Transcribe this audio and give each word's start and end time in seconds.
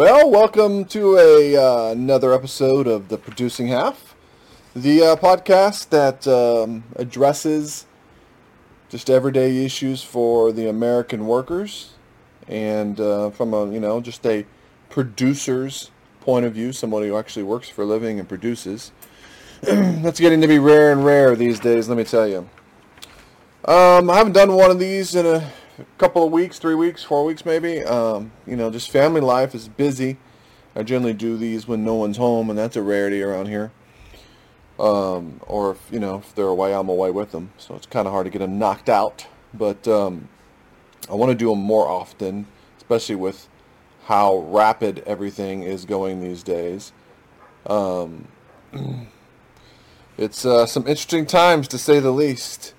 Well, 0.00 0.30
welcome 0.30 0.86
to 0.86 1.18
a 1.18 1.56
uh, 1.58 1.90
another 1.92 2.32
episode 2.32 2.86
of 2.86 3.08
the 3.08 3.18
Producing 3.18 3.68
Half, 3.68 4.16
the 4.74 5.02
uh, 5.02 5.16
podcast 5.16 5.90
that 5.90 6.26
um, 6.26 6.84
addresses 6.96 7.84
just 8.88 9.10
everyday 9.10 9.62
issues 9.62 10.02
for 10.02 10.52
the 10.52 10.70
American 10.70 11.26
workers, 11.26 11.92
and 12.48 12.98
uh, 12.98 13.28
from 13.28 13.52
a 13.52 13.70
you 13.70 13.78
know 13.78 14.00
just 14.00 14.24
a 14.24 14.46
producer's 14.88 15.90
point 16.22 16.46
of 16.46 16.54
view, 16.54 16.72
somebody 16.72 17.08
who 17.08 17.18
actually 17.18 17.42
works 17.42 17.68
for 17.68 17.82
a 17.82 17.84
living 17.84 18.18
and 18.18 18.26
produces. 18.26 18.92
That's 19.60 20.18
getting 20.18 20.40
to 20.40 20.48
be 20.48 20.58
rare 20.58 20.92
and 20.92 21.04
rare 21.04 21.36
these 21.36 21.60
days. 21.60 21.90
Let 21.90 21.98
me 21.98 22.04
tell 22.04 22.26
you. 22.26 22.48
Um, 23.66 24.08
I 24.08 24.16
haven't 24.16 24.32
done 24.32 24.54
one 24.54 24.70
of 24.70 24.78
these 24.78 25.14
in 25.14 25.26
a 25.26 25.52
a 25.80 25.98
couple 25.98 26.24
of 26.24 26.32
weeks, 26.32 26.58
three 26.58 26.74
weeks, 26.74 27.02
four 27.02 27.24
weeks 27.24 27.44
maybe. 27.44 27.82
Um, 27.82 28.32
you 28.46 28.56
know, 28.56 28.70
just 28.70 28.90
family 28.90 29.20
life 29.20 29.54
is 29.54 29.68
busy. 29.68 30.18
I 30.74 30.82
generally 30.82 31.14
do 31.14 31.36
these 31.36 31.66
when 31.66 31.84
no 31.84 31.94
one's 31.94 32.16
home, 32.16 32.48
and 32.48 32.58
that's 32.58 32.76
a 32.76 32.82
rarity 32.82 33.22
around 33.22 33.46
here. 33.48 33.72
Um, 34.78 35.40
or 35.46 35.72
if, 35.72 35.88
you 35.90 35.98
know, 35.98 36.18
if 36.18 36.34
they're 36.34 36.46
away, 36.46 36.72
I'm 36.72 36.88
away 36.88 37.10
with 37.10 37.32
them. 37.32 37.50
So 37.58 37.74
it's 37.74 37.86
kind 37.86 38.06
of 38.06 38.12
hard 38.12 38.26
to 38.26 38.30
get 38.30 38.38
them 38.38 38.58
knocked 38.58 38.88
out. 38.88 39.26
But 39.52 39.86
um, 39.88 40.28
I 41.10 41.14
want 41.14 41.30
to 41.30 41.36
do 41.36 41.50
them 41.50 41.58
more 41.58 41.88
often, 41.88 42.46
especially 42.78 43.16
with 43.16 43.48
how 44.04 44.38
rapid 44.38 45.02
everything 45.06 45.62
is 45.62 45.84
going 45.84 46.20
these 46.20 46.42
days. 46.42 46.92
Um, 47.66 48.28
it's 50.18 50.46
uh, 50.46 50.66
some 50.66 50.86
interesting 50.86 51.26
times, 51.26 51.68
to 51.68 51.78
say 51.78 52.00
the 52.00 52.12
least. 52.12 52.74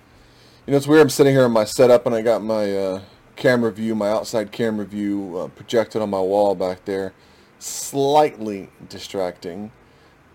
You 0.71 0.75
know, 0.75 0.77
it's 0.77 0.87
weird. 0.87 1.01
I'm 1.01 1.09
sitting 1.09 1.33
here 1.33 1.43
in 1.43 1.51
my 1.51 1.65
setup, 1.65 2.05
and 2.05 2.15
I 2.15 2.21
got 2.21 2.41
my 2.41 2.73
uh, 2.73 3.01
camera 3.35 3.73
view, 3.73 3.93
my 3.93 4.09
outside 4.09 4.53
camera 4.53 4.85
view, 4.85 5.37
uh, 5.37 5.47
projected 5.49 6.01
on 6.01 6.09
my 6.09 6.21
wall 6.21 6.55
back 6.55 6.85
there. 6.85 7.11
Slightly 7.59 8.69
distracting, 8.87 9.73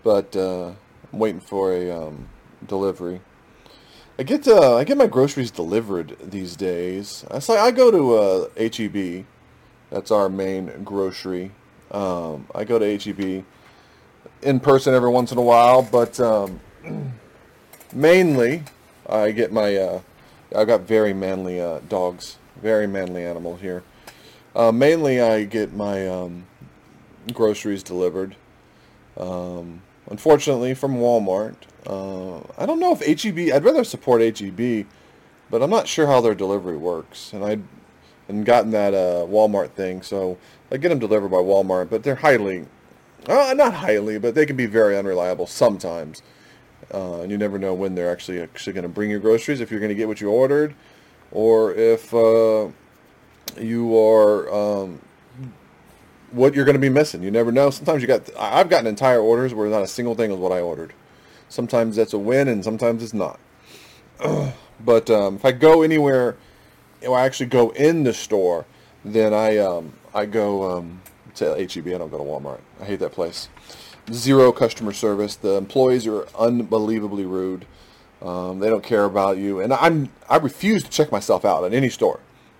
but 0.03 0.35
uh, 0.35 0.73
I'm 1.11 1.17
waiting 1.17 1.41
for 1.41 1.73
a 1.73 1.89
um, 1.89 2.29
delivery. 2.67 3.21
I 4.19 4.21
get 4.21 4.47
uh, 4.47 4.75
I 4.75 4.83
get 4.83 4.95
my 4.95 5.07
groceries 5.07 5.49
delivered 5.49 6.15
these 6.21 6.55
days. 6.55 7.25
I 7.31 7.39
say 7.39 7.57
I 7.57 7.71
go 7.71 7.89
to 7.89 8.51
HEB. 8.63 9.25
That's 9.89 10.11
our 10.11 10.29
main 10.29 10.83
grocery. 10.83 11.51
Um, 11.89 12.45
I 12.53 12.63
go 12.63 12.77
to 12.77 12.95
HEB 12.95 13.43
in 14.43 14.59
person 14.59 14.93
every 14.93 15.09
once 15.09 15.31
in 15.31 15.39
a 15.39 15.41
while, 15.41 15.81
but 15.81 16.19
um, 16.19 16.59
mainly 17.91 18.65
I 19.09 19.31
get 19.31 19.51
my 19.51 19.75
uh, 19.75 20.01
I've 20.55 20.67
got 20.67 20.81
very 20.81 21.13
manly 21.13 21.59
uh, 21.59 21.79
dogs, 21.89 22.37
very 22.61 22.87
manly 22.87 23.25
animals 23.25 23.61
here. 23.61 23.83
Uh, 24.55 24.71
mainly, 24.71 25.21
I 25.21 25.43
get 25.43 25.73
my 25.73 26.07
um, 26.07 26.47
groceries 27.33 27.83
delivered. 27.83 28.35
Um, 29.17 29.81
unfortunately, 30.09 30.73
from 30.73 30.95
Walmart. 30.97 31.55
Uh, 31.85 32.39
I 32.57 32.65
don't 32.65 32.79
know 32.79 32.97
if 32.99 33.21
HEB. 33.21 33.53
I'd 33.53 33.63
rather 33.63 33.83
support 33.83 34.21
HEB, 34.21 34.85
but 35.49 35.61
I'm 35.61 35.69
not 35.69 35.87
sure 35.87 36.07
how 36.07 36.21
their 36.21 36.35
delivery 36.35 36.77
works. 36.77 37.33
And 37.33 37.43
I 37.43 37.59
and 38.27 38.45
gotten 38.45 38.71
that 38.71 38.93
uh, 38.93 39.25
Walmart 39.25 39.71
thing, 39.71 40.01
so 40.01 40.37
I 40.71 40.77
get 40.77 40.89
them 40.89 40.99
delivered 40.99 41.29
by 41.29 41.37
Walmart, 41.37 41.89
but 41.89 42.03
they're 42.03 42.15
highly, 42.15 42.65
uh, 43.27 43.53
not 43.55 43.73
highly, 43.73 44.19
but 44.19 44.35
they 44.35 44.45
can 44.45 44.57
be 44.57 44.65
very 44.65 44.97
unreliable 44.97 45.47
sometimes. 45.47 46.21
Uh, 46.93 47.21
and 47.21 47.31
you 47.31 47.37
never 47.37 47.59
know 47.59 47.73
when 47.73 47.95
they're 47.95 48.11
actually 48.11 48.41
actually 48.41 48.73
going 48.73 48.83
to 48.83 48.89
bring 48.89 49.09
your 49.09 49.19
groceries, 49.19 49.59
if 49.59 49.71
you're 49.71 49.79
going 49.79 49.89
to 49.89 49.95
get 49.95 50.07
what 50.07 50.21
you 50.21 50.29
ordered, 50.29 50.73
or 51.31 51.73
if 51.73 52.13
uh, 52.13 52.67
you 53.59 53.97
are 53.97 54.53
um, 54.53 55.01
what 56.31 56.53
you're 56.53 56.65
going 56.65 56.75
to 56.75 56.79
be 56.79 56.89
missing. 56.89 57.23
You 57.23 57.31
never 57.31 57.51
know. 57.51 57.69
Sometimes 57.71 58.01
you 58.01 58.07
got 58.07 58.29
I've 58.37 58.69
gotten 58.69 58.87
entire 58.87 59.19
orders 59.19 59.53
where 59.53 59.69
not 59.69 59.81
a 59.81 59.87
single 59.87 60.15
thing 60.15 60.31
is 60.31 60.37
what 60.37 60.51
I 60.51 60.61
ordered. 60.61 60.93
Sometimes 61.49 61.95
that's 61.95 62.13
a 62.13 62.19
win, 62.19 62.47
and 62.47 62.63
sometimes 62.63 63.03
it's 63.03 63.13
not. 63.13 63.39
but 64.79 65.09
um, 65.09 65.35
if 65.35 65.45
I 65.45 65.51
go 65.51 65.81
anywhere, 65.81 66.37
or 67.05 67.17
I 67.17 67.25
actually 67.25 67.47
go 67.47 67.71
in 67.71 68.03
the 68.03 68.13
store, 68.13 68.65
then 69.03 69.33
I 69.33 69.57
um, 69.57 69.93
I 70.13 70.25
go 70.25 70.77
um, 70.77 71.01
to 71.35 71.55
HEB. 71.55 71.87
And 71.87 71.95
I 71.95 71.97
don't 71.97 72.11
go 72.11 72.17
to 72.17 72.23
Walmart. 72.23 72.61
I 72.79 72.85
hate 72.85 72.99
that 72.99 73.11
place 73.11 73.49
zero 74.11 74.51
customer 74.51 74.93
service. 74.93 75.35
The 75.35 75.53
employees 75.53 76.07
are 76.07 76.27
unbelievably 76.37 77.25
rude. 77.25 77.65
Um, 78.21 78.59
they 78.59 78.69
don't 78.69 78.83
care 78.83 79.05
about 79.05 79.37
you, 79.37 79.59
and 79.59 79.73
I'm 79.73 80.09
I 80.29 80.37
refuse 80.37 80.83
to 80.83 80.89
check 80.89 81.11
myself 81.11 81.45
out 81.45 81.63
at 81.63 81.73
any 81.73 81.89
store. 81.89 82.19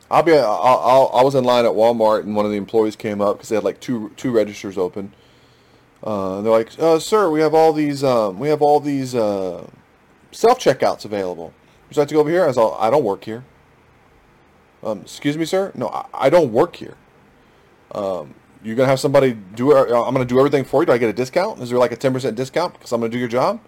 I'll 0.10 0.24
be 0.24 0.34
I'll, 0.34 0.46
I'll, 0.62 1.12
i 1.14 1.24
was 1.24 1.36
in 1.36 1.44
line 1.44 1.66
at 1.66 1.72
Walmart, 1.72 2.22
and 2.22 2.36
one 2.36 2.46
of 2.46 2.52
the 2.52 2.58
employees 2.58 2.96
came 2.96 3.22
up 3.22 3.38
because 3.38 3.50
they 3.50 3.56
had 3.56 3.64
like 3.64 3.80
two 3.80 4.12
two 4.18 4.32
registers 4.32 4.78
open. 4.78 5.14
Uh, 6.04 6.42
they're 6.42 6.52
like, 6.52 6.78
uh, 6.80 7.00
"Sir, 7.00 7.30
we 7.32 7.40
have 7.40 7.56
all 7.56 7.74
these 7.74 8.04
um, 8.04 8.38
we 8.38 8.50
have 8.50 8.62
all 8.62 8.80
these 8.80 9.16
uh, 9.16 9.68
self 10.32 10.60
checkouts 10.60 11.06
available. 11.06 11.54
Would 11.88 11.98
you 11.98 12.02
like 12.02 12.08
to 12.10 12.14
go 12.14 12.20
over 12.20 12.30
here?" 12.30 12.44
I 12.44 12.48
was 12.48 12.58
"I 12.58 12.90
don't 12.92 13.04
work 13.04 13.24
here." 13.24 13.44
Um, 14.84 15.02
excuse 15.02 15.38
me, 15.38 15.46
sir. 15.46 15.72
No, 15.74 15.90
I, 15.90 16.06
I 16.14 16.30
don't 16.30 16.52
work 16.54 16.76
here. 16.76 16.96
Um, 17.94 18.36
you're 18.64 18.76
gonna 18.76 18.90
have 18.90 19.00
somebody 19.00 19.34
do. 19.34 19.76
I'm 19.76 20.14
gonna 20.14 20.26
do 20.26 20.40
everything 20.40 20.64
for 20.64 20.82
you. 20.82 20.86
Do 20.88 20.92
I 20.92 20.98
get 20.98 21.10
a 21.10 21.14
discount? 21.14 21.62
Is 21.62 21.70
there 21.70 21.80
like 21.80 21.92
a 21.92 21.98
10% 21.98 22.36
discount 22.36 22.74
because 22.74 22.92
I'm 22.92 23.02
gonna 23.02 23.12
do 23.12 23.20
your 23.20 23.28
job? 23.28 23.60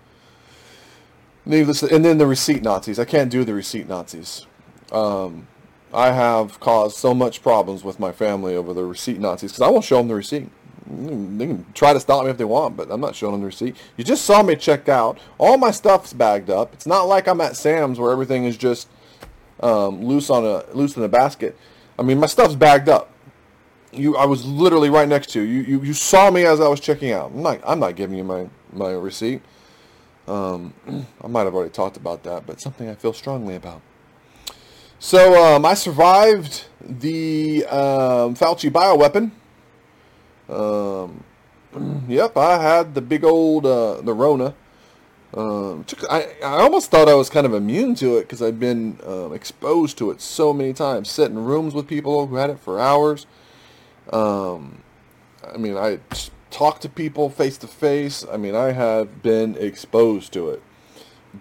Needless, 1.46 1.84
and 1.84 2.04
then 2.04 2.18
the 2.18 2.28
receipt 2.28 2.62
Nazis. 2.62 3.00
I 3.00 3.06
can't 3.06 3.32
do 3.32 3.44
the 3.44 3.54
receipt 3.54 3.88
Nazis. 3.88 4.46
Um, 4.92 5.48
I 5.94 6.12
have 6.12 6.60
caused 6.60 6.98
so 6.98 7.14
much 7.14 7.42
problems 7.42 7.84
with 7.84 8.00
my 8.00 8.12
family 8.12 8.56
over 8.56 8.74
the 8.74 8.84
receipt 8.84 9.20
Nazis 9.20 9.52
because 9.52 9.62
I 9.62 9.70
won't 9.70 9.86
show 9.86 9.98
them 9.98 10.08
the 10.08 10.16
receipt. 10.16 10.50
They 10.88 11.48
can 11.48 11.66
try 11.74 11.94
to 11.94 12.00
stop 12.00 12.26
me 12.26 12.32
if 12.32 12.38
they 12.38 12.46
want, 12.46 12.76
but 12.76 12.92
I'm 12.92 13.02
not 13.02 13.16
showing 13.16 13.34
them 13.34 13.42
the 13.42 13.48
receipt. 13.48 13.76
You 13.96 14.04
just 14.04 14.26
saw 14.26 14.42
me 14.44 14.56
check 14.56 14.90
out. 14.90 15.20
All 15.38 15.58
my 15.58 15.72
stuff's 15.72 16.14
bagged 16.14 16.50
up. 16.50 16.74
It's 16.74 16.88
not 16.88 17.04
like 17.04 17.28
I'm 17.28 17.42
at 17.42 17.56
Sam's 17.56 18.00
where 18.00 18.12
everything 18.12 18.46
is 18.46 18.58
just 18.58 18.88
um, 19.60 20.04
loose 20.04 20.30
on 20.30 20.46
a 20.46 20.64
loose 20.74 20.98
in 20.98 21.04
a 21.04 21.08
basket. 21.08 21.58
I 21.98 22.02
mean, 22.02 22.20
my 22.20 22.28
stuff's 22.28 22.56
bagged 22.56 22.90
up 22.90 23.12
you 23.92 24.18
I 24.18 24.26
was 24.26 24.46
literally 24.46 24.90
right 24.90 25.08
next 25.08 25.30
to 25.32 25.42
you. 25.42 25.62
You 25.62 25.82
you 25.82 25.94
saw 25.94 26.30
me 26.32 26.46
as 26.46 26.60
I 26.60 26.68
was 26.68 26.80
checking 26.80 27.12
out. 27.12 27.32
I'm 27.32 27.42
not 27.42 27.60
I'm 27.66 27.80
not 27.80 27.96
giving 27.96 28.18
you 28.18 28.24
my 28.24 28.50
my 28.72 28.92
receipt. 28.92 29.42
Um, 30.28 30.74
I 31.24 31.28
might 31.28 31.44
have 31.44 31.56
already 31.56 31.72
talked 31.72 31.98
about 31.98 32.24
that, 32.24 32.46
but 32.46 32.62
something 32.62 32.88
I 32.88 32.96
feel 32.96 33.14
strongly 33.14 33.56
about. 33.56 33.82
So 35.00 35.42
um, 35.44 35.66
I 35.66 35.74
survived 35.74 36.66
the 36.82 37.66
um, 37.66 38.36
Fauci 38.36 38.70
bioweapon. 38.70 39.32
Um, 40.50 41.24
yep, 42.08 42.36
I 42.38 42.62
had 42.62 42.96
the 42.96 43.02
big 43.02 43.24
old 43.24 43.66
uh, 43.66 44.02
the 44.02 44.14
Rona. 44.14 44.54
Um, 45.34 45.86
I, 46.10 46.28
I 46.44 46.60
almost 46.60 46.90
thought 46.90 47.08
I 47.08 47.14
was 47.14 47.30
kind 47.30 47.46
of 47.46 47.54
immune 47.54 47.94
to 47.96 48.18
it 48.18 48.22
because 48.22 48.42
I've 48.42 48.60
been 48.60 49.00
um, 49.06 49.32
exposed 49.32 49.98
to 50.00 50.10
it 50.10 50.22
so 50.22 50.54
many 50.54 50.74
times. 50.74 51.10
sitting 51.10 51.38
in 51.38 51.46
rooms 51.46 51.76
with 51.76 51.88
people 51.88 52.26
who 52.28 52.36
had 52.36 52.50
it 52.50 52.60
for 52.60 52.80
hours. 52.80 53.28
Um, 54.12 54.84
I 55.54 55.58
mean, 55.58 55.78
I 55.78 56.00
talked 56.52 56.82
to 56.84 56.90
people 56.90 57.30
face 57.30 57.58
to 57.58 57.68
face. 57.68 58.26
I 58.32 58.38
mean, 58.38 58.56
I 58.56 58.72
have 58.72 59.22
been 59.22 59.56
exposed 59.58 60.34
to 60.34 60.50
it. 60.50 60.62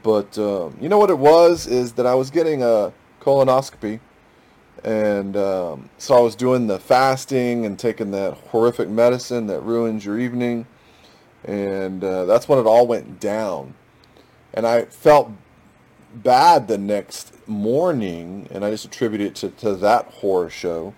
But 0.03 0.39
um, 0.39 0.77
you 0.81 0.89
know 0.89 0.99
what 0.99 1.11
it 1.11 1.19
was 1.19 1.67
is 1.67 1.93
that 1.95 2.07
I 2.07 2.15
was 2.15 2.31
getting 2.31 2.63
a 2.63 2.93
colonoscopy, 3.21 4.01
and 4.85 5.37
um, 5.37 5.91
so 5.97 6.17
I 6.17 6.21
was 6.21 6.35
doing 6.35 6.67
the 6.67 6.79
fasting 6.79 7.65
and 7.65 7.79
taking 7.79 8.11
that 8.11 8.35
horrific 8.35 8.89
medicine 8.89 9.47
that 9.47 9.61
ruins 9.61 10.05
your 10.05 10.19
evening, 10.19 10.67
and 11.45 12.05
uh, 12.05 12.27
that's 12.27 12.49
when 12.49 12.59
it 12.59 12.67
all 12.67 12.87
went 12.87 13.19
down. 13.19 13.75
And 14.53 14.67
I 14.67 14.85
felt 14.85 15.31
bad 16.15 16.69
the 16.69 16.79
next 16.79 17.49
morning, 17.49 18.47
and 18.51 18.65
I 18.65 18.71
just 18.71 18.85
attribute 18.85 19.23
it 19.23 19.35
to, 19.37 19.49
to 19.51 19.75
that 19.77 20.07
horror 20.07 20.51
show. 20.51 20.95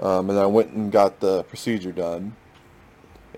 Um, 0.00 0.30
and 0.30 0.38
I 0.38 0.46
went 0.46 0.72
and 0.72 0.90
got 0.90 1.20
the 1.20 1.44
procedure 1.44 1.92
done. 1.92 2.36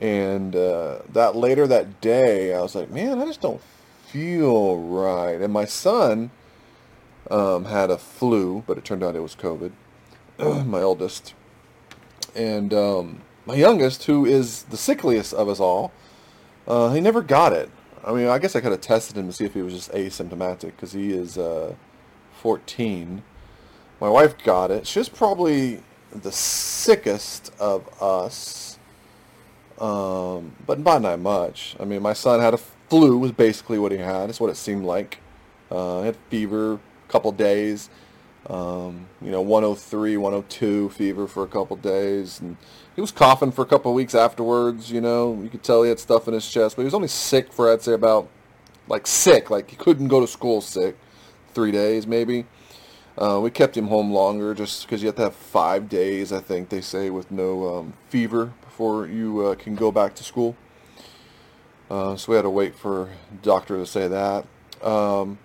And 0.01 0.55
uh, 0.55 1.01
that 1.13 1.37
later 1.37 1.67
that 1.67 2.01
day, 2.01 2.55
I 2.55 2.61
was 2.61 2.75
like, 2.75 2.91
man, 2.91 3.21
I 3.21 3.25
just 3.25 3.41
don't 3.41 3.61
feel 4.07 4.79
right. 4.79 5.41
And 5.41 5.53
my 5.53 5.65
son 5.65 6.31
um, 7.31 7.67
had 7.67 7.91
a 7.91 7.99
flu, 7.99 8.63
but 8.67 8.79
it 8.79 8.85
turned 8.85 9.03
out 9.03 9.17
it 9.17 9.21
was 9.21 9.35
COVID. 9.35 9.73
my 10.67 10.83
oldest. 10.83 11.35
And 12.35 12.75
um, 12.75 13.23
my 13.47 13.55
youngest, 13.55 14.05
who 14.05 14.27
is 14.27 14.65
the 14.65 14.77
sickliest 14.77 15.33
of 15.33 15.49
us 15.49 15.61
all, 15.61 15.93
uh, 16.67 16.93
he 16.93 17.01
never 17.01 17.23
got 17.23 17.53
it. 17.53 17.71
I 18.05 18.13
mean, 18.13 18.29
I 18.29 18.39
guess 18.39 18.55
I 18.55 18.61
could 18.61 18.73
have 18.73 18.81
tested 18.81 19.17
him 19.17 19.27
to 19.27 19.33
see 19.33 19.45
if 19.45 19.55
he 19.55 19.63
was 19.63 19.73
just 19.73 19.91
asymptomatic 19.93 20.73
because 20.77 20.93
he 20.93 21.13
is 21.13 21.39
uh, 21.39 21.75
14. 22.41 23.23
My 24.01 24.09
wife 24.09 24.37
got 24.45 24.71
it. 24.71 24.87
She's 24.87 25.09
probably 25.09 25.83
the 26.23 26.33
sickest 26.33 27.53
of 27.61 28.03
us, 28.03 28.79
um, 29.81 30.55
but 30.67 30.85
by 30.85 30.99
not 30.99 31.21
much. 31.21 31.77
I 31.81 31.85
mean, 31.85 32.03
my 32.03 32.15
son 32.15 32.41
had 32.41 32.55
a 32.55 32.59
flu, 32.59 33.19
was 33.19 33.33
basically 33.33 33.79
what 33.79 33.93
he 33.93 33.99
had. 33.99 34.31
It's 34.31 34.41
what 34.41 34.51
it 34.51 34.57
seemed 34.57 34.85
like. 34.87 35.19
Uh, 35.71 36.01
he 36.01 36.07
had 36.07 36.17
fever, 36.31 36.75
a 36.75 37.13
couple 37.13 37.33
days, 37.33 37.91
Um, 38.49 39.09
you 39.23 39.31
know, 39.33 39.43
103, 39.43 40.17
102 40.19 40.91
fever 40.91 41.27
for 41.29 41.45
a 41.45 41.49
couple 41.49 41.77
days, 41.77 42.41
and 42.41 42.57
he 42.95 43.01
was 43.03 43.13
coughing 43.13 43.53
for 43.53 43.63
a 43.63 43.67
couple 43.67 43.95
weeks 43.95 44.15
afterwards. 44.15 44.91
You 44.93 45.01
know, 45.01 45.41
you 45.43 45.51
could 45.51 45.65
tell 45.65 45.83
he 45.83 45.91
had 45.91 46.01
stuff 46.01 46.29
in 46.29 46.35
his 46.35 46.49
chest, 46.51 46.77
but 46.77 46.83
he 46.83 46.87
was 46.87 46.95
only 46.95 47.09
sick 47.09 47.53
for 47.53 47.73
I'd 47.73 47.83
say 47.83 47.95
about 47.95 48.29
like 48.89 49.07
sick, 49.07 49.51
like 49.51 49.71
he 49.71 49.77
couldn't 49.77 50.09
go 50.09 50.21
to 50.21 50.27
school 50.29 50.61
sick, 50.61 50.97
three 51.55 51.73
days 51.73 52.07
maybe. 52.07 52.47
Uh, 53.19 53.41
we 53.43 53.51
kept 53.51 53.77
him 53.77 53.89
home 53.89 54.13
longer 54.13 54.55
just 54.55 54.83
because 54.83 55.03
you 55.03 55.07
have 55.07 55.17
to 55.17 55.23
have 55.23 55.35
five 55.35 55.89
days, 55.89 56.33
I 56.33 56.41
think 56.41 56.69
they 56.69 56.83
say, 56.83 57.09
with 57.09 57.31
no 57.31 57.77
um, 57.77 57.95
fever 58.09 58.53
before 58.63 59.07
you 59.07 59.47
uh, 59.47 59.55
can 59.55 59.75
go 59.75 59.91
back 59.91 60.15
to 60.17 60.25
school. 60.25 60.55
Uh, 61.89 62.17
so 62.17 62.33
we 62.33 62.37
had 62.37 62.43
to 62.43 62.51
wait 62.51 62.75
for 62.75 63.11
doctor 63.43 63.79
to 63.79 63.87
say 63.87 64.09
that. 64.09 64.45
Um, 64.83 65.39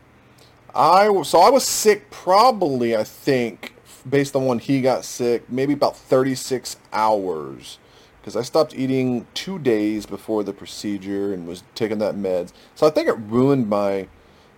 I 0.75 1.21
so 1.23 1.39
I 1.39 1.49
was 1.49 1.65
sick 1.65 2.09
probably 2.11 2.95
I 2.95 3.03
think 3.03 3.73
based 4.09 4.35
on 4.35 4.45
when 4.45 4.59
he 4.59 4.81
got 4.81 5.05
sick 5.05 5.49
maybe 5.49 5.73
about 5.73 5.95
36 5.95 6.77
hours 6.93 7.77
because 8.19 8.35
I 8.35 8.41
stopped 8.41 8.75
eating 8.75 9.27
two 9.33 9.59
days 9.59 10.05
before 10.05 10.43
the 10.43 10.53
procedure 10.53 11.33
and 11.33 11.47
was 11.47 11.63
taking 11.75 11.97
that 11.99 12.15
meds. 12.15 12.53
So 12.75 12.87
I 12.87 12.89
think 12.89 13.07
it 13.07 13.17
ruined 13.17 13.67
my 13.67 14.07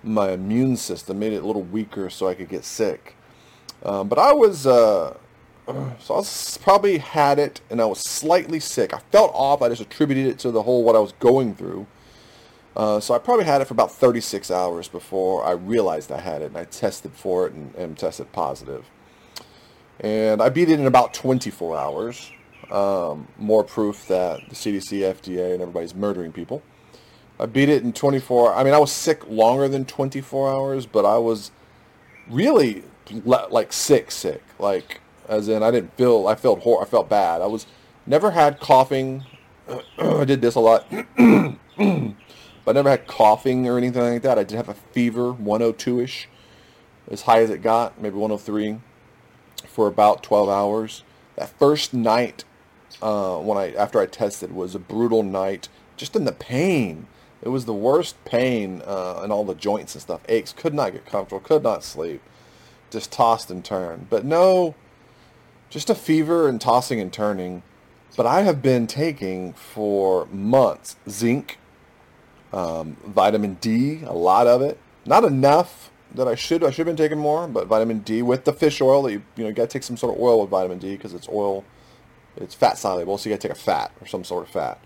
my 0.04 0.32
immune 0.32 0.78
system, 0.78 1.20
made 1.20 1.34
it 1.34 1.44
a 1.44 1.46
little 1.46 1.64
weaker 1.64 2.10
so 2.10 2.28
I 2.28 2.34
could 2.34 2.50
get 2.50 2.66
sick. 2.66 3.16
Um, 3.84 4.08
but 4.08 4.20
I 4.20 4.34
was 4.34 4.68
uh, 4.68 5.18
so 5.66 6.14
I 6.14 6.18
was 6.18 6.58
probably 6.62 6.98
had 6.98 7.40
it 7.40 7.62
and 7.70 7.82
I 7.82 7.86
was 7.86 8.00
slightly 8.00 8.60
sick. 8.60 8.94
I 8.94 9.00
felt 9.12 9.32
off. 9.34 9.62
I 9.62 9.70
just 9.70 9.82
attributed 9.82 10.28
it 10.28 10.40
to 10.40 10.52
the 10.52 10.64
whole 10.64 10.84
what 10.84 10.96
I 10.96 11.00
was 11.00 11.14
going 11.14 11.56
through. 11.56 11.88
Uh, 12.76 13.00
so 13.00 13.14
I 13.14 13.20
probably 13.20 13.46
had 13.46 13.62
it 13.62 13.66
for 13.66 13.74
about 13.74 13.92
36 13.92 14.50
hours 14.50 14.88
before 14.88 15.46
I 15.46 15.52
realized 15.52 16.12
I 16.12 16.20
had 16.20 16.42
it, 16.42 16.46
and 16.46 16.58
I 16.58 16.66
tested 16.66 17.12
for 17.12 17.46
it 17.46 17.54
and, 17.54 17.74
and 17.76 17.98
tested 17.98 18.32
positive. 18.32 18.86
And 20.00 20.42
I 20.42 20.50
beat 20.50 20.70
it 20.70 20.80
in 20.80 20.88
about 20.88 21.14
24 21.14 21.78
hours. 21.78 22.32
Um, 22.72 23.28
more 23.38 23.64
proof 23.64 24.08
that 24.08 24.50
the 24.50 24.56
CDC, 24.56 25.02
FDA, 25.02 25.54
and 25.54 25.62
everybody's 25.62 25.94
murdering 25.94 26.32
people. 26.32 26.64
I 27.39 27.45
beat 27.45 27.69
it 27.69 27.83
in 27.83 27.94
24. 27.94 28.53
I 28.53 28.63
mean, 28.63 28.74
I 28.74 28.77
was 28.77 28.91
sick 28.91 29.27
longer 29.27 29.68
than 29.68 29.85
24 29.85 30.51
hours, 30.51 30.85
but 30.85 31.06
I 31.06 31.18
was 31.18 31.51
really 32.30 32.83
like 33.25 33.74
sick, 33.74 34.12
sick. 34.12 34.44
Like, 34.59 35.01
as 35.27 35.47
in, 35.47 35.63
I 35.63 35.71
didn't 35.71 35.95
feel. 35.97 36.27
I 36.27 36.35
felt 36.35 36.62
hor- 36.62 36.81
I 36.81 36.85
felt 36.85 37.09
bad. 37.09 37.41
I 37.41 37.47
was 37.47 37.65
never 38.06 38.31
had 38.31 38.59
coughing. 38.59 39.25
I 39.97 40.25
did 40.25 40.41
this 40.41 40.56
a 40.56 40.59
lot. 40.59 40.85
But 42.65 42.75
I 42.75 42.80
never 42.80 42.89
had 42.89 43.07
coughing 43.07 43.68
or 43.68 43.77
anything 43.77 44.01
like 44.01 44.21
that. 44.21 44.39
I 44.39 44.44
did 44.44 44.56
have 44.56 44.69
a 44.69 44.74
fever, 44.74 45.33
102-ish, 45.33 46.30
as 47.09 47.24
high 47.24 47.41
as 47.41 47.50
it 47.50 47.62
got, 47.62 48.00
maybe 48.01 48.15
103, 48.15 48.80
for 49.68 49.88
about 49.88 50.24
12 50.24 50.50
hours. 50.50 51.03
That 51.35 51.50
first 51.59 51.94
night 51.94 52.45
uh, 53.01 53.38
when 53.39 53.57
I 53.57 53.74
after 53.74 54.00
I 54.00 54.06
tested 54.06 54.53
was 54.53 54.75
a 54.75 54.80
brutal 54.80 55.24
night, 55.24 55.68
just 55.97 56.15
in 56.15 56.25
the 56.25 56.31
pain. 56.31 57.07
It 57.44 57.50
was 57.50 57.66
the 57.66 57.74
worst 57.74 58.24
pain 58.24 58.81
uh, 58.86 59.22
in 59.24 59.31
all 59.31 59.44
the 59.44 59.54
joints 59.54 59.95
and 59.95 60.01
stuff. 60.01 60.22
Aches, 60.30 60.54
could 60.54 60.74
not 60.74 60.94
get 60.94 61.06
comfortable, 61.06 61.42
could 61.42 61.62
not 61.62 61.84
sleep, 61.84 62.22
just 62.90 63.12
tossed 63.12 63.51
and 63.51 63.63
turned. 63.63 64.10
But 64.10 64.24
no, 64.24 64.75
just 65.69 65.90
a 65.90 65.95
fever 65.95 66.48
and 66.48 66.62
tossing 66.62 67.01
and 67.01 67.12
turning. 67.12 67.63
But 68.16 68.25
I 68.28 68.44
have 68.44 68.62
been 68.62 68.88
taking 68.88 69.54
for 69.54 70.28
months 70.28 70.95
zinc, 71.10 71.57
um, 72.54 72.95
vitamin 73.06 73.56
D, 73.56 74.04
a 74.06 74.13
lot 74.13 74.48
of 74.48 74.62
it. 74.62 74.80
Not 75.06 75.25
enough 75.25 75.92
that 76.16 76.28
I 76.28 76.36
should 76.36 76.63
I 76.63 76.69
should 76.69 76.88
have 76.88 76.95
been 76.95 77.04
taking 77.04 77.18
more, 77.18 77.48
but 77.48 77.68
vitamin 77.68 78.00
D 78.00 78.22
with 78.22 78.45
the 78.45 78.54
fish 78.54 78.80
oil 78.80 79.01
that 79.04 79.12
you 79.12 79.24
you 79.36 79.44
know 79.44 79.50
you 79.50 79.56
got 79.56 79.63
to 79.63 79.74
take 79.74 79.84
some 79.84 79.98
sort 79.98 80.16
of 80.16 80.22
oil 80.22 80.42
with 80.42 80.50
vitamin 80.50 80.78
D 80.78 80.95
because 80.95 81.13
it's 81.13 81.28
oil, 81.28 81.66
it's 82.38 82.56
fat 82.56 82.78
soluble, 82.78 83.18
so 83.18 83.30
you 83.30 83.36
got 83.36 83.42
to 83.42 83.48
take 83.50 83.57
a 83.57 83.60
fat 83.60 83.92
or 84.00 84.07
some 84.07 84.24
sort 84.24 84.44
of 84.44 84.50
fat. 84.50 84.80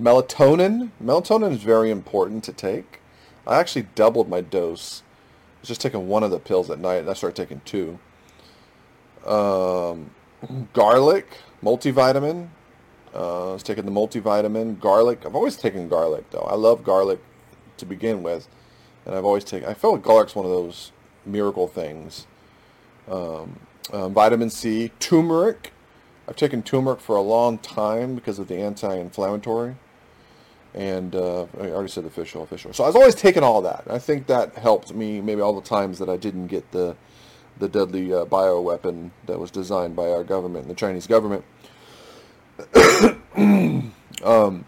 Melatonin, 0.00 0.90
melatonin 1.02 1.52
is 1.52 1.62
very 1.62 1.90
important 1.90 2.44
to 2.44 2.52
take. 2.52 3.00
I 3.46 3.58
actually 3.58 3.86
doubled 3.94 4.28
my 4.28 4.40
dose. 4.40 5.02
I 5.02 5.60
was 5.62 5.68
just 5.68 5.80
taking 5.80 6.08
one 6.08 6.22
of 6.22 6.30
the 6.30 6.38
pills 6.38 6.70
at 6.70 6.78
night, 6.78 6.96
and 6.96 7.08
I 7.08 7.14
started 7.14 7.36
taking 7.36 7.62
two. 7.64 7.98
Um, 9.26 10.10
garlic, 10.72 11.38
multivitamin. 11.62 12.48
Uh, 13.14 13.50
I 13.50 13.52
was 13.54 13.62
taking 13.62 13.86
the 13.86 13.90
multivitamin, 13.90 14.78
garlic. 14.80 15.24
I've 15.24 15.34
always 15.34 15.56
taken 15.56 15.88
garlic 15.88 16.30
though. 16.30 16.40
I 16.40 16.54
love 16.54 16.84
garlic 16.84 17.20
to 17.78 17.86
begin 17.86 18.22
with, 18.22 18.48
and 19.06 19.14
I've 19.14 19.24
always 19.24 19.44
taken. 19.44 19.68
I 19.68 19.74
feel 19.74 19.92
like 19.92 20.02
garlic's 20.02 20.34
one 20.34 20.44
of 20.44 20.50
those 20.52 20.92
miracle 21.24 21.66
things. 21.66 22.26
Um, 23.08 23.60
um, 23.92 24.12
vitamin 24.12 24.50
C, 24.50 24.92
turmeric. 24.98 25.72
I've 26.28 26.36
taken 26.36 26.62
turmeric 26.62 27.00
for 27.00 27.16
a 27.16 27.20
long 27.20 27.58
time 27.58 28.14
because 28.16 28.38
of 28.38 28.48
the 28.48 28.56
anti-inflammatory, 28.56 29.76
and 30.76 31.16
uh, 31.16 31.46
I 31.58 31.70
already 31.70 31.88
said 31.88 32.04
official, 32.04 32.42
oil. 32.42 32.72
So 32.72 32.84
I 32.84 32.86
was 32.86 32.96
always 32.96 33.14
taking 33.14 33.42
all 33.42 33.62
that. 33.62 33.84
I 33.88 33.98
think 33.98 34.26
that 34.26 34.54
helped 34.56 34.94
me 34.94 35.22
maybe 35.22 35.40
all 35.40 35.58
the 35.58 35.66
times 35.66 35.98
that 35.98 36.10
I 36.10 36.16
didn't 36.16 36.48
get 36.48 36.70
the 36.70 36.96
the 37.58 37.68
deadly 37.68 38.12
uh, 38.12 38.26
bioweapon 38.26 39.10
that 39.24 39.40
was 39.40 39.50
designed 39.50 39.96
by 39.96 40.10
our 40.10 40.22
government, 40.22 40.68
the 40.68 40.74
Chinese 40.74 41.06
government. 41.06 41.42
um, 44.22 44.66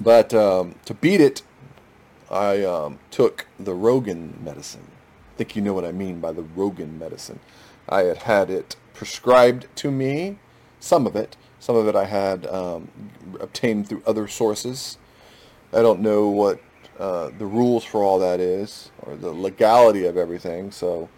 but 0.00 0.32
um, 0.32 0.76
to 0.84 0.94
beat 0.94 1.20
it, 1.20 1.42
I 2.30 2.62
um, 2.62 3.00
took 3.10 3.48
the 3.58 3.74
Rogan 3.74 4.38
medicine. 4.44 4.86
I 5.34 5.38
think 5.38 5.56
you 5.56 5.62
know 5.62 5.74
what 5.74 5.84
I 5.84 5.90
mean 5.90 6.20
by 6.20 6.30
the 6.30 6.42
Rogan 6.42 6.96
medicine. 6.96 7.40
I 7.88 8.04
had 8.04 8.18
had 8.18 8.50
it 8.50 8.76
prescribed 8.94 9.66
to 9.76 9.90
me, 9.90 10.38
some 10.78 11.08
of 11.08 11.16
it. 11.16 11.36
Some 11.58 11.74
of 11.74 11.88
it 11.88 11.96
I 11.96 12.04
had 12.04 12.46
um, 12.46 12.88
obtained 13.40 13.88
through 13.88 14.02
other 14.06 14.28
sources. 14.28 14.96
I 15.72 15.82
don't 15.82 16.00
know 16.00 16.28
what 16.28 16.60
uh, 16.98 17.30
the 17.38 17.46
rules 17.46 17.84
for 17.84 18.02
all 18.02 18.18
that 18.18 18.40
is, 18.40 18.90
or 19.00 19.16
the 19.16 19.32
legality 19.32 20.04
of 20.04 20.16
everything. 20.16 20.70
So 20.70 21.08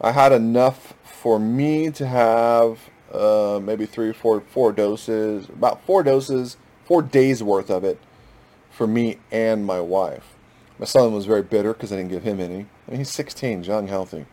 I 0.00 0.12
had 0.12 0.32
enough 0.32 0.94
for 1.04 1.38
me 1.38 1.90
to 1.90 2.06
have 2.06 2.78
uh, 3.12 3.60
maybe 3.62 3.86
three, 3.86 4.12
four, 4.12 4.40
four 4.40 4.72
doses, 4.72 5.48
about 5.48 5.84
four 5.84 6.02
doses, 6.02 6.56
four 6.84 7.02
days 7.02 7.42
worth 7.42 7.70
of 7.70 7.84
it 7.84 7.98
for 8.70 8.86
me 8.86 9.18
and 9.30 9.66
my 9.66 9.80
wife. 9.80 10.36
My 10.78 10.86
son 10.86 11.12
was 11.12 11.26
very 11.26 11.42
bitter 11.42 11.74
because 11.74 11.92
I 11.92 11.96
didn't 11.96 12.10
give 12.10 12.22
him 12.22 12.40
any. 12.40 12.66
I 12.88 12.90
mean, 12.90 13.00
he's 13.00 13.10
16, 13.10 13.64
young, 13.64 13.88
healthy. 13.88 14.24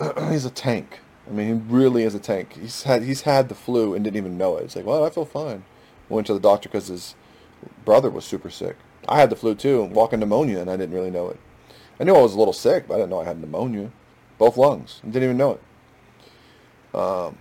he's 0.30 0.46
a 0.46 0.50
tank. 0.50 1.00
I 1.28 1.32
mean, 1.32 1.46
he 1.46 1.74
really 1.74 2.02
is 2.02 2.14
a 2.14 2.18
tank. 2.18 2.54
He's 2.54 2.84
had 2.84 3.02
he's 3.02 3.22
had 3.22 3.48
the 3.50 3.54
flu 3.54 3.94
and 3.94 4.02
didn't 4.02 4.16
even 4.16 4.38
know 4.38 4.56
it. 4.56 4.62
He's 4.62 4.76
like, 4.76 4.86
well, 4.86 5.04
I 5.04 5.10
feel 5.10 5.26
fine. 5.26 5.64
Went 6.08 6.26
to 6.28 6.34
the 6.34 6.40
doctor 6.40 6.68
because 6.68 6.88
his 6.88 7.14
brother 7.84 8.10
was 8.10 8.24
super 8.24 8.50
sick. 8.50 8.76
I 9.08 9.18
had 9.18 9.30
the 9.30 9.36
flu 9.36 9.54
too, 9.54 9.84
walking 9.84 10.20
pneumonia, 10.20 10.60
and 10.60 10.70
I 10.70 10.76
didn't 10.76 10.94
really 10.94 11.10
know 11.10 11.28
it. 11.28 11.40
I 11.98 12.04
knew 12.04 12.14
I 12.14 12.22
was 12.22 12.34
a 12.34 12.38
little 12.38 12.54
sick, 12.54 12.88
but 12.88 12.94
I 12.94 12.96
didn't 12.98 13.10
know 13.10 13.20
I 13.20 13.24
had 13.24 13.40
pneumonia, 13.40 13.90
both 14.38 14.56
lungs. 14.56 15.00
Didn't 15.04 15.24
even 15.24 15.36
know 15.36 15.52
it. 15.52 16.96
Um, 16.98 17.36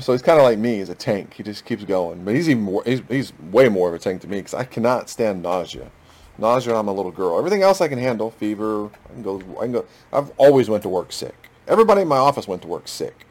so 0.00 0.12
he's 0.12 0.22
kind 0.22 0.38
of 0.38 0.44
like 0.44 0.58
me. 0.58 0.78
He's 0.78 0.88
a 0.88 0.94
tank. 0.94 1.34
He 1.34 1.42
just 1.42 1.64
keeps 1.64 1.84
going. 1.84 2.24
But 2.24 2.34
he's 2.34 2.48
even 2.48 2.62
more, 2.62 2.82
he's, 2.84 3.02
he's 3.08 3.32
way 3.50 3.68
more 3.68 3.88
of 3.88 3.94
a 3.94 3.98
tank 3.98 4.20
to 4.22 4.28
me 4.28 4.38
because 4.38 4.54
I 4.54 4.64
cannot 4.64 5.08
stand 5.08 5.42
nausea. 5.42 5.90
Nausea, 6.38 6.74
I'm 6.74 6.88
a 6.88 6.92
little 6.92 7.12
girl. 7.12 7.38
Everything 7.38 7.62
else 7.62 7.80
I 7.80 7.88
can 7.88 7.98
handle. 7.98 8.30
Fever, 8.30 8.86
I 8.86 9.12
can 9.12 9.22
go. 9.22 9.38
I 9.58 9.62
can 9.62 9.72
go. 9.72 9.84
I've 10.12 10.30
always 10.38 10.68
went 10.68 10.82
to 10.84 10.88
work 10.88 11.12
sick. 11.12 11.50
Everybody 11.68 12.02
in 12.02 12.08
my 12.08 12.16
office 12.16 12.48
went 12.48 12.62
to 12.62 12.68
work 12.68 12.88
sick. 12.88 13.26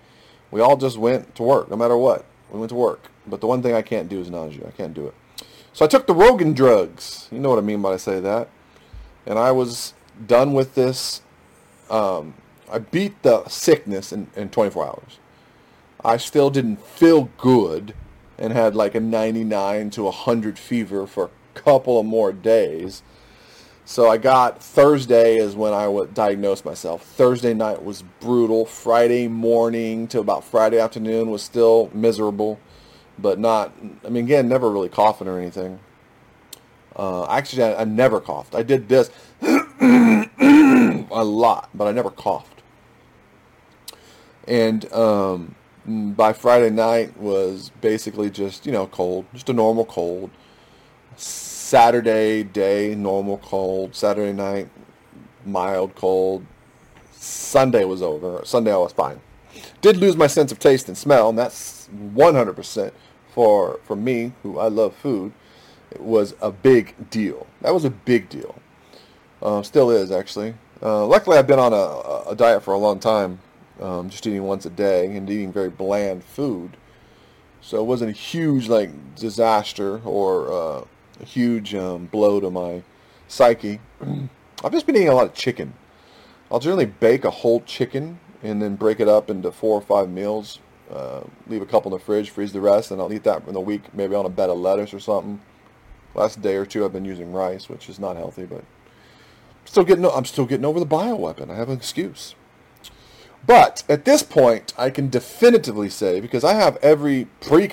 We 0.51 0.61
all 0.61 0.77
just 0.77 0.97
went 0.97 1.35
to 1.35 1.43
work, 1.43 1.69
no 1.69 1.75
matter 1.75 1.97
what. 1.97 2.25
We 2.51 2.59
went 2.59 2.69
to 2.69 2.75
work. 2.75 3.09
But 3.27 3.41
the 3.41 3.47
one 3.47 3.61
thing 3.61 3.73
I 3.73 3.81
can't 3.81 4.09
do 4.09 4.19
is 4.19 4.29
nausea. 4.29 4.67
I 4.67 4.71
can't 4.71 4.93
do 4.93 5.07
it. 5.07 5.13
So 5.73 5.85
I 5.85 5.87
took 5.87 6.07
the 6.07 6.13
Rogan 6.13 6.53
drugs. 6.53 7.27
You 7.31 7.39
know 7.39 7.49
what 7.49 7.59
I 7.59 7.61
mean 7.61 7.81
by 7.81 7.93
I 7.93 7.97
say 7.97 8.19
that. 8.19 8.49
And 9.25 9.37
I 9.37 9.51
was 9.51 9.93
done 10.25 10.53
with 10.53 10.75
this. 10.75 11.21
Um, 11.89 12.33
I 12.71 12.79
beat 12.79 13.21
the 13.23 13.47
sickness 13.47 14.11
in, 14.11 14.27
in 14.35 14.49
24 14.49 14.85
hours. 14.87 15.19
I 16.03 16.17
still 16.17 16.49
didn't 16.49 16.81
feel 16.85 17.29
good 17.37 17.93
and 18.37 18.53
had 18.53 18.75
like 18.75 18.95
a 18.95 18.99
99 18.99 19.89
to 19.91 20.03
100 20.03 20.57
fever 20.57 21.05
for 21.05 21.25
a 21.25 21.59
couple 21.59 21.99
of 21.99 22.05
more 22.05 22.31
days. 22.31 23.03
So 23.85 24.09
I 24.09 24.17
got 24.17 24.61
Thursday 24.61 25.37
is 25.37 25.55
when 25.55 25.73
I 25.73 25.87
would 25.87 26.13
diagnose 26.13 26.63
myself. 26.63 27.03
Thursday 27.03 27.53
night 27.53 27.83
was 27.83 28.03
brutal. 28.19 28.65
Friday 28.65 29.27
morning 29.27 30.07
to 30.09 30.19
about 30.19 30.43
Friday 30.43 30.79
afternoon 30.79 31.31
was 31.31 31.41
still 31.41 31.89
miserable, 31.93 32.59
but 33.21 33.39
not. 33.39 33.73
I 34.05 34.09
mean, 34.09 34.25
again, 34.25 34.47
never 34.47 34.69
really 34.71 34.89
coughing 34.89 35.27
or 35.27 35.39
anything. 35.39 35.79
Uh, 36.95 37.25
actually, 37.29 37.63
I, 37.63 37.81
I 37.81 37.83
never 37.85 38.19
coughed. 38.19 38.55
I 38.55 38.63
did 38.63 38.89
this 38.89 39.09
a 39.41 41.23
lot, 41.23 41.69
but 41.73 41.87
I 41.87 41.91
never 41.91 42.09
coughed. 42.09 42.61
And 44.47 44.91
um, 44.91 45.55
by 45.85 46.33
Friday 46.33 46.69
night 46.71 47.17
was 47.17 47.71
basically 47.81 48.29
just, 48.29 48.65
you 48.65 48.71
know, 48.71 48.87
cold, 48.87 49.25
just 49.33 49.49
a 49.49 49.53
normal 49.53 49.85
cold. 49.85 50.31
Saturday 51.15 52.43
day, 52.43 52.95
normal 52.95 53.37
cold. 53.37 53.95
Saturday 53.95 54.33
night, 54.33 54.69
mild 55.45 55.95
cold. 55.95 56.45
Sunday 57.11 57.85
was 57.85 58.01
over. 58.01 58.41
Sunday 58.43 58.73
I 58.73 58.77
was 58.77 58.93
fine. 58.93 59.21
Did 59.81 59.97
lose 59.97 60.17
my 60.17 60.27
sense 60.27 60.51
of 60.51 60.59
taste 60.59 60.87
and 60.87 60.97
smell, 60.97 61.29
and 61.29 61.37
that's 61.37 61.89
100% 62.13 62.91
for 63.33 63.79
for 63.83 63.95
me, 63.95 64.33
who 64.43 64.59
I 64.59 64.67
love 64.67 64.95
food. 64.95 65.33
It 65.91 66.01
was 66.01 66.35
a 66.41 66.51
big 66.51 67.09
deal. 67.09 67.47
That 67.61 67.73
was 67.73 67.85
a 67.85 67.89
big 67.89 68.29
deal. 68.29 68.55
Uh, 69.41 69.63
still 69.63 69.89
is 69.89 70.11
actually. 70.11 70.53
Uh, 70.81 71.05
luckily, 71.05 71.37
I've 71.37 71.47
been 71.47 71.59
on 71.59 71.73
a, 71.73 72.29
a, 72.31 72.35
diet 72.35 72.63
for 72.63 72.73
a 72.73 72.77
long 72.77 72.99
time, 72.99 73.39
um, 73.81 74.09
just 74.09 74.25
eating 74.25 74.43
once 74.43 74.65
a 74.65 74.69
day 74.69 75.13
and 75.15 75.29
eating 75.29 75.51
very 75.51 75.69
bland 75.69 76.23
food. 76.23 76.77
So 77.61 77.79
it 77.79 77.83
wasn't 77.83 78.11
a 78.11 78.13
huge 78.13 78.69
like 78.69 79.15
disaster 79.15 79.99
or 80.05 80.51
uh, 80.51 80.85
a 81.19 81.25
huge 81.25 81.75
um, 81.75 82.05
blow 82.05 82.39
to 82.39 82.49
my 82.49 82.83
psyche. 83.27 83.79
I've 84.63 84.71
just 84.71 84.85
been 84.85 84.95
eating 84.95 85.09
a 85.09 85.15
lot 85.15 85.25
of 85.25 85.33
chicken. 85.33 85.73
I'll 86.51 86.59
generally 86.59 86.85
bake 86.85 87.25
a 87.25 87.31
whole 87.31 87.61
chicken 87.61 88.19
and 88.41 88.61
then 88.61 88.75
break 88.75 88.99
it 88.99 89.07
up 89.07 89.29
into 89.29 89.51
four 89.51 89.75
or 89.77 89.81
five 89.81 90.09
meals. 90.09 90.59
Uh, 90.91 91.21
leave 91.47 91.61
a 91.61 91.65
couple 91.65 91.91
in 91.93 91.99
the 91.99 92.03
fridge, 92.03 92.31
freeze 92.31 92.51
the 92.51 92.59
rest, 92.59 92.89
and 92.89 92.99
I'll 92.99 93.13
eat 93.13 93.23
that 93.23 93.47
in 93.47 93.53
the 93.53 93.59
week, 93.59 93.93
maybe 93.93 94.15
on 94.15 94.25
a 94.25 94.29
bed 94.29 94.49
of 94.49 94.57
lettuce 94.57 94.93
or 94.93 94.99
something. 94.99 95.39
Last 96.15 96.41
day 96.41 96.55
or 96.55 96.65
two, 96.65 96.83
I've 96.83 96.93
been 96.93 97.05
using 97.05 97.31
rice, 97.31 97.69
which 97.69 97.89
is 97.89 97.99
not 97.99 98.15
healthy, 98.17 98.45
but 98.45 98.63
still 99.65 99.83
getting. 99.83 100.05
I'm 100.05 100.25
still 100.25 100.45
getting 100.45 100.65
over 100.65 100.79
the 100.79 100.87
bioweapon. 100.87 101.51
I 101.51 101.55
have 101.55 101.69
an 101.69 101.77
excuse. 101.77 102.33
But 103.45 103.83
at 103.87 104.05
this 104.05 104.23
point, 104.23 104.73
I 104.77 104.89
can 104.89 105.09
definitively 105.09 105.89
say 105.89 106.19
because 106.19 106.43
I 106.43 106.53
have 106.53 106.77
every 106.77 107.25
pre 107.39 107.67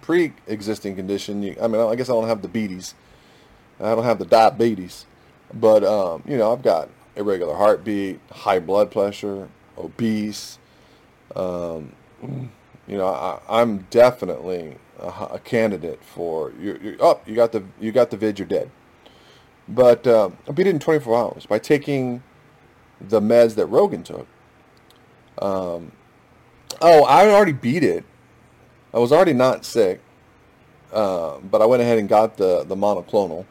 pre-existing 0.00 0.96
condition. 0.96 1.54
I 1.60 1.68
mean, 1.68 1.80
I 1.80 1.94
guess 1.94 2.08
I 2.08 2.14
don't 2.14 2.28
have 2.28 2.40
the 2.40 2.48
beaties. 2.48 2.94
I 3.78 3.94
don't 3.94 4.04
have 4.04 4.18
the 4.18 4.24
diabetes, 4.24 5.04
but 5.52 5.84
um, 5.84 6.22
you 6.26 6.36
know, 6.36 6.52
I've 6.52 6.62
got 6.62 6.88
irregular 7.14 7.54
heartbeat, 7.54 8.18
high 8.32 8.58
blood 8.58 8.90
pressure, 8.90 9.48
obese. 9.76 10.58
Um, 11.36 11.92
you 12.22 12.96
know, 12.96 13.06
I, 13.06 13.60
am 13.60 13.86
definitely 13.90 14.76
a, 14.98 15.06
a, 15.06 15.40
candidate 15.44 16.02
for 16.02 16.52
you. 16.58 16.78
you 16.82 16.96
oh, 17.00 17.20
you 17.26 17.34
got 17.34 17.52
the 17.52 17.64
you 17.80 17.92
got 17.92 18.10
the 18.10 18.16
vid, 18.16 18.38
you're 18.38 18.48
dead. 18.48 18.70
But 19.68 20.06
uh, 20.06 20.30
I 20.48 20.52
beat 20.52 20.66
it 20.66 20.70
in 20.70 20.78
24 20.78 21.16
hours 21.16 21.46
by 21.46 21.58
taking 21.58 22.22
the 23.00 23.20
meds 23.20 23.54
that 23.56 23.66
Rogan 23.66 24.02
took. 24.02 24.26
Um, 25.40 25.92
oh, 26.80 27.04
I 27.04 27.28
already 27.28 27.52
beat 27.52 27.84
it. 27.84 28.04
I 28.94 28.98
was 28.98 29.12
already 29.12 29.34
not 29.34 29.64
sick, 29.64 30.00
uh, 30.92 31.38
but 31.38 31.60
I 31.60 31.66
went 31.66 31.82
ahead 31.82 31.98
and 31.98 32.08
got 32.08 32.38
the 32.38 32.64
the 32.64 32.76
monoclonal 32.76 33.44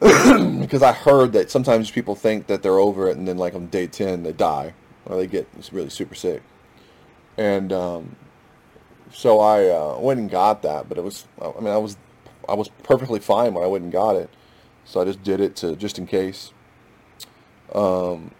because 0.60 0.82
I 0.82 0.92
heard 0.92 1.32
that 1.32 1.50
sometimes 1.50 1.90
people 1.90 2.14
think 2.14 2.46
that 2.46 2.62
they're 2.62 2.78
over 2.78 3.08
it, 3.08 3.16
and 3.16 3.26
then 3.26 3.38
like 3.38 3.54
on 3.54 3.66
day 3.66 3.86
10 3.86 4.22
they 4.22 4.32
die 4.32 4.74
or 5.06 5.16
they 5.16 5.26
get 5.26 5.48
really 5.72 5.90
super 5.90 6.14
sick. 6.14 6.42
And 7.36 7.72
um, 7.72 8.16
so 9.12 9.40
I 9.40 9.68
uh, 9.68 9.98
went 9.98 10.20
and 10.20 10.30
got 10.30 10.62
that, 10.62 10.88
but 10.88 10.98
it 10.98 11.04
was 11.04 11.26
I 11.40 11.60
mean 11.60 11.72
I 11.72 11.78
was 11.78 11.96
I 12.48 12.54
was 12.54 12.68
perfectly 12.82 13.20
fine 13.20 13.54
when 13.54 13.64
I 13.64 13.66
went 13.66 13.84
and 13.84 13.92
got 13.92 14.16
it, 14.16 14.30
so 14.84 15.00
I 15.00 15.04
just 15.04 15.22
did 15.22 15.40
it 15.40 15.56
to 15.56 15.76
just 15.76 15.98
in 15.98 16.06
case. 16.06 16.52
Um, 17.74 18.30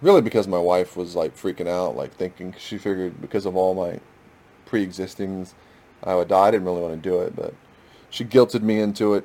really 0.00 0.20
because 0.20 0.46
my 0.46 0.58
wife 0.58 0.96
was 0.96 1.14
like 1.16 1.36
freaking 1.36 1.68
out, 1.68 1.96
like 1.96 2.14
thinking 2.14 2.54
she 2.58 2.78
figured 2.78 3.20
because 3.20 3.46
of 3.46 3.56
all 3.56 3.74
my 3.74 4.00
pre-existings 4.66 5.54
I 6.02 6.14
would 6.14 6.28
die. 6.28 6.48
I 6.48 6.50
didn't 6.50 6.66
really 6.66 6.82
want 6.82 7.02
to 7.02 7.08
do 7.08 7.20
it, 7.22 7.34
but 7.34 7.54
she 8.10 8.24
guilted 8.24 8.62
me 8.62 8.80
into 8.80 9.14
it, 9.14 9.24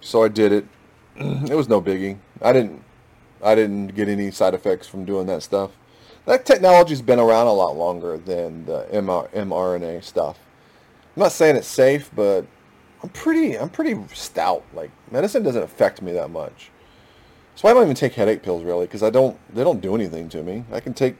so 0.00 0.24
I 0.24 0.28
did 0.28 0.52
it. 0.52 0.66
it 1.16 1.54
was 1.54 1.68
no 1.68 1.80
biggie. 1.80 2.18
I 2.42 2.52
didn't 2.52 2.82
I 3.42 3.54
didn't 3.54 3.88
get 3.88 4.08
any 4.08 4.30
side 4.30 4.54
effects 4.54 4.86
from 4.86 5.04
doing 5.04 5.26
that 5.26 5.42
stuff. 5.42 5.70
That 6.28 6.44
technology's 6.44 7.00
been 7.00 7.18
around 7.18 7.46
a 7.46 7.54
lot 7.54 7.74
longer 7.74 8.18
than 8.18 8.66
the 8.66 8.86
MR, 8.92 9.30
mRNA 9.30 10.04
stuff. 10.04 10.38
I'm 11.16 11.22
not 11.22 11.32
saying 11.32 11.56
it's 11.56 11.66
safe, 11.66 12.10
but 12.14 12.44
I'm 13.02 13.08
pretty 13.08 13.58
I'm 13.58 13.70
pretty 13.70 13.98
stout. 14.12 14.62
Like 14.74 14.90
medicine 15.10 15.42
doesn't 15.42 15.62
affect 15.62 16.02
me 16.02 16.12
that 16.12 16.28
much. 16.28 16.70
So 17.54 17.66
I 17.66 17.72
don't 17.72 17.84
even 17.84 17.94
take 17.94 18.12
headache 18.12 18.42
pills 18.42 18.62
really 18.62 18.84
because 18.84 19.02
I 19.02 19.08
don't 19.08 19.38
they 19.54 19.64
don't 19.64 19.80
do 19.80 19.94
anything 19.94 20.28
to 20.28 20.42
me. 20.42 20.64
I 20.70 20.80
can 20.80 20.92
take, 20.92 21.16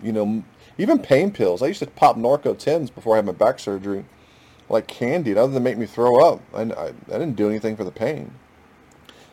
you 0.00 0.12
know, 0.12 0.44
even 0.78 1.00
pain 1.00 1.32
pills. 1.32 1.60
I 1.60 1.66
used 1.66 1.80
to 1.80 1.86
pop 1.88 2.16
Norco 2.16 2.54
10s 2.54 2.94
before 2.94 3.14
I 3.14 3.16
had 3.16 3.26
my 3.26 3.32
back 3.32 3.58
surgery, 3.58 4.04
like 4.68 4.86
candy, 4.86 5.36
other 5.36 5.52
than 5.52 5.64
make 5.64 5.76
me 5.76 5.86
throw 5.86 6.24
up. 6.24 6.40
I, 6.54 6.60
I, 6.60 6.86
I 6.86 7.18
didn't 7.18 7.34
do 7.34 7.48
anything 7.48 7.76
for 7.76 7.82
the 7.82 7.90
pain. 7.90 8.30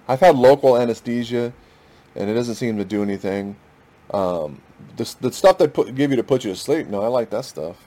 I've 0.08 0.22
had 0.22 0.36
local 0.36 0.76
anesthesia 0.76 1.54
and 2.16 2.32
it 2.32 2.34
doesn't 2.34 2.56
seem 2.56 2.78
to 2.78 2.84
do 2.84 3.04
anything. 3.04 3.58
Um, 4.12 4.62
the, 4.98 5.16
the 5.22 5.32
stuff 5.32 5.58
they 5.58 5.68
put 5.68 5.94
give 5.96 6.12
you 6.12 6.18
to 6.18 6.24
put 6.24 6.44
you 6.44 6.52
to 6.52 6.56
sleep, 6.56 6.88
no, 6.88 7.02
I 7.02 7.08
like 7.08 7.30
that 7.30 7.46
stuff. 7.46 7.78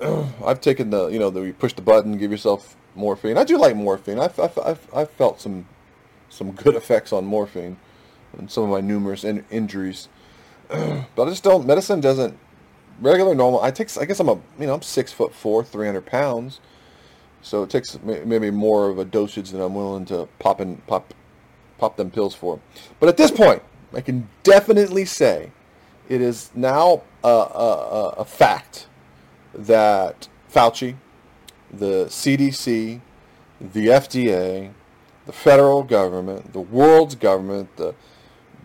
I've 0.44 0.60
taken 0.60 0.90
the, 0.90 1.08
you 1.08 1.18
know, 1.18 1.30
the 1.30 1.42
you 1.42 1.52
push 1.52 1.72
the 1.72 1.82
button, 1.82 2.18
give 2.18 2.30
yourself 2.30 2.76
morphine. 2.94 3.38
I 3.38 3.44
do 3.44 3.58
like 3.58 3.76
morphine. 3.76 4.18
I've, 4.18 4.38
I've, 4.38 4.58
I've, 4.58 4.94
I've 4.94 5.10
felt 5.10 5.40
some 5.40 5.66
some 6.28 6.52
good 6.52 6.74
effects 6.82 7.12
on 7.12 7.24
morphine 7.24 7.76
and 8.38 8.50
some 8.50 8.64
of 8.64 8.70
my 8.70 8.80
numerous 8.80 9.24
in, 9.24 9.44
injuries. 9.50 10.08
but 10.68 11.24
I 11.26 11.28
just 11.28 11.44
don't. 11.44 11.66
Medicine 11.66 12.00
doesn't 12.00 12.38
regular 13.00 13.34
normal. 13.34 13.60
I 13.60 13.70
take. 13.70 13.96
I 13.98 14.04
guess 14.04 14.20
I'm 14.20 14.28
a 14.28 14.34
you 14.58 14.66
know 14.66 14.74
I'm 14.74 14.82
six 14.82 15.12
foot 15.12 15.34
four, 15.34 15.64
three 15.64 15.86
hundred 15.86 16.06
pounds. 16.06 16.60
So 17.42 17.62
it 17.62 17.68
takes 17.68 17.98
maybe 18.02 18.50
more 18.50 18.88
of 18.88 18.98
a 18.98 19.04
dosage 19.04 19.50
than 19.50 19.60
I'm 19.60 19.74
willing 19.74 20.06
to 20.06 20.26
pop 20.38 20.60
and 20.60 20.84
pop 20.86 21.12
pop 21.76 21.96
them 21.96 22.10
pills 22.10 22.34
for. 22.34 22.58
But 23.00 23.10
at 23.10 23.18
this 23.18 23.30
point, 23.30 23.62
I 23.94 24.00
can 24.00 24.28
definitely 24.42 25.04
say 25.04 25.52
it 26.08 26.20
is 26.20 26.50
now 26.54 27.02
a, 27.22 27.28
a, 27.28 28.14
a 28.18 28.24
fact 28.24 28.86
that 29.54 30.28
Fauci, 30.52 30.96
the 31.72 32.06
CDC, 32.06 33.00
the 33.60 33.86
FDA, 33.86 34.72
the 35.26 35.32
federal 35.32 35.82
government, 35.82 36.52
the 36.52 36.60
world's 36.60 37.14
government, 37.14 37.76
the 37.76 37.94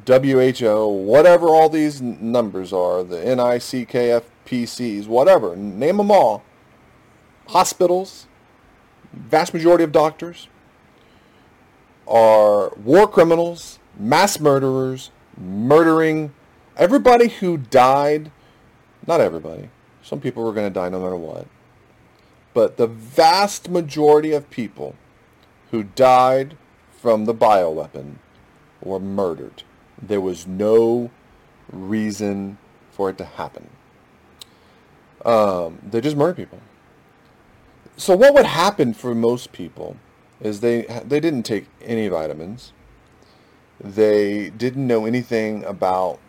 WHO, 0.05 0.87
whatever 0.87 1.47
all 1.47 1.69
these 1.69 2.01
numbers 2.01 2.73
are, 2.73 3.03
the 3.03 3.17
NICKFPCs, 3.17 5.07
whatever, 5.07 5.55
name 5.55 5.97
them 5.97 6.11
all, 6.11 6.43
hospitals, 7.47 8.27
vast 9.13 9.53
majority 9.53 9.83
of 9.83 9.91
doctors, 9.91 10.47
are 12.07 12.69
war 12.77 13.07
criminals, 13.07 13.77
mass 13.97 14.39
murderers, 14.39 15.11
murdering 15.39 16.33
everybody 16.77 17.29
who 17.29 17.57
died. 17.57 18.31
Not 19.07 19.21
everybody. 19.21 19.69
Some 20.03 20.19
people 20.19 20.43
were 20.43 20.53
going 20.53 20.67
to 20.67 20.73
die 20.73 20.89
no 20.89 20.99
matter 20.99 21.15
what. 21.15 21.47
But 22.53 22.77
the 22.77 22.87
vast 22.87 23.69
majority 23.69 24.33
of 24.33 24.49
people 24.49 24.95
who 25.71 25.83
died 25.83 26.57
from 26.91 27.25
the 27.25 27.33
bioweapon 27.33 28.15
were 28.81 28.99
murdered. 28.99 29.63
There 30.01 30.21
was 30.21 30.47
no 30.47 31.11
reason 31.71 32.57
for 32.91 33.09
it 33.09 33.17
to 33.19 33.25
happen. 33.25 33.69
Um, 35.25 35.79
they 35.89 36.01
just 36.01 36.17
murder 36.17 36.33
people. 36.33 36.59
So 37.97 38.15
what 38.15 38.33
would 38.33 38.45
happen 38.45 38.93
for 38.93 39.13
most 39.13 39.51
people 39.51 39.97
is 40.39 40.61
they 40.61 40.83
they 41.05 41.19
didn't 41.19 41.43
take 41.43 41.65
any 41.81 42.07
vitamins. 42.07 42.71
They 43.79 44.49
didn't 44.49 44.85
know 44.85 45.05
anything 45.05 45.63
about 45.63 46.19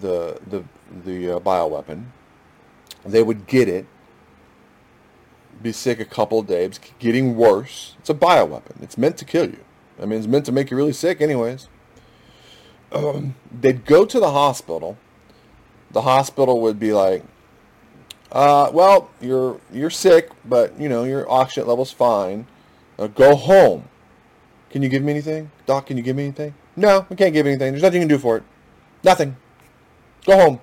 the 0.00 0.40
the 0.46 0.64
the 1.04 1.36
uh, 1.36 1.40
bioweapon. 1.40 2.06
They 3.04 3.22
would 3.22 3.46
get 3.46 3.68
it, 3.68 3.86
be 5.62 5.72
sick 5.72 6.00
a 6.00 6.04
couple 6.04 6.42
days, 6.42 6.78
getting 6.98 7.36
worse. 7.36 7.96
It's 7.98 8.10
a 8.10 8.14
bioweapon. 8.14 8.82
It's 8.82 8.98
meant 8.98 9.16
to 9.18 9.24
kill 9.24 9.46
you. 9.46 9.60
I 10.00 10.06
mean, 10.06 10.18
it's 10.18 10.28
meant 10.28 10.46
to 10.46 10.52
make 10.52 10.70
you 10.70 10.76
really 10.76 10.92
sick, 10.92 11.20
anyways. 11.20 11.68
Um, 12.92 13.34
they'd 13.50 13.84
go 13.84 14.04
to 14.04 14.20
the 14.20 14.30
hospital. 14.30 14.96
The 15.90 16.02
hospital 16.02 16.60
would 16.60 16.78
be 16.78 16.92
like, 16.92 17.24
uh, 18.32 18.70
"Well, 18.72 19.10
you're 19.20 19.60
you're 19.72 19.90
sick, 19.90 20.30
but 20.44 20.78
you 20.78 20.88
know 20.88 21.04
your 21.04 21.30
oxygen 21.30 21.68
level's 21.68 21.92
fine." 21.92 22.46
Uh, 22.98 23.06
go 23.08 23.34
home. 23.34 23.88
Can 24.70 24.82
you 24.82 24.88
give 24.88 25.02
me 25.02 25.10
anything? 25.10 25.50
Doc, 25.66 25.86
can 25.86 25.96
you 25.96 26.02
give 26.02 26.16
me 26.16 26.24
anything? 26.24 26.54
No, 26.76 27.06
we 27.08 27.16
can't 27.16 27.32
give 27.32 27.46
anything. 27.46 27.72
There's 27.72 27.82
nothing 27.82 28.00
you 28.00 28.08
can 28.08 28.16
do 28.16 28.18
for 28.18 28.36
it. 28.36 28.42
Nothing. 29.02 29.36
Go 30.24 30.36
home. 30.36 30.60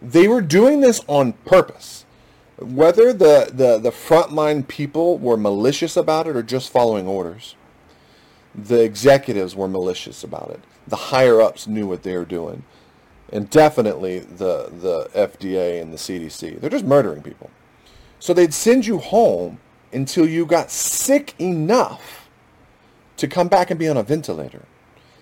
They 0.00 0.28
were 0.28 0.40
doing 0.40 0.80
this 0.80 1.00
on 1.06 1.32
purpose. 1.32 2.04
Whether 2.58 3.12
the, 3.12 3.50
the, 3.52 3.78
the 3.78 3.90
frontline 3.90 4.66
people 4.66 5.18
were 5.18 5.36
malicious 5.36 5.96
about 5.96 6.26
it 6.26 6.36
or 6.36 6.42
just 6.42 6.70
following 6.70 7.06
orders, 7.06 7.54
the 8.54 8.82
executives 8.82 9.54
were 9.54 9.68
malicious 9.68 10.24
about 10.24 10.50
it. 10.50 10.60
The 10.86 10.96
higher 10.96 11.40
ups 11.40 11.66
knew 11.66 11.86
what 11.86 12.02
they 12.02 12.16
were 12.16 12.24
doing. 12.24 12.64
And 13.32 13.50
definitely 13.50 14.20
the, 14.20 14.70
the 14.80 15.10
FDA 15.14 15.82
and 15.82 15.92
the 15.92 15.98
CDC. 15.98 16.60
They're 16.60 16.70
just 16.70 16.84
murdering 16.84 17.22
people. 17.22 17.50
So 18.18 18.32
they'd 18.32 18.54
send 18.54 18.86
you 18.86 18.98
home 18.98 19.58
until 19.92 20.26
you 20.26 20.46
got 20.46 20.70
sick 20.70 21.34
enough 21.38 22.28
to 23.16 23.26
come 23.26 23.48
back 23.48 23.70
and 23.70 23.78
be 23.78 23.88
on 23.88 23.96
a 23.96 24.02
ventilator, 24.02 24.62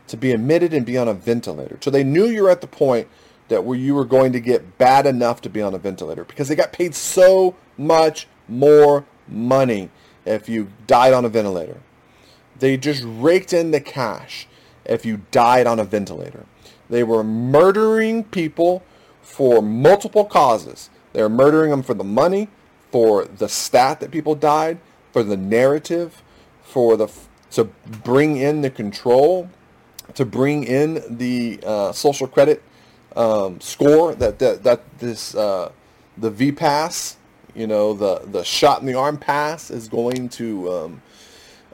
to 0.07 0.17
be 0.17 0.33
admitted 0.33 0.75
and 0.75 0.85
be 0.85 0.99
on 0.99 1.09
a 1.09 1.15
ventilator. 1.15 1.79
So 1.81 1.91
they 1.91 2.05
knew 2.05 2.27
you're 2.27 2.51
at 2.51 2.61
the 2.61 2.67
point 2.67 3.09
that 3.49 3.65
where 3.65 3.79
you 3.79 3.95
were 3.95 4.05
going 4.05 4.33
to 4.33 4.41
get 4.41 4.79
bad 4.79 5.07
enough 5.07 5.41
to 5.43 5.51
be 5.51 5.61
on 5.61 5.75
a 5.75 5.79
ventilator 5.79 6.25
because 6.25 6.49
they 6.49 6.55
got 6.55 6.73
paid 6.73 6.95
so 6.95 7.55
much 7.77 8.27
more 8.49 9.05
money 9.29 9.91
if 10.25 10.49
you 10.49 10.69
died 10.87 11.13
on 11.13 11.25
a 11.25 11.29
ventilator. 11.29 11.81
They 12.59 12.77
just 12.77 13.03
raked 13.05 13.53
in 13.53 13.71
the 13.71 13.81
cash 13.81 14.47
if 14.85 15.05
you 15.05 15.23
died 15.31 15.67
on 15.67 15.79
a 15.79 15.85
ventilator. 15.85 16.47
They 16.89 17.03
were 17.03 17.25
murdering 17.25 18.25
people 18.25 18.83
for 19.23 19.63
multiple 19.63 20.25
causes. 20.25 20.91
They 21.13 21.23
were 21.23 21.29
murdering 21.29 21.71
them 21.71 21.83
for 21.83 21.95
the 21.95 22.05
money, 22.05 22.49
for 22.91 23.25
the 23.25 23.49
stat 23.49 24.01
that 24.01 24.11
people 24.11 24.35
died, 24.35 24.79
for 25.13 25.23
the 25.23 25.37
narrative, 25.37 26.23
for 26.63 26.97
the 26.97 27.09
to 27.53 27.65
bring 28.03 28.37
in 28.37 28.63
the 28.63 28.71
control, 28.71 29.49
to 30.15 30.25
bring 30.25 30.65
in 30.65 31.03
the 31.09 31.61
uh, 31.65 31.93
social 31.93 32.27
credit 32.27 32.63
um, 33.17 33.61
score 33.61 34.15
that 34.15 34.39
that, 34.39 34.63
that 34.65 34.99
this 34.99 35.35
uh, 35.35 35.73
the 36.19 36.31
V 36.31 36.53
pass, 36.53 37.17
you 37.55 37.67
know, 37.67 37.95
the 37.95 38.21
the 38.27 38.45
shot 38.45 38.81
in 38.81 38.87
the 38.87 38.95
arm 38.95 39.17
pass 39.17 39.71
is 39.71 39.89
going 39.89 40.29
to 40.31 40.73
um, 40.73 41.03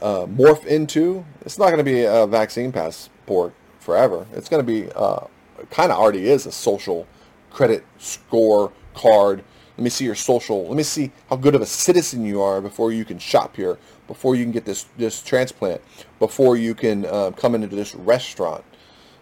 uh, 0.00 0.26
morph 0.26 0.64
into. 0.66 1.24
It's 1.42 1.58
not 1.58 1.66
going 1.66 1.78
to 1.78 1.84
be 1.84 2.04
a 2.04 2.26
vaccine 2.26 2.72
passport 2.72 3.54
forever. 3.78 4.26
It's 4.32 4.48
going 4.48 4.64
to 4.64 4.72
be 4.72 4.90
uh, 4.92 5.26
kind 5.70 5.92
of 5.92 5.98
already 5.98 6.28
is 6.28 6.46
a 6.46 6.52
social 6.52 7.06
credit 7.50 7.84
score 7.98 8.72
card. 8.94 9.44
Let 9.76 9.84
me 9.84 9.90
see 9.90 10.04
your 10.04 10.14
social. 10.14 10.66
Let 10.66 10.76
me 10.76 10.82
see 10.82 11.10
how 11.28 11.36
good 11.36 11.54
of 11.54 11.62
a 11.62 11.66
citizen 11.66 12.24
you 12.24 12.42
are 12.42 12.60
before 12.60 12.92
you 12.92 13.04
can 13.04 13.18
shop 13.18 13.56
here, 13.56 13.78
before 14.10 14.34
you 14.34 14.42
can 14.42 14.50
get 14.50 14.64
this 14.64 14.86
this 14.98 15.22
transplant, 15.22 15.80
before 16.18 16.56
you 16.56 16.74
can 16.74 17.06
uh, 17.06 17.30
come 17.30 17.54
into 17.54 17.68
this 17.68 17.94
restaurant, 17.94 18.64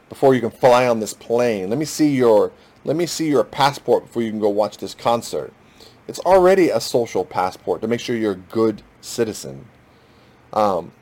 before 0.08 0.34
you 0.34 0.40
can 0.40 0.50
fly 0.50 0.88
on 0.88 0.98
this 0.98 1.12
plane. 1.12 1.68
Let 1.68 1.78
me 1.78 1.84
see 1.84 2.16
your 2.16 2.52
let 2.86 2.96
me 2.96 3.04
see 3.04 3.28
your 3.28 3.44
passport 3.44 4.06
before 4.06 4.22
you 4.22 4.30
can 4.30 4.40
go 4.40 4.48
watch 4.48 4.78
this 4.78 4.94
concert. 4.94 5.52
It's 6.06 6.20
already 6.20 6.70
a 6.70 6.80
social 6.80 7.22
passport 7.22 7.82
to 7.82 7.86
make 7.86 8.00
sure 8.00 8.16
you're 8.16 8.32
a 8.32 8.36
good 8.36 8.80
citizen. 9.02 9.66
Um, 10.54 10.92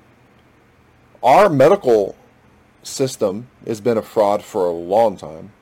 our 1.23 1.49
medical 1.49 2.17
system 2.83 3.47
has 3.69 3.81
been 3.81 3.97
a 3.97 4.03
fraud 4.03 4.43
for 4.43 4.67
a 4.67 4.73
long 4.73 5.17
time, 5.17 5.53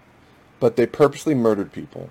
but 0.60 0.76
they 0.76 0.86
purposely 0.86 1.34
murdered 1.34 1.72
people 1.72 2.08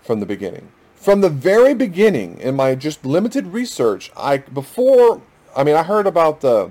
from 0.00 0.20
the 0.20 0.26
beginning. 0.26 0.72
From 0.98 1.20
the 1.20 1.30
very 1.30 1.74
beginning, 1.74 2.38
in 2.38 2.56
my 2.56 2.74
just 2.74 3.04
limited 3.04 3.48
research, 3.48 4.10
I 4.16 4.38
before 4.38 5.22
I 5.56 5.64
mean 5.64 5.76
I 5.76 5.82
heard 5.82 6.06
about 6.06 6.40
the 6.40 6.70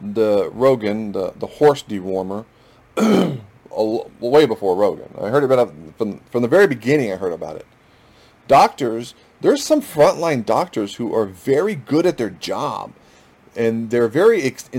the 0.00 0.50
Rogan, 0.50 1.12
the 1.12 1.32
the 1.36 1.46
horse 1.46 1.82
dewormer, 1.82 2.44
way 4.20 4.46
before 4.46 4.76
Rogan. 4.76 5.14
I 5.20 5.28
heard 5.28 5.44
about 5.44 5.68
it 5.68 5.74
from 5.96 6.18
from 6.30 6.42
the 6.42 6.48
very 6.48 6.66
beginning. 6.66 7.12
I 7.12 7.16
heard 7.16 7.32
about 7.32 7.56
it. 7.56 7.66
Doctors, 8.48 9.14
there's 9.40 9.62
some 9.62 9.80
frontline 9.80 10.44
doctors 10.44 10.96
who 10.96 11.14
are 11.14 11.26
very 11.26 11.74
good 11.74 12.06
at 12.06 12.18
their 12.18 12.30
job, 12.30 12.92
and 13.56 13.90
they're 13.90 14.08
very 14.08 14.42
ex- 14.42 14.70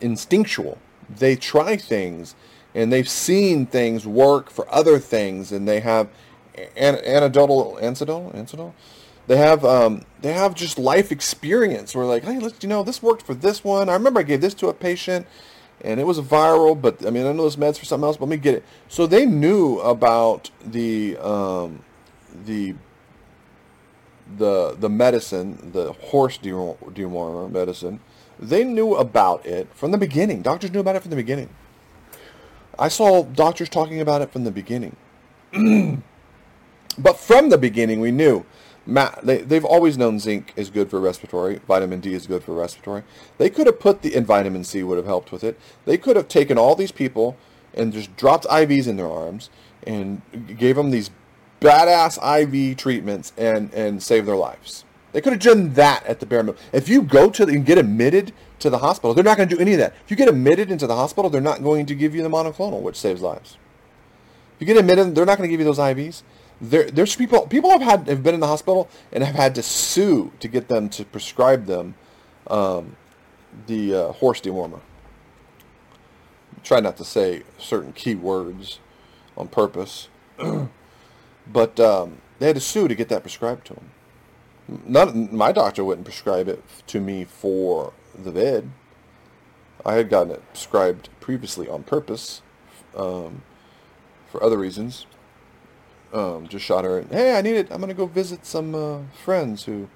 instinctual 0.00 0.78
they 1.18 1.36
try 1.36 1.76
things 1.76 2.34
and 2.74 2.92
they've 2.92 3.08
seen 3.08 3.66
things 3.66 4.06
work 4.06 4.50
for 4.50 4.72
other 4.72 4.98
things 4.98 5.52
and 5.52 5.68
they 5.68 5.80
have 5.80 6.08
an- 6.76 7.04
anecdotal 7.04 7.78
anecdotal 7.80 8.30
anecdotal 8.34 8.74
they 9.26 9.36
have 9.36 9.64
um, 9.64 10.02
they 10.20 10.32
have 10.32 10.54
just 10.54 10.78
life 10.78 11.12
experience 11.12 11.94
where 11.94 12.04
like 12.04 12.24
hey 12.24 12.38
let's 12.38 12.62
you 12.62 12.68
know 12.68 12.82
this 12.82 13.02
worked 13.02 13.22
for 13.22 13.34
this 13.34 13.62
one 13.64 13.88
i 13.88 13.94
remember 13.94 14.20
i 14.20 14.22
gave 14.22 14.40
this 14.40 14.54
to 14.54 14.68
a 14.68 14.74
patient 14.74 15.26
and 15.80 16.00
it 16.00 16.04
was 16.04 16.20
viral 16.20 16.80
but 16.80 17.04
i 17.06 17.10
mean 17.10 17.26
i 17.26 17.32
know 17.32 17.44
this 17.44 17.56
meds 17.56 17.78
for 17.78 17.84
something 17.84 18.06
else 18.06 18.16
but 18.16 18.26
let 18.26 18.30
me 18.30 18.36
get 18.36 18.54
it 18.54 18.64
so 18.88 19.06
they 19.06 19.24
knew 19.24 19.78
about 19.80 20.50
the 20.64 21.16
um, 21.18 21.84
the 22.44 22.74
the 24.38 24.76
the 24.78 24.88
medicine 24.88 25.70
the 25.72 25.92
horse 25.92 26.38
dewormer 26.38 27.50
medicine 27.50 28.00
they 28.42 28.64
knew 28.64 28.96
about 28.96 29.46
it 29.46 29.68
from 29.72 29.92
the 29.92 29.98
beginning. 29.98 30.42
Doctors 30.42 30.72
knew 30.72 30.80
about 30.80 30.96
it 30.96 31.02
from 31.02 31.10
the 31.10 31.16
beginning. 31.16 31.48
I 32.76 32.88
saw 32.88 33.22
doctors 33.22 33.68
talking 33.68 34.00
about 34.00 34.20
it 34.20 34.32
from 34.32 34.42
the 34.42 34.50
beginning. 34.50 34.96
but 36.98 37.18
from 37.18 37.50
the 37.50 37.58
beginning, 37.58 38.00
we 38.00 38.10
knew. 38.10 38.44
They, 38.86 39.38
they've 39.38 39.64
always 39.64 39.96
known 39.96 40.18
zinc 40.18 40.52
is 40.56 40.70
good 40.70 40.90
for 40.90 41.00
respiratory. 41.00 41.60
Vitamin 41.68 42.00
D 42.00 42.14
is 42.14 42.26
good 42.26 42.42
for 42.42 42.52
respiratory. 42.54 43.04
They 43.38 43.48
could 43.48 43.66
have 43.66 43.78
put 43.78 44.02
the, 44.02 44.14
and 44.14 44.26
vitamin 44.26 44.64
C 44.64 44.82
would 44.82 44.96
have 44.96 45.06
helped 45.06 45.30
with 45.30 45.44
it. 45.44 45.58
They 45.84 45.96
could 45.96 46.16
have 46.16 46.28
taken 46.28 46.58
all 46.58 46.74
these 46.74 46.92
people 46.92 47.36
and 47.74 47.92
just 47.92 48.16
dropped 48.16 48.44
IVs 48.46 48.88
in 48.88 48.96
their 48.96 49.10
arms 49.10 49.50
and 49.86 50.22
gave 50.58 50.76
them 50.76 50.90
these 50.90 51.10
badass 51.60 52.18
IV 52.18 52.76
treatments 52.76 53.32
and, 53.36 53.72
and 53.72 54.02
saved 54.02 54.26
their 54.26 54.36
lives. 54.36 54.84
They 55.12 55.20
could 55.20 55.34
have 55.34 55.42
done 55.42 55.74
that 55.74 56.04
at 56.06 56.20
the 56.20 56.26
bare 56.26 56.42
minimum. 56.42 56.60
If 56.72 56.88
you 56.88 57.02
go 57.02 57.30
to 57.30 57.46
the, 57.46 57.52
and 57.52 57.64
get 57.64 57.78
admitted 57.78 58.32
to 58.60 58.70
the 58.70 58.78
hospital, 58.78 59.14
they're 59.14 59.24
not 59.24 59.36
going 59.36 59.48
to 59.48 59.54
do 59.54 59.60
any 59.60 59.72
of 59.72 59.78
that. 59.78 59.94
If 60.04 60.10
you 60.10 60.16
get 60.16 60.28
admitted 60.28 60.70
into 60.70 60.86
the 60.86 60.96
hospital, 60.96 61.30
they're 61.30 61.40
not 61.40 61.62
going 61.62 61.86
to 61.86 61.94
give 61.94 62.14
you 62.14 62.22
the 62.22 62.30
monoclonal, 62.30 62.80
which 62.80 62.96
saves 62.96 63.20
lives. 63.20 63.58
If 64.56 64.60
you 64.60 64.66
get 64.66 64.78
admitted, 64.78 65.14
they're 65.14 65.26
not 65.26 65.38
going 65.38 65.48
to 65.48 65.52
give 65.52 65.60
you 65.60 65.66
those 65.66 65.78
IVs. 65.78 66.22
There, 66.62 66.88
there's 66.88 67.16
people 67.16 67.48
people 67.48 67.70
have 67.70 67.82
had 67.82 68.06
have 68.06 68.22
been 68.22 68.34
in 68.34 68.40
the 68.40 68.46
hospital 68.46 68.88
and 69.12 69.24
have 69.24 69.34
had 69.34 69.56
to 69.56 69.64
sue 69.64 70.30
to 70.38 70.46
get 70.46 70.68
them 70.68 70.88
to 70.90 71.04
prescribe 71.04 71.66
them 71.66 71.96
um, 72.46 72.96
the 73.66 73.94
uh, 73.94 74.12
horse 74.12 74.40
dewormer. 74.40 74.80
Try 76.62 76.78
not 76.78 76.96
to 76.98 77.04
say 77.04 77.42
certain 77.58 77.92
key 77.92 78.14
words 78.14 78.78
on 79.36 79.48
purpose, 79.48 80.08
but 81.52 81.80
um, 81.80 82.18
they 82.38 82.46
had 82.46 82.54
to 82.54 82.60
sue 82.60 82.86
to 82.86 82.94
get 82.94 83.08
that 83.08 83.22
prescribed 83.22 83.66
to 83.66 83.74
them. 83.74 83.90
None, 84.86 85.34
my 85.34 85.50
doctor 85.50 85.82
wouldn't 85.82 86.04
prescribe 86.04 86.46
it 86.46 86.62
to 86.86 87.00
me 87.00 87.24
for 87.24 87.92
the 88.16 88.30
vid. 88.30 88.70
I 89.84 89.94
had 89.94 90.08
gotten 90.08 90.32
it 90.32 90.42
prescribed 90.50 91.08
previously 91.18 91.68
on 91.68 91.82
purpose 91.82 92.40
um, 92.96 93.42
for 94.30 94.40
other 94.44 94.58
reasons. 94.58 95.06
Um, 96.12 96.46
just 96.46 96.64
shot 96.64 96.84
her. 96.84 97.02
Hey, 97.10 97.36
I 97.36 97.40
need 97.40 97.56
it. 97.56 97.68
I'm 97.70 97.80
gonna 97.80 97.94
go 97.94 98.06
visit 98.06 98.44
some 98.44 98.74
uh, 98.74 98.98
friends 99.24 99.64
who 99.64 99.88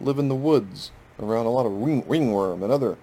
live 0.00 0.18
in 0.18 0.28
the 0.28 0.34
woods 0.34 0.92
around 1.18 1.46
a 1.46 1.50
lot 1.50 1.66
of 1.66 1.72
ring, 1.72 2.04
ringworm 2.06 2.62
and 2.62 2.72
other 2.72 2.96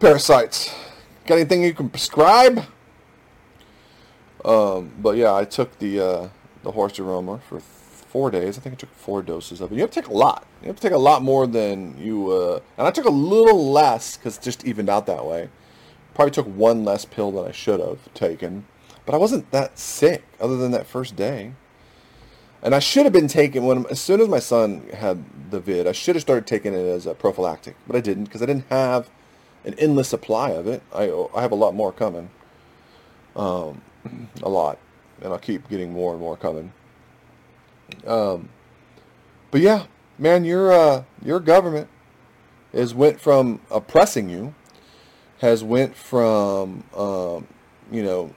parasites. 0.00 0.74
Got 1.26 1.36
anything 1.36 1.62
you 1.62 1.74
can 1.74 1.88
prescribe? 1.88 2.64
Um, 4.44 4.92
but 4.98 5.16
yeah, 5.16 5.34
I 5.34 5.44
took 5.44 5.78
the 5.78 6.00
uh, 6.00 6.28
the 6.64 6.72
horse 6.72 6.98
aroma 6.98 7.38
for 7.48 7.60
four 7.60 8.30
days. 8.30 8.58
I 8.58 8.60
think 8.60 8.74
I 8.74 8.76
took 8.76 8.94
four 8.94 9.22
doses 9.22 9.60
of 9.60 9.70
it. 9.70 9.76
You 9.76 9.80
have 9.82 9.90
to 9.90 10.00
take 10.02 10.10
a 10.10 10.12
lot. 10.12 10.46
You 10.60 10.66
have 10.66 10.76
to 10.76 10.82
take 10.82 10.92
a 10.92 10.98
lot 10.98 11.22
more 11.22 11.46
than 11.46 11.96
you. 11.98 12.32
Uh, 12.32 12.60
and 12.76 12.86
I 12.86 12.90
took 12.90 13.04
a 13.04 13.10
little 13.10 13.70
less 13.70 14.16
because 14.16 14.36
it 14.36 14.42
just 14.42 14.66
evened 14.66 14.88
out 14.88 15.06
that 15.06 15.24
way. 15.24 15.48
Probably 16.14 16.32
took 16.32 16.46
one 16.46 16.84
less 16.84 17.04
pill 17.04 17.30
than 17.30 17.46
I 17.46 17.52
should 17.52 17.80
have 17.80 18.12
taken. 18.12 18.66
But 19.04 19.14
I 19.14 19.18
wasn't 19.18 19.50
that 19.50 19.78
sick 19.78 20.24
other 20.40 20.56
than 20.56 20.70
that 20.72 20.86
first 20.86 21.16
day. 21.16 21.52
And 22.62 22.74
I 22.74 22.78
should 22.78 23.04
have 23.04 23.12
been 23.12 23.28
taking 23.28 23.64
when 23.66 23.86
as 23.86 24.00
soon 24.00 24.20
as 24.20 24.28
my 24.28 24.38
son 24.38 24.88
had 24.94 25.50
the 25.50 25.58
vid, 25.58 25.88
I 25.88 25.92
should 25.92 26.14
have 26.14 26.22
started 26.22 26.46
taking 26.46 26.74
it 26.74 26.86
as 26.86 27.06
a 27.06 27.14
prophylactic, 27.14 27.74
but 27.86 27.96
I 27.96 28.00
didn't 28.00 28.24
because 28.24 28.40
I 28.40 28.46
didn't 28.46 28.66
have 28.70 29.10
an 29.64 29.74
endless 29.78 30.08
supply 30.08 30.50
of 30.50 30.68
it. 30.68 30.82
I 30.94 31.10
I 31.34 31.42
have 31.42 31.50
a 31.50 31.56
lot 31.56 31.74
more 31.74 31.92
coming, 31.92 32.30
um, 33.34 33.82
a 34.42 34.48
lot, 34.48 34.78
and 35.20 35.32
I'll 35.32 35.40
keep 35.40 35.68
getting 35.68 35.92
more 35.92 36.12
and 36.12 36.20
more 36.20 36.36
coming. 36.36 36.72
Um, 38.06 38.48
but 39.50 39.60
yeah, 39.60 39.86
man, 40.16 40.44
your 40.44 40.72
uh, 40.72 41.02
your 41.24 41.40
government 41.40 41.88
has 42.72 42.94
went 42.94 43.20
from 43.20 43.60
oppressing 43.72 44.30
you, 44.30 44.54
has 45.38 45.64
went 45.64 45.96
from 45.96 46.84
um, 46.96 47.48
you 47.90 48.04
know 48.04 48.34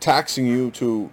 taxing 0.00 0.46
you 0.46 0.70
to 0.72 1.10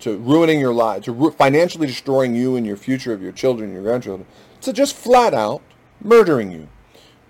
to 0.00 0.18
ruining 0.18 0.58
your 0.58 0.74
life, 0.74 1.04
to 1.04 1.30
financially 1.30 1.86
destroying 1.86 2.34
you 2.34 2.56
and 2.56 2.66
your 2.66 2.76
future 2.76 3.12
of 3.12 3.22
your 3.22 3.30
children 3.30 3.72
your 3.72 3.82
grandchildren, 3.82 4.26
to 4.60 4.72
just 4.72 4.96
flat 4.96 5.32
out 5.32 5.62
murdering 6.02 6.50
you, 6.50 6.68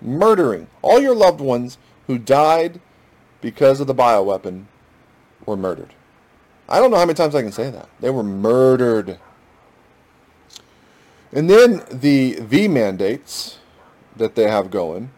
murdering 0.01 0.67
all 0.81 0.99
your 0.99 1.13
loved 1.13 1.39
ones 1.39 1.77
who 2.07 2.17
died 2.17 2.81
because 3.41 3.79
of 3.79 3.87
the 3.87 3.93
bioweapon 3.93 4.65
were 5.45 5.57
murdered. 5.57 5.93
I 6.67 6.79
don't 6.79 6.91
know 6.91 6.97
how 6.97 7.05
many 7.05 7.15
times 7.15 7.35
I 7.35 7.41
can 7.41 7.51
say 7.51 7.69
that. 7.69 7.89
They 7.99 8.09
were 8.09 8.23
murdered. 8.23 9.19
And 11.31 11.49
then 11.49 11.83
the 11.91 12.39
V 12.41 12.67
mandates 12.67 13.59
that 14.15 14.35
they 14.35 14.49
have 14.49 14.71
going. 14.71 15.11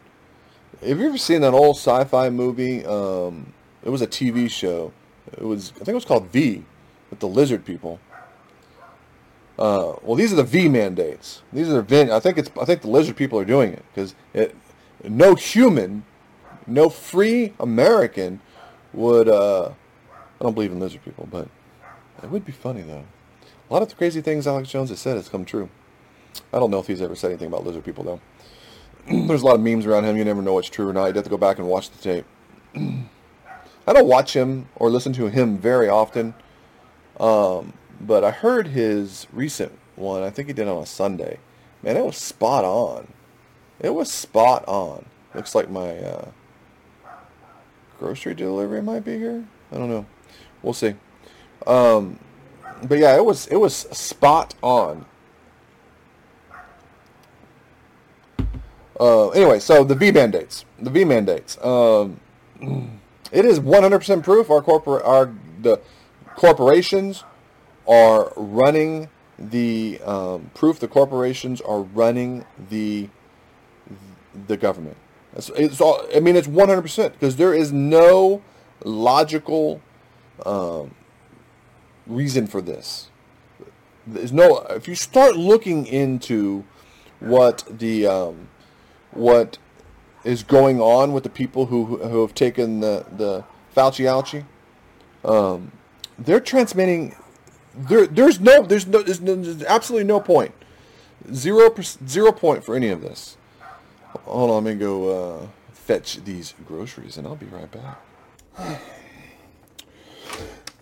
Have 0.86 1.00
you 1.00 1.08
ever 1.08 1.18
seen 1.18 1.42
that 1.42 1.54
old 1.54 1.78
sci-fi 1.78 2.30
movie? 2.30 2.86
Um, 2.86 3.54
it 3.84 3.90
was 3.90 4.02
a 4.02 4.08
TV 4.08 4.50
show. 4.50 4.92
It 5.34 5.44
was 5.44 5.72
I 5.76 5.80
think 5.80 5.90
it 5.90 5.96
was 5.96 6.06
called 6.06 6.28
V, 6.28 6.64
with 7.10 7.20
the 7.20 7.28
lizard 7.28 7.66
people. 7.66 8.00
Uh, 9.58 9.96
well, 10.02 10.16
these 10.16 10.34
are 10.34 10.36
the 10.36 10.44
V 10.44 10.68
mandates. 10.68 11.42
These 11.54 11.70
are 11.70 11.82
the 11.82 12.14
I 12.14 12.20
think 12.20 12.38
it's 12.38 12.50
I 12.60 12.66
think 12.66 12.82
the 12.82 12.90
lizard 12.90 13.16
people 13.16 13.40
are 13.40 13.46
doing 13.46 13.74
it 13.74 13.84
because 13.94 14.16
no 15.04 15.36
human, 15.36 16.04
no 16.68 16.90
free 16.90 17.54
American 17.60 18.42
would 18.94 19.30
uh, 19.30 19.72
I 20.40 20.44
don't 20.44 20.54
believe 20.54 20.72
in 20.72 20.80
lizard 20.80 21.04
people, 21.04 21.28
but 21.32 21.48
it 22.22 22.30
would 22.30 22.46
be 22.46 22.52
funny 22.52 22.82
though. 22.82 23.06
A 23.70 23.74
lot 23.74 23.82
of 23.82 23.90
the 23.90 23.96
crazy 23.96 24.22
things 24.22 24.46
Alex 24.46 24.70
Jones 24.70 24.90
has 24.90 25.00
said 25.00 25.16
has 25.16 25.30
come 25.30 25.46
true. 25.46 25.70
I 26.54 26.60
don't 26.60 26.70
know 26.70 26.80
if 26.80 26.88
he's 26.88 27.02
ever 27.02 27.16
said 27.16 27.32
anything 27.32 27.48
about 27.48 27.66
lizard 27.66 27.86
people 27.86 28.04
though. 28.04 28.22
There's 29.28 29.42
a 29.42 29.46
lot 29.46 29.56
of 29.56 29.62
memes 29.62 29.86
around 29.86 30.04
him. 30.04 30.18
You 30.18 30.26
never 30.26 30.42
know 30.42 30.54
what's 30.54 30.70
true 30.70 30.90
or 30.90 30.94
not. 30.94 31.06
You'd 31.08 31.16
have 31.16 31.24
to 31.26 31.30
go 31.30 31.38
back 31.38 31.60
and 31.60 31.68
watch 31.68 31.90
the 31.90 31.98
tape. 31.98 32.26
I 33.88 33.94
don't 33.94 34.08
watch 34.08 34.36
him 34.36 34.68
or 34.76 34.90
listen 34.90 35.14
to 35.14 35.28
him 35.28 35.58
very 35.58 35.88
often, 35.88 36.34
um, 37.20 37.74
but 38.02 38.24
I 38.24 38.32
heard 38.32 38.68
his 38.68 39.28
recent 39.32 39.78
one. 39.96 40.24
I 40.24 40.30
think 40.30 40.48
he 40.48 40.54
did 40.54 40.68
on 40.68 40.82
a 40.82 40.86
Sunday. 40.86 41.40
Man, 41.84 41.98
it 41.98 42.04
was 42.04 42.18
spot 42.18 42.66
on. 42.66 43.08
It 43.80 43.94
was 43.94 44.12
spot 44.12 44.64
on. 44.68 45.06
Looks 45.36 45.54
like 45.54 45.70
my 45.70 45.98
uh, 45.98 46.32
grocery 48.00 48.34
delivery 48.34 48.82
might 48.82 49.04
be 49.04 49.18
here. 49.18 49.46
I 49.72 49.78
don't 49.78 49.90
know. 49.90 50.06
We'll 50.64 50.74
see. 50.74 50.96
Um, 51.68 52.20
but 52.84 52.98
yeah, 52.98 53.16
it 53.16 53.24
was 53.24 53.48
it 53.48 53.58
was 53.58 53.76
spot 53.76 54.56
on. 54.62 55.06
Uh, 59.00 59.30
anyway, 59.30 59.60
so 59.60 59.84
the 59.84 59.96
V 59.96 60.12
mandates, 60.12 60.66
the 60.80 60.90
V 60.90 61.04
mandates. 61.04 61.58
Um, 61.64 62.20
it 63.32 63.46
is 63.46 63.60
100% 63.60 64.24
proof 64.24 64.50
our 64.50 64.62
corporate, 64.62 65.04
our 65.04 65.34
the 65.62 65.80
corporations 66.36 67.24
are 67.88 68.32
running 68.36 69.10
the 69.38 70.00
um, 70.06 70.52
proof. 70.54 70.80
The 70.80 70.88
corporations 70.88 71.62
are 71.62 71.82
running 71.82 72.46
the 72.70 73.10
the 74.48 74.58
government. 74.58 74.98
It's, 75.36 75.50
it's 75.56 75.82
all. 75.82 76.06
I 76.16 76.20
mean, 76.20 76.36
it's 76.36 76.48
100% 76.48 77.14
because 77.14 77.36
there 77.36 77.54
is 77.54 77.72
no 77.72 78.42
logical 78.84 79.82
um, 80.46 80.96
reason 82.08 82.48
for 82.48 82.62
this. 82.62 83.10
There's 84.08 84.32
no. 84.32 84.60
If 84.70 84.88
you 84.88 84.96
start 84.96 85.36
looking 85.36 85.86
into 85.86 86.64
what 87.20 87.64
the 87.70 88.08
um, 88.08 88.50
what 89.12 89.58
is 90.26 90.44
going 90.44 90.82
on 90.82 91.14
with 91.14 91.24
the 91.24 91.30
people 91.30 91.68
who 91.68 91.98
who 91.98 92.22
have 92.22 92.34
taken 92.34 92.82
the 92.82 93.06
the 93.16 93.46
Fauci. 93.76 94.44
Um, 95.24 95.72
they're 96.18 96.40
transmitting. 96.40 97.16
There, 97.74 98.08
there's 98.08 98.40
no, 98.40 98.64
there's 98.64 98.88
no, 98.88 99.02
there's, 99.02 99.20
no, 99.20 99.36
there's 99.36 99.64
absolutely 99.64 100.08
no 100.08 100.22
point, 100.22 100.54
zero 101.34 101.74
zero 102.08 102.32
point 102.32 102.64
for 102.64 102.76
any 102.76 102.90
of 102.90 103.02
this. 103.02 103.38
Hold 104.24 104.50
on, 104.50 104.64
let 104.64 104.74
me 104.74 104.80
go 104.80 105.10
uh, 105.10 105.48
fetch 105.74 106.24
these 106.24 106.54
groceries, 106.66 107.18
and 107.18 107.28
I'll 107.28 107.36
be 107.36 107.48
right 107.48 107.70
back. 107.70 108.02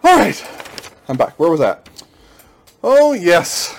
All 0.04 0.18
right, 0.18 0.46
I'm 1.08 1.18
back. 1.18 1.40
Where 1.40 1.50
was 1.50 1.60
that? 1.62 1.90
Oh 2.84 3.14
yes, 3.14 3.76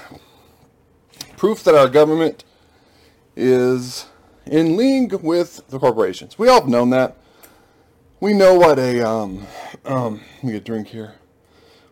proof 1.37 1.63
that 1.65 1.75
our 1.77 1.89
government 1.89 2.43
is 3.37 4.07
in 4.47 4.77
league 4.77 5.13
with 5.15 5.67
the 5.69 5.79
corporations. 5.79 6.39
We 6.39 6.49
all 6.49 6.61
have 6.61 6.69
known 6.69 6.91
that. 6.91 7.17
We 8.21 8.33
know 8.33 8.55
what 8.55 8.79
a 8.79 9.07
um 9.07 9.47
um 9.85 10.21
let 10.37 10.45
me 10.45 10.53
get 10.53 10.63
a 10.63 10.65
drink 10.65 10.89
here. 10.89 11.15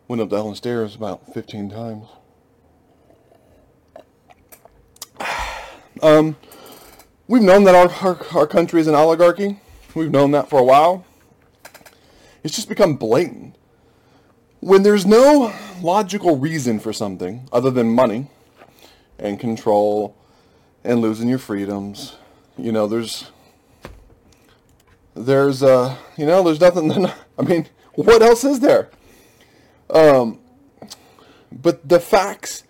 Went 0.09 0.23
up 0.23 0.31
the 0.31 0.55
stairs 0.55 0.95
about 0.95 1.33
15 1.33 1.71
times. 1.71 2.07
Um, 6.03 6.37
we've 7.29 7.43
known 7.43 7.63
that 7.65 7.75
our, 7.77 7.89
our, 8.07 8.27
our 8.37 8.47
country 8.47 8.81
is 8.81 8.89
an 8.89 8.95
oligarchy. 8.95 9.61
We've 9.95 10.11
known 10.11 10.33
that 10.33 10.51
for 10.51 10.59
a 10.59 10.65
while. 10.65 11.07
It's 12.43 12.57
just 12.57 12.69
become 12.69 12.97
blatant. 12.97 13.55
When 14.59 14.83
there's 14.83 15.07
no 15.07 15.55
logical 15.81 16.37
reason 16.37 16.81
for 16.81 16.93
something 16.93 17.49
other 17.53 17.71
than 17.71 17.95
money 17.95 18.27
and 19.19 19.39
control 19.39 20.17
and 20.83 21.01
losing 21.01 21.29
your 21.29 21.39
freedoms 21.39 22.17
you 22.59 22.73
know, 22.73 22.87
there's 22.87 23.31
there's 25.15 25.63
uh, 25.63 25.97
you 26.17 26.27
know, 26.27 26.43
there's 26.43 26.61
nothing. 26.61 27.07
I 27.39 27.43
mean, 27.43 27.69
what 27.95 28.23
else 28.23 28.45
is 28.45 28.61
there? 28.61 28.91
Um, 29.91 30.39
but 31.51 31.89
the 31.89 32.01
facts 32.01 32.65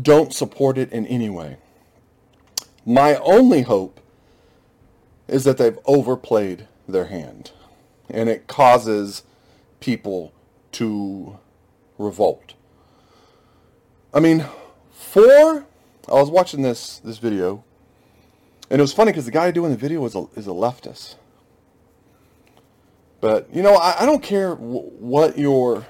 don't 0.00 0.32
support 0.32 0.78
it 0.78 0.92
in 0.92 1.06
any 1.06 1.28
way. 1.28 1.56
My 2.86 3.16
only 3.16 3.62
hope 3.62 4.00
is 5.28 5.44
that 5.44 5.58
they've 5.58 5.78
overplayed 5.84 6.66
their 6.88 7.06
hand, 7.06 7.52
and 8.08 8.28
it 8.28 8.46
causes 8.46 9.22
people 9.80 10.32
to 10.72 11.38
revolt. 11.98 12.54
I 14.12 14.20
mean, 14.20 14.46
for 14.90 15.66
I 16.08 16.14
was 16.14 16.30
watching 16.30 16.62
this 16.62 16.98
this 16.98 17.18
video 17.18 17.64
and 18.70 18.78
it 18.78 18.82
was 18.82 18.92
funny 18.92 19.12
because 19.12 19.24
the 19.26 19.30
guy 19.30 19.50
doing 19.50 19.70
the 19.70 19.76
video 19.76 20.04
is 20.04 20.14
a, 20.14 20.26
is 20.36 20.46
a 20.46 20.50
leftist. 20.50 21.16
But, 23.20 23.54
you 23.54 23.62
know, 23.62 23.74
I, 23.74 24.02
I 24.02 24.06
don't 24.06 24.22
care 24.22 24.54
what 24.54 25.36
your... 25.36 25.84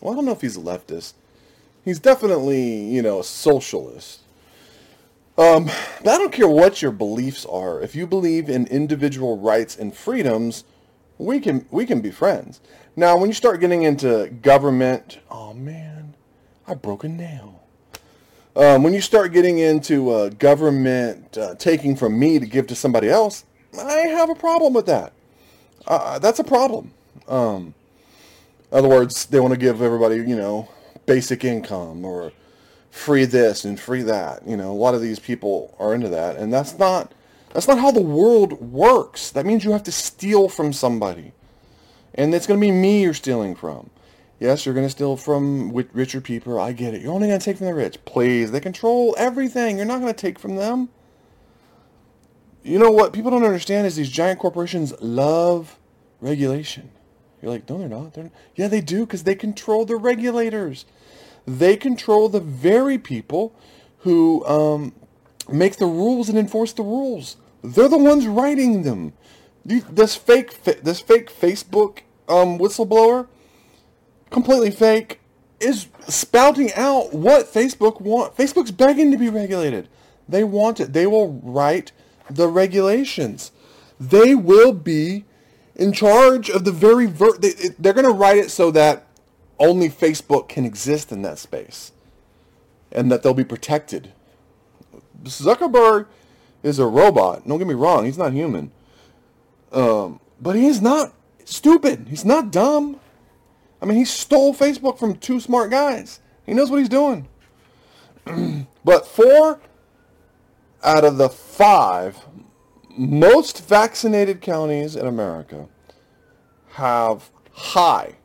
Well, 0.00 0.12
I 0.12 0.16
don't 0.16 0.24
know 0.24 0.32
if 0.32 0.40
he's 0.40 0.56
a 0.56 0.60
leftist. 0.60 1.14
He's 1.84 1.98
definitely, 1.98 2.84
you 2.84 3.02
know, 3.02 3.20
a 3.20 3.24
socialist. 3.24 4.20
Um, 5.38 5.66
but 6.02 6.14
I 6.14 6.18
don't 6.18 6.32
care 6.32 6.48
what 6.48 6.80
your 6.80 6.92
beliefs 6.92 7.44
are. 7.44 7.80
If 7.82 7.94
you 7.94 8.06
believe 8.06 8.48
in 8.48 8.66
individual 8.68 9.38
rights 9.38 9.76
and 9.76 9.94
freedoms, 9.94 10.64
we 11.18 11.40
can 11.40 11.66
we 11.70 11.84
can 11.84 12.00
be 12.00 12.10
friends. 12.10 12.60
Now, 12.94 13.18
when 13.18 13.28
you 13.28 13.34
start 13.34 13.60
getting 13.60 13.82
into 13.82 14.28
government, 14.40 15.18
oh 15.30 15.52
man, 15.52 16.14
I 16.66 16.74
broke 16.74 17.04
a 17.04 17.08
nail. 17.08 17.62
Um, 18.56 18.82
when 18.82 18.94
you 18.94 19.02
start 19.02 19.34
getting 19.34 19.58
into 19.58 20.08
uh, 20.10 20.30
government 20.30 21.36
uh, 21.36 21.56
taking 21.56 21.94
from 21.94 22.18
me 22.18 22.38
to 22.38 22.46
give 22.46 22.66
to 22.68 22.74
somebody 22.74 23.10
else, 23.10 23.44
I 23.78 23.92
have 23.92 24.30
a 24.30 24.34
problem 24.34 24.72
with 24.72 24.86
that. 24.86 25.12
Uh, 25.86 26.18
that's 26.18 26.38
a 26.38 26.44
problem. 26.44 26.90
Um, 27.28 27.74
in 28.72 28.78
other 28.78 28.88
words, 28.88 29.26
they 29.26 29.40
want 29.40 29.52
to 29.52 29.60
give 29.60 29.82
everybody, 29.82 30.16
you 30.16 30.36
know, 30.36 30.70
basic 31.04 31.44
income 31.44 32.02
or 32.02 32.32
free 32.90 33.26
this 33.26 33.66
and 33.66 33.78
free 33.78 34.00
that. 34.02 34.48
You 34.48 34.56
know, 34.56 34.72
a 34.72 34.72
lot 34.72 34.94
of 34.94 35.02
these 35.02 35.18
people 35.18 35.76
are 35.78 35.94
into 35.94 36.08
that, 36.08 36.36
and 36.36 36.50
that's 36.50 36.78
not 36.78 37.12
that's 37.52 37.68
not 37.68 37.78
how 37.78 37.90
the 37.90 38.00
world 38.00 38.52
works. 38.62 39.30
That 39.32 39.44
means 39.44 39.64
you 39.64 39.72
have 39.72 39.82
to 39.82 39.92
steal 39.92 40.48
from 40.48 40.72
somebody, 40.72 41.32
and 42.14 42.34
it's 42.34 42.46
going 42.46 42.58
to 42.58 42.66
be 42.66 42.72
me 42.72 43.02
you're 43.02 43.12
stealing 43.12 43.54
from. 43.54 43.90
Yes, 44.38 44.66
you're 44.66 44.74
going 44.74 44.86
to 44.86 44.90
steal 44.90 45.16
from 45.16 45.72
richer 45.72 46.20
people. 46.20 46.60
I 46.60 46.72
get 46.72 46.92
it. 46.92 47.00
You're 47.00 47.12
only 47.12 47.28
going 47.28 47.38
to 47.38 47.44
take 47.44 47.56
from 47.56 47.66
the 47.66 47.74
rich. 47.74 48.04
Please. 48.04 48.50
They 48.50 48.60
control 48.60 49.14
everything. 49.16 49.78
You're 49.78 49.86
not 49.86 50.00
going 50.00 50.12
to 50.12 50.18
take 50.18 50.38
from 50.38 50.56
them. 50.56 50.90
You 52.62 52.78
know 52.78 52.90
what 52.90 53.12
people 53.12 53.30
don't 53.30 53.44
understand 53.44 53.86
is 53.86 53.96
these 53.96 54.10
giant 54.10 54.40
corporations 54.40 54.92
love 55.00 55.78
regulation. 56.20 56.90
You're 57.40 57.52
like, 57.52 57.68
no, 57.70 57.78
they're 57.78 57.88
not. 57.88 58.12
They're 58.12 58.24
not. 58.24 58.32
Yeah, 58.56 58.68
they 58.68 58.80
do 58.80 59.06
because 59.06 59.22
they 59.22 59.34
control 59.34 59.86
the 59.86 59.96
regulators. 59.96 60.84
They 61.46 61.76
control 61.76 62.28
the 62.28 62.40
very 62.40 62.98
people 62.98 63.54
who 64.00 64.44
um, 64.46 64.92
make 65.50 65.76
the 65.76 65.86
rules 65.86 66.28
and 66.28 66.36
enforce 66.36 66.72
the 66.72 66.82
rules. 66.82 67.36
They're 67.62 67.88
the 67.88 67.96
ones 67.96 68.26
writing 68.26 68.82
them. 68.82 69.14
This 69.64 70.14
fake, 70.14 70.62
this 70.64 71.00
fake 71.00 71.30
Facebook 71.32 72.00
um, 72.28 72.58
whistleblower 72.58 73.28
completely 74.30 74.70
fake, 74.70 75.20
is 75.60 75.86
spouting 76.08 76.72
out 76.74 77.14
what 77.14 77.52
Facebook 77.52 78.00
want. 78.00 78.36
Facebook's 78.36 78.70
begging 78.70 79.10
to 79.10 79.18
be 79.18 79.28
regulated. 79.28 79.88
They 80.28 80.44
want 80.44 80.80
it. 80.80 80.92
They 80.92 81.06
will 81.06 81.32
write 81.42 81.92
the 82.28 82.48
regulations. 82.48 83.52
They 83.98 84.34
will 84.34 84.72
be 84.72 85.24
in 85.74 85.92
charge 85.92 86.50
of 86.50 86.64
the 86.64 86.72
very 86.72 87.06
ver- 87.06 87.38
they, 87.38 87.52
they're 87.78 87.92
going 87.92 88.06
to 88.06 88.12
write 88.12 88.38
it 88.38 88.50
so 88.50 88.70
that 88.72 89.06
only 89.58 89.88
Facebook 89.88 90.48
can 90.48 90.64
exist 90.64 91.12
in 91.12 91.22
that 91.22 91.38
space 91.38 91.92
and 92.92 93.10
that 93.10 93.22
they'll 93.22 93.34
be 93.34 93.44
protected. 93.44 94.12
Zuckerberg 95.24 96.06
is 96.62 96.78
a 96.78 96.86
robot. 96.86 97.46
Don't 97.46 97.58
get 97.58 97.66
me 97.66 97.74
wrong, 97.74 98.04
he's 98.04 98.18
not 98.18 98.32
human. 98.32 98.72
Um, 99.72 100.20
but 100.40 100.56
he 100.56 100.66
is 100.66 100.80
not 100.80 101.14
stupid. 101.44 102.06
He's 102.08 102.24
not 102.24 102.50
dumb. 102.50 103.00
I 103.86 103.88
mean, 103.88 103.98
he 103.98 104.04
stole 104.04 104.52
Facebook 104.52 104.98
from 104.98 105.14
two 105.14 105.38
smart 105.38 105.70
guys. 105.70 106.18
He 106.44 106.54
knows 106.54 106.72
what 106.72 106.80
he's 106.80 106.88
doing. 106.88 107.28
but 108.84 109.06
four 109.06 109.60
out 110.82 111.04
of 111.04 111.18
the 111.18 111.28
five 111.28 112.18
most 112.98 113.64
vaccinated 113.68 114.40
counties 114.40 114.96
in 114.96 115.06
America 115.06 115.68
have 116.70 117.30
high, 117.52 118.16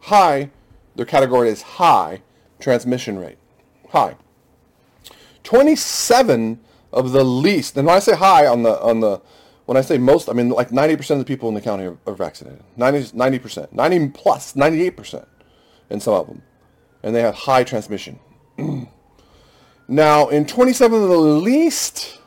high, 0.00 0.50
their 0.96 1.06
category 1.06 1.48
is 1.48 1.62
high 1.62 2.22
transmission 2.58 3.20
rate. 3.20 3.38
High. 3.90 4.16
27 5.44 6.58
of 6.92 7.12
the 7.12 7.22
least, 7.22 7.76
and 7.76 7.86
when 7.86 7.94
I 7.94 8.00
say 8.00 8.16
high 8.16 8.48
on 8.48 8.64
the, 8.64 8.80
on 8.80 8.98
the, 8.98 9.20
When 9.66 9.76
I 9.76 9.80
say 9.80 9.98
most, 9.98 10.28
I 10.28 10.32
mean 10.32 10.48
like 10.48 10.70
90% 10.70 11.10
of 11.10 11.18
the 11.18 11.24
people 11.24 11.48
in 11.48 11.54
the 11.54 11.60
county 11.60 11.84
are, 11.84 11.98
are 12.06 12.14
vaccinated. 12.14 12.62
90, 12.76 13.16
90%, 13.16 13.72
90 13.72 14.08
plus, 14.10 14.54
98% 14.54 15.26
in 15.90 16.00
some 16.00 16.14
of 16.14 16.26
them. 16.28 16.42
And 17.02 17.14
they 17.14 17.20
have 17.20 17.34
high 17.34 17.64
transmission. 17.64 18.18
now, 19.88 20.28
in 20.28 20.46
27 20.46 21.02
of 21.02 21.08
the 21.08 21.16
least 21.16 22.20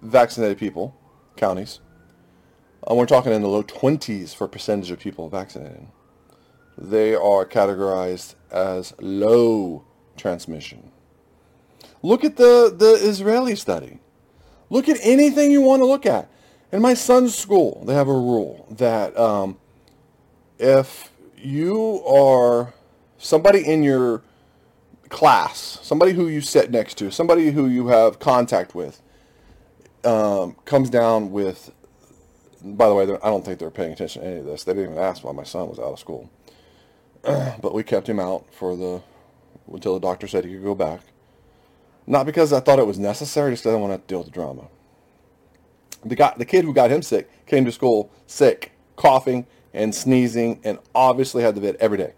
vaccinated 0.00 0.58
people, 0.58 0.96
counties, 1.36 1.80
uh, 2.88 2.94
we're 2.94 3.06
talking 3.06 3.32
in 3.32 3.42
the 3.42 3.48
low 3.48 3.64
20s 3.64 4.34
for 4.34 4.46
percentage 4.46 4.90
of 4.90 5.00
people 5.00 5.28
vaccinated. 5.28 5.86
They 6.78 7.14
are 7.14 7.44
categorized 7.44 8.34
as 8.50 8.94
low 9.00 9.84
transmission. 10.16 10.92
Look 12.02 12.22
at 12.24 12.36
the, 12.36 12.72
the 12.76 12.92
Israeli 12.92 13.56
study. 13.56 13.98
Look 14.70 14.88
at 14.88 14.98
anything 15.02 15.50
you 15.50 15.62
want 15.62 15.80
to 15.80 15.86
look 15.86 16.06
at. 16.06 16.30
In 16.72 16.82
my 16.82 16.94
son's 16.94 17.36
school, 17.36 17.84
they 17.86 17.94
have 17.94 18.08
a 18.08 18.12
rule 18.12 18.66
that 18.70 19.16
um, 19.16 19.56
if 20.58 21.12
you 21.36 22.04
are 22.04 22.74
somebody 23.18 23.64
in 23.64 23.82
your 23.84 24.22
class, 25.08 25.78
somebody 25.82 26.12
who 26.12 26.26
you 26.26 26.40
sit 26.40 26.70
next 26.70 26.98
to, 26.98 27.10
somebody 27.12 27.52
who 27.52 27.66
you 27.66 27.86
have 27.88 28.18
contact 28.18 28.74
with, 28.74 29.00
um, 30.04 30.56
comes 30.64 30.90
down 30.90 31.30
with, 31.30 31.70
by 32.62 32.88
the 32.88 32.94
way, 32.94 33.04
I 33.04 33.28
don't 33.28 33.44
think 33.44 33.60
they're 33.60 33.70
paying 33.70 33.92
attention 33.92 34.22
to 34.22 34.28
any 34.28 34.38
of 34.38 34.46
this. 34.46 34.64
They 34.64 34.72
didn't 34.72 34.92
even 34.92 35.02
ask 35.02 35.22
why 35.22 35.32
my 35.32 35.44
son 35.44 35.68
was 35.68 35.78
out 35.78 35.92
of 35.92 35.98
school. 36.00 36.30
but 37.22 37.74
we 37.74 37.84
kept 37.84 38.08
him 38.08 38.18
out 38.18 38.44
for 38.52 38.76
the, 38.76 39.02
until 39.72 39.94
the 39.94 40.00
doctor 40.00 40.26
said 40.26 40.44
he 40.44 40.54
could 40.54 40.64
go 40.64 40.74
back. 40.74 41.00
Not 42.08 42.26
because 42.26 42.52
I 42.52 42.58
thought 42.58 42.80
it 42.80 42.86
was 42.86 42.98
necessary, 42.98 43.52
just 43.52 43.66
I 43.66 43.70
didn't 43.70 43.82
want 43.82 44.00
to 44.00 44.08
deal 44.08 44.18
with 44.18 44.28
the 44.28 44.32
drama. 44.32 44.68
The 46.08 46.16
guy, 46.16 46.34
the 46.36 46.44
kid 46.44 46.64
who 46.64 46.72
got 46.72 46.90
him 46.90 47.02
sick 47.02 47.28
came 47.46 47.64
to 47.64 47.72
school 47.72 48.10
sick, 48.26 48.72
coughing 48.96 49.46
and 49.72 49.94
sneezing, 49.94 50.60
and 50.64 50.78
obviously 50.94 51.42
had 51.42 51.54
the 51.54 51.60
vid 51.60 51.76
every 51.76 51.98
day. 51.98 52.14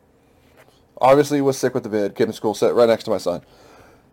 Obviously 1.01 1.41
was 1.41 1.59
sick 1.59 1.75
with 1.75 1.83
the 1.83 1.89
vid. 1.89 2.15
Came 2.15 2.29
to 2.29 2.33
school, 2.33 2.55
sat 2.55 2.75
right 2.75 2.89
next 2.89 3.05
to 3.05 3.11
my 3.11 3.19
son. 3.19 3.43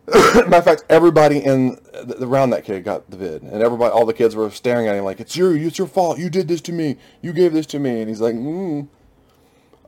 Matter 0.14 0.56
of 0.56 0.64
fact, 0.64 0.86
everybody 0.88 1.40
in 1.40 1.80
the, 1.94 2.18
around 2.22 2.52
that 2.52 2.64
kid 2.64 2.84
got 2.84 3.10
the 3.10 3.18
vid, 3.18 3.42
and 3.42 3.64
everybody, 3.64 3.92
all 3.92 4.06
the 4.06 4.14
kids 4.14 4.36
were 4.36 4.52
staring 4.52 4.88
at 4.88 4.96
him 4.96 5.04
like, 5.04 5.20
"It's 5.20 5.36
you, 5.36 5.52
it's 5.54 5.80
your 5.80 5.88
fault. 5.88 6.20
You 6.20 6.30
did 6.30 6.48
this 6.48 6.62
to 6.62 6.72
me. 6.72 6.98
You 7.22 7.34
gave 7.34 7.54
this 7.54 7.66
to 7.68 7.80
me." 7.80 8.02
And 8.02 8.10
he's 8.10 8.22
like, 8.22 8.36
mm. 8.36 8.88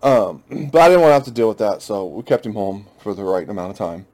um, 0.02 0.44
but 0.72 0.82
I 0.82 0.88
didn't 0.88 1.02
want 1.02 1.12
to 1.12 1.14
have 1.14 1.26
to 1.26 1.32
deal 1.32 1.48
with 1.48 1.60
that, 1.60 1.84
so 1.84 2.06
we 2.06 2.24
kept 2.24 2.46
him 2.46 2.54
home 2.54 2.88
for 3.00 3.14
the 3.14 3.24
right 3.24 3.48
amount 3.48 3.72
of 3.72 3.78
time. 3.78 4.08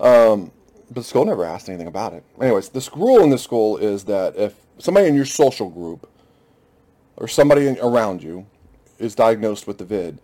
Um, 0.00 0.50
but 0.88 1.02
the 1.02 1.04
school 1.04 1.24
never 1.24 1.44
asked 1.44 1.68
anything 1.68 1.86
about 1.86 2.12
it. 2.12 2.24
Anyways, 2.40 2.70
the 2.70 2.88
rule 2.96 3.22
in 3.22 3.30
the 3.30 3.38
school 3.38 3.76
is 3.76 4.04
that 4.04 4.34
if 4.36 4.54
somebody 4.80 5.08
in 5.08 5.14
your 5.14 5.24
social 5.24 5.70
group 5.70 6.10
or 7.16 7.28
somebody 7.28 7.78
around 7.80 8.22
you 8.22 8.46
is 8.98 9.14
diagnosed 9.14 9.66
with 9.66 9.78
the 9.78 9.84
vid 9.84 10.20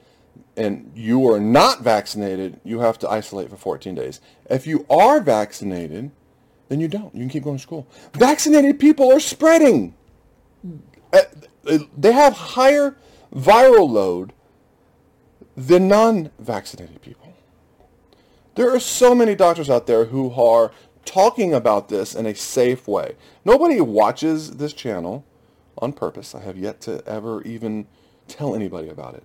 and 0.57 0.91
you 0.95 1.31
are 1.31 1.41
not 1.41 1.83
vaccinated, 1.83 2.61
you 2.65 2.81
have 2.81 2.99
to 3.01 3.09
isolate 3.09 3.51
for 3.51 3.57
14 3.57 3.95
days. 3.95 4.21
If 4.49 4.67
you 4.67 4.87
are 4.89 5.21
vaccinated, 5.21 6.11
then 6.69 6.81
you 6.81 6.89
don't. 6.89 7.15
You 7.15 7.21
can 7.21 7.29
keep 7.29 7.45
going 7.45 7.57
to 7.57 7.63
school. 7.63 7.87
Vaccinated 8.15 8.81
people 8.81 9.13
are 9.13 9.21
spreading. 9.21 9.95
Uh, 11.13 11.23
they 11.97 12.13
have 12.13 12.33
higher 12.33 12.97
viral 13.35 13.89
load 13.89 14.33
than 15.57 15.89
non-vaccinated 15.89 17.03
people. 17.03 17.35
There 18.55 18.75
are 18.75 18.81
so 18.81 19.15
many 19.15 19.35
doctors 19.35 19.69
out 19.69 19.87
there 19.87 20.07
who 20.07 20.33
are 20.33 20.73
talking 21.07 21.55
about 21.55 21.89
this 21.89 22.15
in 22.15 22.27
a 22.27 22.35
safe 22.35 22.87
way. 22.87 23.17
Nobody 23.45 23.81
watches 23.81 24.57
this 24.59 24.75
channel 24.75 25.25
on 25.79 25.93
purpose. 25.93 26.35
I 26.35 26.41
have 26.43 26.59
yet 26.59 26.81
to 26.83 27.03
ever 27.07 27.43
even 27.43 27.87
tell 28.29 28.55
anybody 28.55 28.89
about 28.89 29.15
it 29.15 29.25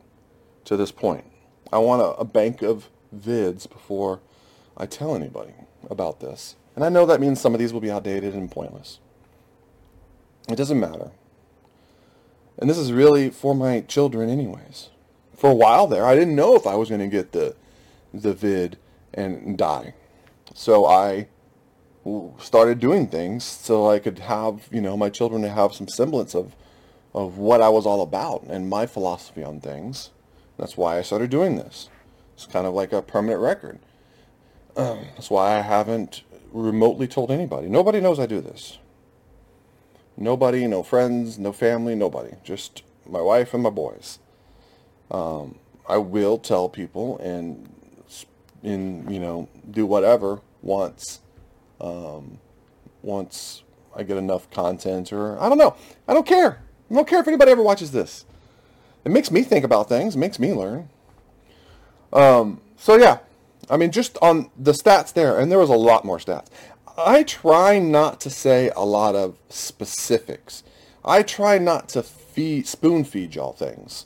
to 0.66 0.78
this 0.78 0.92
point. 0.92 1.26
I 1.74 1.80
want 1.80 2.02
a, 2.02 2.12
a 2.12 2.26
bank 2.26 2.62
of 2.62 2.90
vids 3.14 3.70
before 3.70 4.20
I 4.78 4.86
tell 4.86 5.16
anybody 5.16 5.54
about 5.90 6.20
this. 6.20 6.56
And 6.76 6.86
I 6.86 6.90
know 6.90 7.06
that 7.06 7.20
means 7.20 7.42
some 7.42 7.54
of 7.54 7.60
these 7.60 7.74
will 7.74 7.82
be 7.82 7.92
outdated 7.92 8.34
and 8.34 8.50
pointless. 8.50 9.00
It 10.48 10.56
doesn't 10.56 10.80
matter. 10.80 11.12
And 12.58 12.70
this 12.70 12.78
is 12.78 12.94
really 12.94 13.30
for 13.30 13.56
my 13.56 13.82
children 13.82 14.30
anyways. 14.30 14.90
For 15.36 15.50
a 15.50 15.56
while 15.56 15.88
there, 15.88 16.06
I 16.06 16.16
didn't 16.16 16.36
know 16.36 16.56
if 16.56 16.68
I 16.68 16.76
was 16.76 16.90
going 16.90 17.02
to 17.02 17.08
get 17.08 17.32
the 17.32 17.56
the 18.14 18.34
vid 18.34 18.78
and 19.14 19.58
die. 19.58 19.94
So 20.54 20.86
I 20.86 21.28
started 22.40 22.80
doing 22.80 23.08
things 23.08 23.44
so 23.44 23.90
I 23.90 24.00
could 24.00 24.20
have, 24.20 24.68
you 24.72 24.82
know, 24.82 24.98
my 24.98 25.10
children 25.10 25.42
to 25.44 25.50
have 25.50 25.74
some 25.74 25.88
semblance 25.88 26.34
of, 26.34 26.56
of 27.14 27.38
what 27.38 27.62
I 27.62 27.70
was 27.70 27.86
all 27.86 28.02
about 28.02 28.44
and 28.44 28.70
my 28.70 28.86
philosophy 28.86 29.44
on 29.44 29.62
things. 29.62 30.10
That's 30.58 30.78
why 30.78 30.98
I 30.98 31.02
started 31.02 31.30
doing 31.30 31.58
this. 31.58 31.90
It's 32.34 32.46
kind 32.46 32.66
of 32.66 32.74
like 32.74 32.92
a 32.92 33.02
permanent 33.02 33.40
record. 33.40 33.80
Um, 34.76 35.06
that's 35.16 35.30
why 35.30 35.58
I 35.58 35.62
haven't 35.62 36.24
remotely 36.52 37.08
told 37.08 37.32
anybody. 37.32 37.68
Nobody 37.70 38.02
knows 38.02 38.20
I 38.20 38.26
do 38.26 38.42
this. 38.42 38.78
Nobody, 40.18 40.68
no 40.68 40.84
friends, 40.84 41.40
no 41.40 41.54
family, 41.54 41.96
nobody. 41.96 42.36
Just 42.44 42.84
my 43.08 43.22
wife 43.22 43.54
and 43.54 43.64
my 43.64 43.70
boys. 43.70 44.20
Um, 45.10 45.56
I 45.88 45.98
will 45.98 46.38
tell 46.38 46.68
people 46.70 47.18
and, 47.20 47.70
in 48.64 49.10
you 49.10 49.20
know, 49.20 49.50
do 49.70 49.86
whatever 49.86 50.42
once 50.62 51.21
um, 51.82 52.38
once 53.02 53.64
I 53.96 54.04
get 54.04 54.18
enough 54.18 54.50
content 54.52 55.12
or 55.12 55.40
I 55.40 55.50
don't 55.50 55.58
know. 55.58 55.76
I 56.08 56.14
don't 56.14 56.26
care. 56.26 56.62
I 56.90 56.94
don't 56.94 57.08
care 57.08 57.20
if 57.20 57.28
anybody 57.28 57.52
ever 57.52 57.62
watches 57.62 57.92
this. 57.92 58.26
It 59.04 59.12
makes 59.12 59.32
me 59.32 59.44
think 59.44 59.66
about 59.66 59.90
things. 59.90 60.16
It 60.16 60.20
makes 60.20 60.40
me 60.40 60.54
learn. 60.54 60.90
Um, 62.14 62.62
so 62.78 62.98
yeah, 62.98 63.20
I 63.70 63.78
mean, 63.78 63.92
just 63.92 64.18
on 64.22 64.52
the 64.58 64.74
stats 64.74 65.14
there, 65.14 65.40
and 65.40 65.52
there 65.52 65.60
was 65.60 65.70
a 65.70 65.76
lot 65.76 66.06
more 66.06 66.18
stats. 66.18 66.48
I 66.98 67.24
try 67.24 67.80
not 67.80 68.20
to 68.22 68.30
say 68.30 68.70
a 68.76 68.86
lot 68.86 69.16
of 69.16 69.38
specifics. 69.50 70.64
I 71.04 71.24
try 71.24 71.58
not 71.58 71.90
to 71.90 72.04
feed, 72.04 72.68
spoon 72.68 73.06
feed 73.06 73.36
y'all 73.36 73.54
things. 73.54 74.06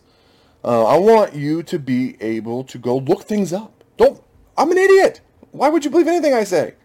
Uh, 0.64 0.86
I 0.86 0.98
want 0.98 1.34
you 1.34 1.62
to 1.64 1.80
be 1.80 2.16
able 2.22 2.64
to 2.66 2.78
go 2.78 2.98
look 2.98 3.24
things 3.24 3.52
up. 3.54 3.84
Don't. 3.98 4.22
I'm 4.58 4.72
an 4.72 4.78
idiot. 4.78 5.22
Why 5.52 5.70
would 5.70 5.84
you 5.84 5.92
believe 5.92 6.08
anything 6.08 6.34
I 6.34 6.44
say? 6.44 6.76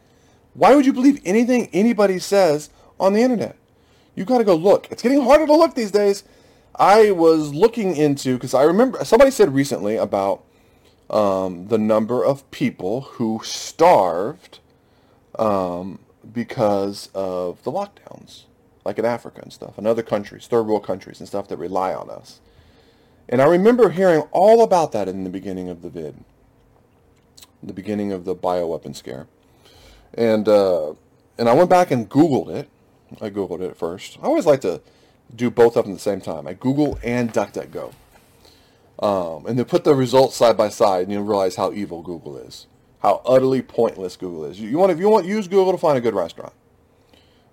Why 0.55 0.75
would 0.75 0.87
you 0.87 0.93
believe 0.93 1.21
anything 1.25 1.69
anybody 1.73 2.19
says 2.19 2.71
on 2.99 3.13
the 3.13 3.23
internet? 3.23 3.57
You 4.15 4.25
got 4.25 4.39
to 4.39 4.45
go 4.45 4.55
look. 4.55 4.89
It's 4.91 5.03
getting 5.03 5.23
harder 5.23 5.47
to 5.47 5.57
look 5.57 5.75
these 5.75 5.91
days. 5.91 6.25
I 6.75 7.11
was 7.11 7.55
looking 7.55 7.97
into 7.97 8.35
because 8.35 8.55
I 8.55 8.63
remember 8.63 9.05
somebody 9.05 9.31
said 9.31 9.55
recently 9.55 9.97
about 9.97 10.43
um, 11.09 11.69
the 11.69 11.79
number 11.79 12.25
of 12.25 12.49
people 12.51 13.03
who 13.03 13.41
starved 13.45 14.61
um, 15.39 15.99
because 16.33 17.09
of 17.15 17.63
the 17.65 17.73
lockdowns, 17.73 18.45
like 18.85 18.99
in 18.99 19.05
Africa 19.05 19.41
and 19.43 19.53
stuff, 19.53 19.79
and 19.79 19.87
other 19.87 20.03
countries, 20.03 20.47
third 20.47 20.67
world 20.67 20.85
countries 20.85 21.21
and 21.21 21.29
stuff 21.29 21.49
that 21.49 21.57
rely 21.57 21.93
on 21.93 22.11
us. 22.11 22.41
And 23.29 23.41
I 23.41 23.47
remember 23.47 23.91
hearing 23.91 24.23
all 24.33 24.63
about 24.63 24.93
that 24.93 25.09
in 25.09 25.25
the 25.25 25.31
beginning 25.31 25.69
of 25.69 25.83
the 25.83 25.89
vid, 25.89 26.17
the 27.63 27.73
beginning 27.73 28.13
of 28.13 28.25
the 28.25 28.35
bioweapon 28.35 28.97
scare. 28.97 29.27
And 30.15 30.49
uh, 30.49 30.95
and 31.39 31.49
I 31.49 31.55
went 31.55 31.71
back 31.71 31.91
and 31.91 32.09
Googled 32.09 32.55
it. 32.55 32.69
I 33.21 33.31
Googled 33.31 33.61
it 33.61 33.77
first. 33.77 34.19
I 34.23 34.27
always 34.27 34.47
like 34.47 34.61
to 34.63 34.81
do 35.35 35.51
both 35.51 35.77
of 35.77 35.85
them 35.85 35.93
at 35.93 35.97
the 35.97 36.03
same 36.03 36.21
time. 36.21 36.47
I 36.47 36.55
Google 36.55 36.99
and 37.03 37.33
DuckDuckGo. 37.33 37.93
Um, 39.01 39.47
and 39.47 39.59
then 39.59 39.65
put 39.65 39.85
the 39.85 39.95
results 39.95 40.37
side 40.37 40.57
by 40.57 40.69
side 40.69 41.05
and 41.05 41.13
you 41.13 41.21
realize 41.21 41.57
how 41.57 41.73
evil 41.73 42.03
Google 42.03 42.37
is. 42.37 42.67
How 43.01 43.23
utterly 43.25 43.63
pointless 43.63 44.17
Google 44.17 44.45
is. 44.45 44.61
You, 44.61 44.69
you 44.69 44.79
want 44.79 44.93
if 44.93 44.99
you 44.99 45.09
want 45.09 45.27
use 45.27 45.49
Google 45.49 45.73
to 45.73 45.79
find 45.79 45.97
a 45.97 46.01
good 46.01 46.15
restaurant. 46.15 46.53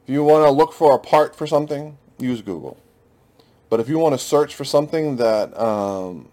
If 0.06 0.14
you 0.14 0.24
want 0.24 0.46
to 0.46 0.52
look 0.52 0.74
for 0.74 0.94
a 0.94 1.00
part 1.00 1.36
for 1.36 1.48
something, 1.48 1.98
use 2.18 2.42
Google. 2.42 2.78
But 3.70 3.80
if 3.80 3.90
you 3.90 4.00
want 4.00 4.14
to 4.14 4.18
search 4.18 4.56
for 4.56 4.64
something 4.64 5.18
that 5.18 5.58
um, 5.60 6.30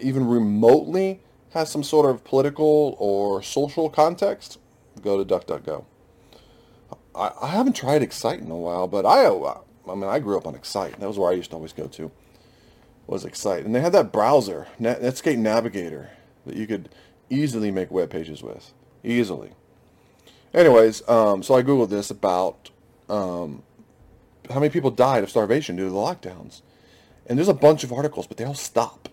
even 0.00 0.26
remotely 0.26 1.20
has 1.50 1.70
some 1.70 1.82
sort 1.82 2.08
of 2.08 2.24
political 2.24 2.96
or 2.98 3.42
social 3.42 3.90
context, 3.90 4.58
go 5.04 5.22
to 5.22 5.24
DuckDuckGo. 5.24 5.84
I, 7.14 7.30
I 7.40 7.48
haven't 7.48 7.76
tried 7.76 8.02
Excite 8.02 8.40
in 8.40 8.50
a 8.50 8.56
while, 8.56 8.88
but 8.88 9.06
I, 9.06 9.26
I 9.26 9.94
mean, 9.94 10.10
I 10.10 10.18
grew 10.18 10.36
up 10.36 10.46
on 10.46 10.54
Excite. 10.54 10.98
That 10.98 11.06
was 11.06 11.18
where 11.18 11.30
I 11.30 11.34
used 11.34 11.50
to 11.50 11.56
always 11.56 11.72
go 11.72 11.86
to. 11.86 12.10
Was 13.06 13.24
Excite, 13.24 13.66
and 13.66 13.74
they 13.74 13.82
had 13.82 13.92
that 13.92 14.12
browser, 14.12 14.66
Netscape 14.80 15.36
Navigator, 15.36 16.10
that 16.46 16.56
you 16.56 16.66
could 16.66 16.88
easily 17.28 17.70
make 17.70 17.90
web 17.90 18.08
pages 18.08 18.42
with, 18.42 18.72
easily. 19.02 19.52
Anyways, 20.54 21.06
um, 21.06 21.42
so 21.42 21.54
I 21.54 21.62
googled 21.62 21.90
this 21.90 22.10
about 22.10 22.70
um, 23.10 23.62
how 24.48 24.58
many 24.58 24.70
people 24.70 24.90
died 24.90 25.22
of 25.22 25.28
starvation 25.28 25.76
due 25.76 25.84
to 25.84 25.90
the 25.90 25.96
lockdowns, 25.96 26.62
and 27.26 27.38
there's 27.38 27.48
a 27.48 27.54
bunch 27.54 27.84
of 27.84 27.92
articles, 27.92 28.26
but 28.26 28.38
they 28.38 28.44
all 28.44 28.54
stop. 28.54 29.10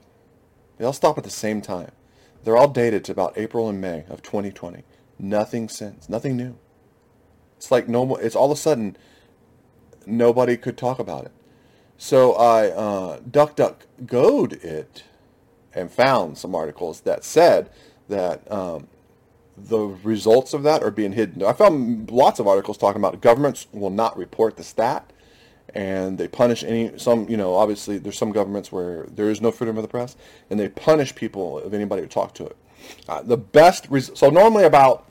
They 0.77 0.85
all 0.85 0.93
stop 0.93 1.17
at 1.17 1.25
the 1.25 1.29
same 1.29 1.61
time. 1.61 1.91
They're 2.43 2.57
all 2.57 2.69
dated 2.69 3.03
to 3.05 3.11
about 3.11 3.37
April 3.37 3.67
and 3.67 3.81
May 3.81 4.05
of 4.09 4.21
2020. 4.23 4.83
Nothing 5.21 5.69
since. 5.69 6.09
Nothing 6.09 6.35
new. 6.35 6.57
It's 7.55 7.69
like 7.69 7.87
no. 7.87 8.07
more. 8.07 8.19
It's 8.19 8.35
all 8.35 8.51
of 8.51 8.57
a 8.57 8.59
sudden 8.59 8.97
nobody 10.07 10.57
could 10.57 10.77
talk 10.77 10.97
about 10.97 11.25
it. 11.25 11.31
So 11.95 12.33
I 12.33 12.69
uh, 12.69 13.19
duck 13.29 13.55
duck 13.55 13.85
goed 14.07 14.53
it 14.53 15.03
and 15.75 15.91
found 15.91 16.39
some 16.39 16.55
articles 16.55 17.01
that 17.01 17.23
said 17.23 17.69
that 18.09 18.51
um, 18.51 18.87
the 19.55 19.77
results 19.79 20.55
of 20.55 20.63
that 20.63 20.81
are 20.81 20.89
being 20.89 21.13
hidden. 21.13 21.43
I 21.43 21.53
found 21.53 22.09
lots 22.09 22.39
of 22.39 22.47
articles 22.47 22.79
talking 22.79 22.99
about 22.99 23.21
governments 23.21 23.67
will 23.71 23.91
not 23.91 24.17
report 24.17 24.57
the 24.57 24.63
stat 24.63 25.13
and 25.75 26.17
they 26.17 26.27
punish 26.27 26.63
any 26.63 26.97
some 26.97 27.29
you 27.29 27.37
know 27.37 27.53
obviously 27.53 27.99
there's 27.99 28.17
some 28.17 28.31
governments 28.31 28.71
where 28.71 29.03
there 29.03 29.29
is 29.29 29.39
no 29.39 29.51
freedom 29.51 29.77
of 29.77 29.83
the 29.83 29.87
press 29.87 30.17
and 30.49 30.59
they 30.59 30.67
punish 30.67 31.13
people 31.13 31.59
of 31.59 31.75
anybody 31.75 32.01
who 32.01 32.07
talk 32.07 32.33
to 32.33 32.45
it. 32.47 32.57
Uh, 33.07 33.21
the 33.21 33.37
best 33.37 33.85
res- 33.91 34.09
so 34.15 34.31
normally 34.31 34.63
about 34.63 35.10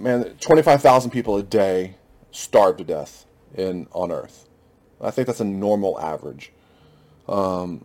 man 0.00 0.36
25,000 0.40 1.10
people 1.10 1.36
a 1.36 1.42
day 1.42 1.96
starve 2.32 2.76
to 2.78 2.84
death 2.84 3.26
in 3.54 3.86
on 3.92 4.10
Earth. 4.10 4.48
I 5.00 5.10
think 5.10 5.26
that's 5.26 5.40
a 5.40 5.44
normal 5.44 5.98
average. 6.00 6.52
Um, 7.28 7.84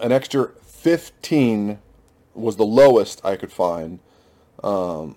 an 0.00 0.12
extra 0.12 0.50
15 0.64 1.78
was 2.34 2.56
the 2.56 2.64
lowest 2.64 3.24
I 3.24 3.36
could 3.36 3.52
find 3.52 4.00
um, 4.62 5.16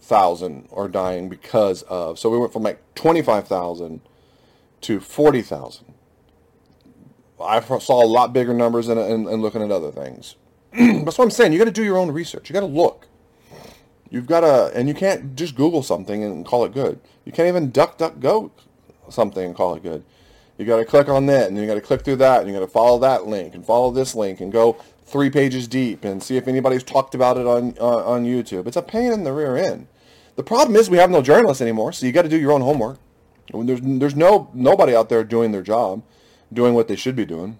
thousand 0.00 0.68
are 0.72 0.88
dying 0.88 1.28
because 1.28 1.82
of. 1.82 2.18
So 2.18 2.30
we 2.30 2.38
went 2.38 2.52
from 2.52 2.62
like 2.62 2.80
25,000 2.94 4.00
to 4.82 5.00
40,000. 5.00 5.94
I 7.42 7.60
saw 7.60 8.02
a 8.02 8.06
lot 8.06 8.32
bigger 8.32 8.54
numbers 8.54 8.88
and, 8.88 9.42
looking 9.42 9.62
at 9.62 9.70
other 9.70 9.90
things. 9.90 10.36
That's 10.72 11.18
what 11.18 11.24
I'm 11.24 11.30
saying. 11.30 11.52
You 11.52 11.58
got 11.58 11.66
to 11.66 11.70
do 11.70 11.84
your 11.84 11.98
own 11.98 12.10
research. 12.10 12.48
You 12.48 12.54
got 12.54 12.60
to 12.60 12.66
look. 12.66 13.08
You've 14.10 14.26
got 14.26 14.40
to, 14.40 14.70
and 14.74 14.88
you 14.88 14.94
can't 14.94 15.34
just 15.34 15.56
Google 15.56 15.82
something 15.82 16.22
and 16.22 16.46
call 16.46 16.64
it 16.64 16.72
good. 16.72 17.00
You 17.24 17.32
can't 17.32 17.48
even 17.48 17.70
duck, 17.70 17.98
duck, 17.98 18.20
go 18.20 18.52
something 19.08 19.44
and 19.44 19.54
call 19.54 19.74
it 19.74 19.82
good. 19.82 20.04
You 20.58 20.64
got 20.64 20.76
to 20.76 20.84
click 20.84 21.08
on 21.08 21.26
that, 21.26 21.48
and 21.48 21.56
you 21.56 21.66
got 21.66 21.74
to 21.74 21.80
click 21.80 22.02
through 22.02 22.16
that, 22.16 22.40
and 22.40 22.48
you 22.48 22.54
got 22.54 22.64
to 22.64 22.70
follow 22.70 22.98
that 23.00 23.26
link, 23.26 23.54
and 23.54 23.64
follow 23.64 23.90
this 23.90 24.14
link, 24.14 24.40
and 24.40 24.52
go 24.52 24.76
three 25.04 25.28
pages 25.28 25.68
deep, 25.68 26.04
and 26.04 26.22
see 26.22 26.36
if 26.36 26.48
anybody's 26.48 26.82
talked 26.82 27.14
about 27.14 27.36
it 27.36 27.46
on 27.46 27.74
uh, 27.78 28.04
on 28.04 28.24
YouTube. 28.24 28.66
It's 28.66 28.76
a 28.76 28.82
pain 28.82 29.12
in 29.12 29.24
the 29.24 29.32
rear 29.32 29.56
end. 29.56 29.88
The 30.36 30.42
problem 30.42 30.76
is 30.76 30.88
we 30.88 30.98
have 30.98 31.10
no 31.10 31.22
journalists 31.22 31.60
anymore, 31.60 31.92
so 31.92 32.06
you 32.06 32.12
got 32.12 32.22
to 32.22 32.28
do 32.28 32.38
your 32.38 32.52
own 32.52 32.60
homework. 32.60 32.98
There's 33.52 33.80
there's 33.82 34.16
no 34.16 34.50
nobody 34.54 34.94
out 34.94 35.08
there 35.08 35.24
doing 35.24 35.52
their 35.52 35.62
job, 35.62 36.02
doing 36.52 36.74
what 36.74 36.88
they 36.88 36.96
should 36.96 37.16
be 37.16 37.24
doing. 37.24 37.58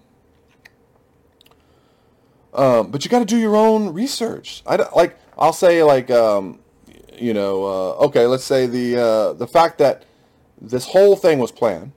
Um, 2.53 2.89
but 2.89 3.05
you 3.05 3.11
got 3.11 3.19
to 3.19 3.25
do 3.25 3.37
your 3.37 3.55
own 3.55 3.93
research. 3.93 4.63
I 4.65 4.77
like 4.95 5.17
I'll 5.37 5.53
say 5.53 5.83
like 5.83 6.09
um, 6.11 6.59
you 7.17 7.33
know 7.33 7.63
uh, 7.65 8.05
okay 8.05 8.25
let's 8.25 8.43
say 8.43 8.65
the 8.65 8.97
uh, 8.97 9.33
the 9.33 9.47
fact 9.47 9.77
that 9.79 10.05
this 10.59 10.87
whole 10.87 11.15
thing 11.15 11.39
was 11.39 11.51
planned. 11.51 11.91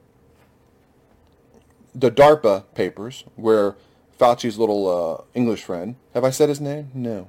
The 1.93 2.11
DARPA 2.11 2.65
papers, 2.75 3.25
where 3.35 3.75
Fauci's 4.19 4.57
little 4.57 4.87
uh, 4.87 5.25
English 5.35 5.65
friend, 5.65 5.97
have 6.15 6.23
I 6.23 6.31
said 6.31 6.49
his 6.49 6.61
name? 6.61 6.91
No. 6.95 7.29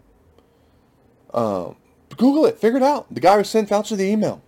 Um, 1.34 1.78
Google 2.16 2.46
it, 2.46 2.60
figure 2.60 2.78
it 2.78 2.84
out. 2.84 3.12
The 3.12 3.22
guy 3.22 3.38
who 3.38 3.44
sent 3.44 3.70
Fauci 3.70 3.98
the 3.98 4.04
email 4.04 4.44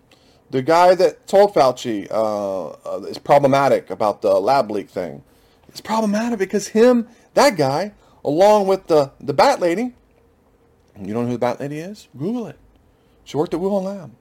the 0.53 0.61
guy 0.61 0.93
that 0.93 1.25
told 1.25 1.51
Fauci 1.51 2.07
uh, 2.11 2.67
uh, 2.67 3.01
is 3.09 3.17
problematic 3.17 3.89
about 3.89 4.21
the 4.21 4.39
lab 4.39 4.69
leak 4.69 4.87
thing. 4.87 5.23
It's 5.67 5.81
problematic 5.81 6.37
because 6.37 6.67
him, 6.69 7.07
that 7.33 7.57
guy, 7.57 7.93
along 8.23 8.67
with 8.67 8.85
the, 8.85 9.11
the 9.19 9.33
bat 9.33 9.59
lady, 9.59 9.95
you 10.99 11.13
don't 11.13 11.23
know 11.23 11.29
who 11.29 11.35
the 11.35 11.39
bat 11.39 11.59
lady 11.59 11.79
is? 11.79 12.07
Google 12.17 12.47
it. 12.47 12.57
She 13.23 13.37
worked 13.37 13.53
at 13.53 13.59
Wuhan 13.59 13.83
Lab. 13.83 14.11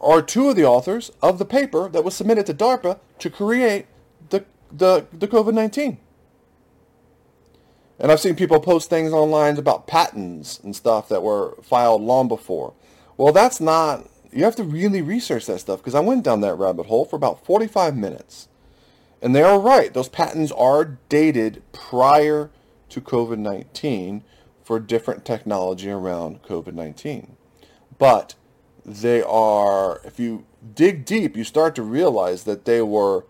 Are 0.00 0.22
two 0.22 0.48
of 0.48 0.56
the 0.56 0.64
authors 0.64 1.10
of 1.22 1.38
the 1.38 1.44
paper 1.44 1.88
that 1.88 2.02
was 2.02 2.14
submitted 2.14 2.46
to 2.46 2.54
DARPA 2.54 2.98
to 3.18 3.30
create 3.30 3.86
the, 4.30 4.44
the, 4.72 5.06
the 5.12 5.28
COVID-19. 5.28 5.98
And 7.98 8.10
I've 8.10 8.20
seen 8.20 8.34
people 8.34 8.58
post 8.58 8.90
things 8.90 9.12
online 9.12 9.58
about 9.58 9.86
patents 9.86 10.58
and 10.58 10.74
stuff 10.74 11.08
that 11.08 11.22
were 11.22 11.56
filed 11.62 12.02
long 12.02 12.26
before. 12.26 12.74
Well, 13.16 13.32
that's 13.32 13.60
not 13.60 14.08
you 14.32 14.44
have 14.44 14.56
to 14.56 14.64
really 14.64 15.02
research 15.02 15.46
that 15.46 15.60
stuff 15.60 15.80
because 15.80 15.94
I 15.94 16.00
went 16.00 16.24
down 16.24 16.40
that 16.40 16.54
rabbit 16.54 16.86
hole 16.86 17.04
for 17.04 17.16
about 17.16 17.44
45 17.44 17.96
minutes. 17.96 18.48
And 19.20 19.36
they 19.36 19.42
are 19.42 19.60
right. 19.60 19.92
Those 19.92 20.08
patents 20.08 20.50
are 20.52 20.98
dated 21.08 21.62
prior 21.72 22.50
to 22.88 23.00
COVID-19 23.00 24.22
for 24.62 24.78
different 24.78 25.24
technology 25.24 25.90
around 25.90 26.42
COVID-19. 26.42 27.30
But 27.98 28.34
they 28.84 29.22
are, 29.22 30.00
if 30.04 30.18
you 30.18 30.44
dig 30.74 31.04
deep, 31.04 31.36
you 31.36 31.44
start 31.44 31.74
to 31.76 31.82
realize 31.82 32.44
that 32.44 32.64
they 32.64 32.82
were 32.82 33.24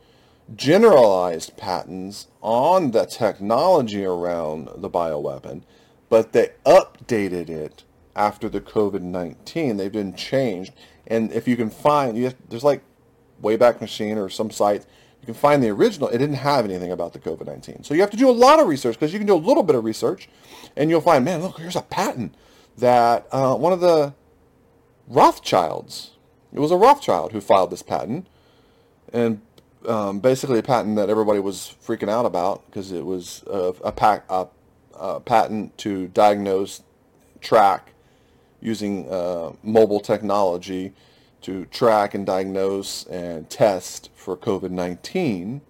generalized 0.55 1.57
patents 1.57 2.29
on 2.43 2.91
the 2.91 3.07
technology 3.07 4.05
around 4.05 4.69
the 4.77 4.91
bioweapon, 4.91 5.63
but 6.09 6.33
they 6.33 6.51
updated 6.67 7.49
it 7.49 7.85
after 8.15 8.49
the 8.49 8.61
COVID-19. 8.61 9.79
They've 9.79 9.93
been 9.93 10.15
changed 10.15 10.73
and 11.07 11.33
if 11.33 11.49
you 11.49 11.57
can 11.57 11.71
find, 11.71 12.17
you 12.17 12.25
have, 12.25 12.37
there's 12.49 12.65
like 12.65 12.83
Wayback 13.43 13.81
Machine 13.81 14.19
or 14.19 14.29
some 14.29 14.51
sites, 14.51 14.87
you 15.23 15.27
can 15.27 15.35
find 15.35 15.63
the 15.63 15.69
original. 15.71 16.09
It 16.09 16.19
didn't 16.19 16.37
have 16.37 16.65
anything 16.65 16.91
about 16.91 17.13
the 17.13 17.21
COVID-19. 17.21 17.87
So 17.87 17.95
you 17.95 18.01
have 18.01 18.11
to 18.11 18.17
do 18.17 18.29
a 18.29 18.33
lot 18.33 18.59
of 18.59 18.67
research 18.67 18.97
because 18.97 19.13
you 19.13 19.21
can 19.21 19.29
do 19.29 19.35
a 19.35 19.37
little 19.37 19.63
bit 19.63 19.77
of 19.77 19.85
research 19.85 20.29
and 20.77 20.91
you'll 20.91 21.01
find, 21.01 21.25
man, 21.25 21.43
look, 21.43 21.59
here's 21.59 21.77
a 21.77 21.83
patent 21.83 22.35
that 22.77 23.29
uh, 23.31 23.55
one 23.55 23.73
of 23.73 23.79
the 23.79 24.15
Rothschilds, 25.07 26.17
it 26.53 26.59
was 26.59 26.73
a 26.73 26.77
Rothschild 26.77 27.31
who 27.31 27.41
filed 27.41 27.71
this 27.71 27.83
patent. 27.83 28.27
And 29.13 29.43
um, 29.87 30.19
basically 30.19 30.59
a 30.59 30.63
patent 30.63 30.97
that 30.97 31.09
everybody 31.09 31.39
was 31.39 31.77
freaking 31.87 32.09
out 32.09 32.27
about 32.27 32.67
because 32.67 32.91
it 32.91 33.07
was 33.07 33.45
a, 33.47 33.75
a, 33.85 34.23
a, 34.29 34.49
a 34.99 35.21
patent 35.21 35.79
to 35.79 36.09
diagnose, 36.09 36.83
track, 37.41 37.93
using 38.61 39.09
uh, 39.09 39.53
mobile 39.63 40.01
technology 40.01 40.95
to 41.43 41.65
track 41.67 42.15
and 42.15 42.25
diagnose 42.25 43.05
and 43.07 43.49
test 43.51 44.11
for 44.15 44.37
COVID-19 44.37 45.61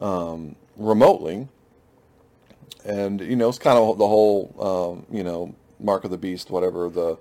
um, 0.00 0.56
remotely. 0.76 1.48
And, 2.84 3.20
you 3.20 3.36
know, 3.36 3.48
it's 3.48 3.58
kind 3.58 3.78
of 3.78 3.98
the 3.98 4.06
whole, 4.06 4.54
um, 4.60 5.16
you 5.16 5.24
know, 5.24 5.54
mark 5.80 6.04
of 6.04 6.10
the 6.10 6.18
beast, 6.18 6.50
whatever, 6.50 6.88
the, 6.88 7.18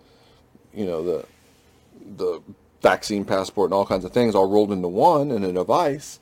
you 0.74 0.86
know, 0.86 1.04
the, 1.04 1.26
the 2.18 2.42
vaccine 2.82 3.26
passport 3.26 3.68
and 3.68 3.74
all 3.74 3.86
kinds 3.86 4.06
of 4.06 4.12
things 4.12 4.36
all 4.36 4.50
rolled 4.50 4.72
into 4.72 4.88
one 4.88 5.32
in 5.32 5.44
a 5.44 5.52
device. 5.52 6.20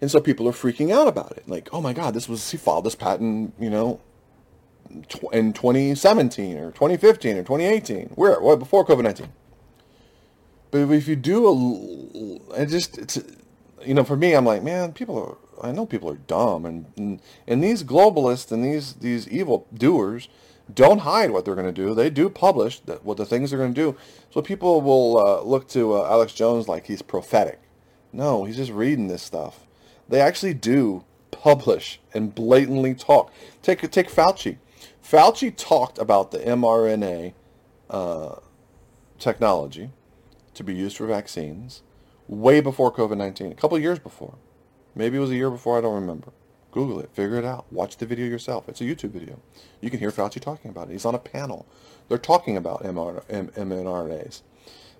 And 0.00 0.10
so 0.10 0.20
people 0.20 0.48
are 0.48 0.52
freaking 0.52 0.92
out 0.92 1.06
about 1.06 1.32
it. 1.32 1.48
Like, 1.48 1.68
oh 1.72 1.80
my 1.80 1.92
God, 1.92 2.14
this 2.14 2.28
was, 2.28 2.50
he 2.50 2.56
filed 2.56 2.84
this 2.84 2.94
patent, 2.94 3.54
you 3.60 3.70
know, 3.70 4.00
in 5.32 5.52
2017 5.52 6.56
or 6.56 6.70
2015 6.72 7.36
or 7.36 7.42
2018. 7.42 8.06
Where? 8.14 8.40
What 8.40 8.58
before 8.58 8.84
COVID-19? 8.84 9.28
But 10.70 10.90
if 10.90 11.08
you 11.08 11.16
do 11.16 11.46
a, 11.48 12.62
it 12.62 12.66
just 12.66 12.98
it's, 12.98 13.18
you 13.84 13.94
know, 13.94 14.04
for 14.04 14.16
me, 14.16 14.34
I'm 14.34 14.44
like, 14.44 14.62
man, 14.62 14.92
people 14.92 15.18
are. 15.18 15.36
I 15.62 15.72
know 15.72 15.84
people 15.84 16.08
are 16.10 16.16
dumb, 16.16 16.64
and 16.64 16.86
and, 16.96 17.20
and 17.46 17.62
these 17.62 17.82
globalists 17.84 18.50
and 18.52 18.64
these 18.64 18.94
these 18.94 19.28
evil 19.28 19.66
doers 19.74 20.28
don't 20.72 20.98
hide 21.00 21.30
what 21.30 21.44
they're 21.44 21.54
going 21.54 21.66
to 21.66 21.72
do. 21.72 21.94
They 21.94 22.10
do 22.10 22.30
publish 22.30 22.80
that, 22.80 23.04
what 23.04 23.16
the 23.16 23.26
things 23.26 23.50
they're 23.50 23.58
going 23.58 23.74
to 23.74 23.80
do. 23.80 23.96
So 24.30 24.40
people 24.40 24.80
will 24.80 25.18
uh, 25.18 25.42
look 25.42 25.68
to 25.70 25.94
uh, 25.94 26.08
Alex 26.08 26.32
Jones 26.32 26.68
like 26.68 26.86
he's 26.86 27.02
prophetic. 27.02 27.60
No, 28.12 28.44
he's 28.44 28.56
just 28.56 28.70
reading 28.70 29.08
this 29.08 29.22
stuff. 29.22 29.66
They 30.08 30.20
actually 30.20 30.54
do 30.54 31.04
publish 31.30 32.00
and 32.14 32.34
blatantly 32.34 32.94
talk. 32.94 33.32
Take 33.62 33.88
take 33.90 34.10
Fauci. 34.10 34.58
Fauci 35.04 35.54
talked 35.56 35.98
about 35.98 36.30
the 36.30 36.38
mRNA 36.38 37.34
uh, 37.88 38.36
technology 39.18 39.90
to 40.60 40.64
be 40.64 40.74
used 40.74 40.98
for 40.98 41.06
vaccines 41.06 41.82
way 42.28 42.60
before 42.60 42.92
COVID-19, 42.92 43.50
a 43.50 43.54
couple 43.54 43.78
years 43.78 43.98
before. 43.98 44.36
Maybe 44.94 45.16
it 45.16 45.20
was 45.20 45.30
a 45.30 45.34
year 45.34 45.50
before, 45.50 45.78
I 45.78 45.80
don't 45.80 45.94
remember. 45.94 46.32
Google 46.70 47.00
it, 47.00 47.10
figure 47.12 47.38
it 47.38 47.44
out, 47.44 47.64
watch 47.72 47.96
the 47.96 48.06
video 48.06 48.26
yourself. 48.26 48.68
It's 48.68 48.80
a 48.80 48.84
YouTube 48.84 49.10
video. 49.10 49.40
You 49.80 49.90
can 49.90 49.98
hear 49.98 50.10
Fauci 50.10 50.40
talking 50.40 50.70
about 50.70 50.88
it. 50.88 50.92
He's 50.92 51.04
on 51.04 51.14
a 51.14 51.18
panel. 51.18 51.66
They're 52.08 52.18
talking 52.18 52.56
about 52.56 52.84
mRNAs, 52.84 54.42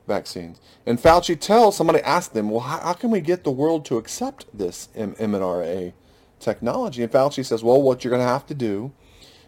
vaccines. 0.09 0.61
And 0.87 0.99
Fauci 0.99 1.39
tells, 1.39 1.77
somebody 1.77 2.01
asked 2.01 2.35
them, 2.35 2.51
well, 2.51 2.61
how, 2.61 2.81
how 2.81 2.93
can 2.95 3.11
we 3.11 3.21
get 3.21 3.45
the 3.45 3.51
world 3.53 3.85
to 3.85 3.99
accept 3.99 4.47
this 4.57 4.89
mRNA 4.97 5.93
technology? 6.41 7.03
And 7.03 7.13
Fauci 7.13 7.45
says, 7.45 7.63
well, 7.63 7.81
what 7.81 8.03
you're 8.03 8.11
going 8.11 8.27
to 8.27 8.33
have 8.33 8.47
to 8.47 8.55
do 8.55 8.93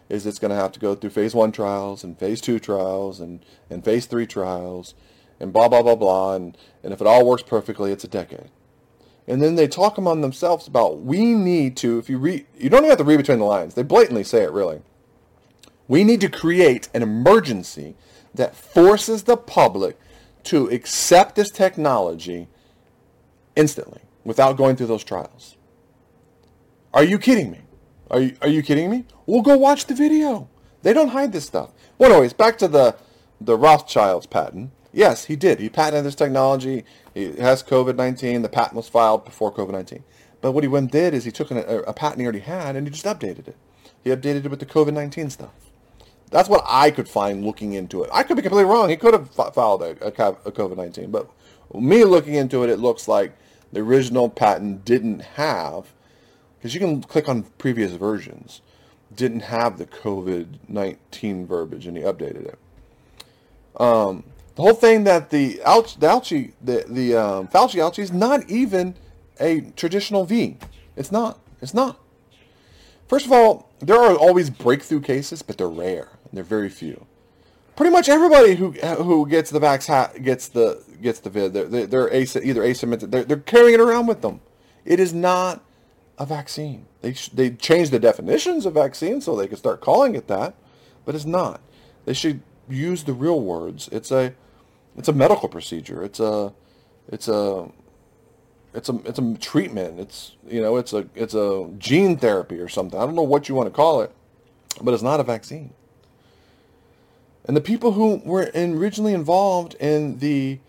is 0.09 0.25
it's 0.25 0.39
going 0.39 0.51
to 0.51 0.55
have 0.55 0.71
to 0.73 0.79
go 0.79 0.93
through 0.95 1.09
phase 1.09 1.33
one 1.33 1.51
trials 1.51 2.03
and 2.03 2.17
phase 2.19 2.39
two 2.39 2.59
trials 2.59 3.19
and, 3.19 3.43
and 3.69 3.83
phase 3.83 4.05
three 4.05 4.27
trials 4.27 4.93
and 5.39 5.53
blah, 5.53 5.67
blah, 5.67 5.81
blah, 5.81 5.95
blah. 5.95 6.35
And, 6.35 6.57
and 6.83 6.93
if 6.93 7.01
it 7.01 7.07
all 7.07 7.25
works 7.25 7.43
perfectly, 7.43 7.91
it's 7.91 8.03
a 8.03 8.07
decade. 8.07 8.49
And 9.27 9.41
then 9.41 9.55
they 9.55 9.67
talk 9.67 9.97
among 9.97 10.21
themselves 10.21 10.67
about 10.67 11.01
we 11.01 11.33
need 11.33 11.77
to, 11.77 11.97
if 11.97 12.09
you 12.09 12.17
read, 12.17 12.45
you 12.57 12.69
don't 12.69 12.79
even 12.79 12.89
have 12.89 12.97
to 12.97 13.03
read 13.03 13.17
between 13.17 13.39
the 13.39 13.45
lines. 13.45 13.73
They 13.73 13.83
blatantly 13.83 14.23
say 14.23 14.43
it 14.43 14.51
really. 14.51 14.81
We 15.87 16.03
need 16.03 16.21
to 16.21 16.29
create 16.29 16.89
an 16.93 17.01
emergency 17.01 17.95
that 18.33 18.55
forces 18.55 19.23
the 19.23 19.37
public 19.37 19.97
to 20.45 20.67
accept 20.69 21.35
this 21.35 21.49
technology 21.51 22.47
instantly 23.55 24.01
without 24.23 24.57
going 24.57 24.75
through 24.75 24.87
those 24.87 25.03
trials. 25.03 25.55
Are 26.93 27.03
you 27.03 27.17
kidding 27.17 27.51
me? 27.51 27.61
Are 28.11 28.19
you, 28.19 28.35
are 28.41 28.47
you 28.47 28.61
kidding 28.61 28.89
me? 28.89 29.05
Well, 29.25 29.41
go 29.41 29.57
watch 29.57 29.85
the 29.85 29.95
video. 29.95 30.49
They 30.81 30.93
don't 30.93 31.09
hide 31.09 31.31
this 31.31 31.45
stuff. 31.45 31.71
Well, 31.97 32.11
anyways, 32.11 32.33
back 32.33 32.57
to 32.59 32.67
the, 32.67 32.95
the 33.39 33.57
Rothschild's 33.57 34.25
patent. 34.25 34.71
Yes, 34.93 35.25
he 35.25 35.35
did. 35.35 35.59
He 35.59 35.69
patented 35.69 36.05
this 36.05 36.15
technology. 36.15 36.85
He 37.13 37.33
has 37.37 37.63
COVID-19. 37.63 38.43
The 38.43 38.49
patent 38.49 38.75
was 38.75 38.87
filed 38.87 39.25
before 39.25 39.51
COVID-19. 39.51 40.03
But 40.39 40.51
what 40.51 40.63
he 40.63 40.67
went 40.67 40.91
did 40.91 41.13
is 41.13 41.25
he 41.25 41.31
took 41.31 41.49
an, 41.49 41.57
a, 41.57 41.79
a 41.79 41.93
patent 41.93 42.19
he 42.19 42.25
already 42.25 42.39
had 42.39 42.75
and 42.75 42.85
he 42.85 42.91
just 42.91 43.05
updated 43.05 43.47
it. 43.47 43.57
He 44.03 44.11
updated 44.11 44.45
it 44.45 44.51
with 44.51 44.59
the 44.59 44.65
COVID-19 44.65 45.31
stuff. 45.31 45.51
That's 46.29 46.49
what 46.49 46.63
I 46.67 46.91
could 46.91 47.09
find 47.09 47.43
looking 47.43 47.73
into 47.73 48.03
it. 48.03 48.09
I 48.13 48.23
could 48.23 48.35
be 48.35 48.41
completely 48.43 48.71
wrong. 48.71 48.89
He 48.89 48.95
could 48.95 49.13
have 49.13 49.29
filed 49.31 49.81
a, 49.81 49.95
a, 50.05 50.31
a 50.45 50.51
COVID-19. 50.51 51.11
But 51.11 51.29
me 51.73 52.03
looking 52.03 52.35
into 52.35 52.63
it, 52.63 52.69
it 52.69 52.79
looks 52.79 53.07
like 53.07 53.33
the 53.71 53.81
original 53.81 54.29
patent 54.29 54.85
didn't 54.85 55.21
have, 55.21 55.93
because 56.57 56.73
you 56.73 56.79
can 56.79 57.01
click 57.01 57.27
on 57.27 57.43
previous 57.57 57.93
versions, 57.93 58.61
didn't 59.15 59.41
have 59.41 59.77
the 59.77 59.85
COVID-19 59.85 61.47
verbiage 61.47 61.87
and 61.87 61.97
he 61.97 62.03
updated 62.03 62.45
it. 62.47 62.59
Um, 63.79 64.23
the 64.55 64.61
whole 64.61 64.73
thing 64.73 65.03
that 65.05 65.29
the 65.29 65.59
Alch, 65.65 65.99
the 65.99 66.07
Alchi, 66.07 66.53
the 66.61 66.85
the 66.87 67.15
um, 67.15 67.47
Fauci 67.47 67.75
Alchi 67.75 67.99
is 67.99 68.11
not 68.11 68.49
even 68.49 68.95
a 69.39 69.61
traditional 69.75 70.25
V. 70.25 70.57
It's 70.95 71.11
not. 71.11 71.39
It's 71.61 71.73
not. 71.73 71.99
First 73.07 73.25
of 73.25 73.31
all, 73.31 73.69
there 73.79 73.97
are 73.97 74.15
always 74.15 74.49
breakthrough 74.49 75.01
cases, 75.01 75.41
but 75.41 75.57
they're 75.57 75.67
rare. 75.67 76.09
They're 76.31 76.43
very 76.43 76.69
few. 76.69 77.05
Pretty 77.75 77.91
much 77.91 78.09
everybody 78.09 78.55
who 78.55 78.71
who 78.71 79.27
gets 79.27 79.49
the 79.49 79.59
vax 79.59 80.23
gets 80.23 80.47
the 80.47 80.83
gets 81.01 81.19
the 81.19 81.29
vid. 81.29 81.53
They're 81.53 81.65
they're, 81.65 81.87
they're 81.87 82.13
either 82.13 82.61
asymmetric. 82.61 83.11
They're, 83.11 83.23
they're 83.23 83.37
carrying 83.37 83.73
it 83.73 83.79
around 83.79 84.07
with 84.07 84.21
them. 84.21 84.41
It 84.85 84.99
is 84.99 85.13
not 85.13 85.63
a 86.19 86.25
vaccine. 86.25 86.85
They 87.01 87.13
sh- 87.13 87.29
they 87.29 87.49
changed 87.51 87.91
the 87.91 87.99
definitions 87.99 88.65
of 88.65 88.75
vaccine 88.75 89.21
so 89.21 89.35
they 89.35 89.47
could 89.47 89.57
start 89.57 89.81
calling 89.81 90.13
it 90.13 90.27
that, 90.27 90.53
but 91.05 91.15
it's 91.15 91.25
not. 91.25 91.61
They 92.05 92.13
should 92.13 92.41
use 92.69 93.03
the 93.03 93.13
real 93.13 93.41
words. 93.41 93.89
It's 93.91 94.11
a 94.11 94.33
it's 94.97 95.07
a 95.07 95.13
medical 95.13 95.49
procedure. 95.49 96.03
It's 96.03 96.19
a 96.19 96.53
it's 97.11 97.27
a 97.27 97.69
it's 98.73 98.89
a 98.89 98.95
it's 99.05 99.19
a 99.19 99.35
treatment. 99.35 99.99
It's 99.99 100.35
you 100.47 100.61
know 100.61 100.77
it's 100.77 100.93
a 100.93 101.07
it's 101.15 101.33
a 101.33 101.69
gene 101.77 102.17
therapy 102.17 102.59
or 102.59 102.67
something. 102.67 102.99
I 102.99 103.05
don't 103.05 103.15
know 103.15 103.23
what 103.23 103.49
you 103.49 103.55
want 103.55 103.67
to 103.67 103.75
call 103.75 104.01
it, 104.01 104.11
but 104.81 104.93
it's 104.93 105.03
not 105.03 105.19
a 105.19 105.23
vaccine. 105.23 105.73
And 107.45 107.57
the 107.57 107.61
people 107.61 107.91
who 107.91 108.21
were 108.23 108.49
originally 108.55 109.13
involved 109.13 109.75
in 109.75 110.19
the 110.19 110.59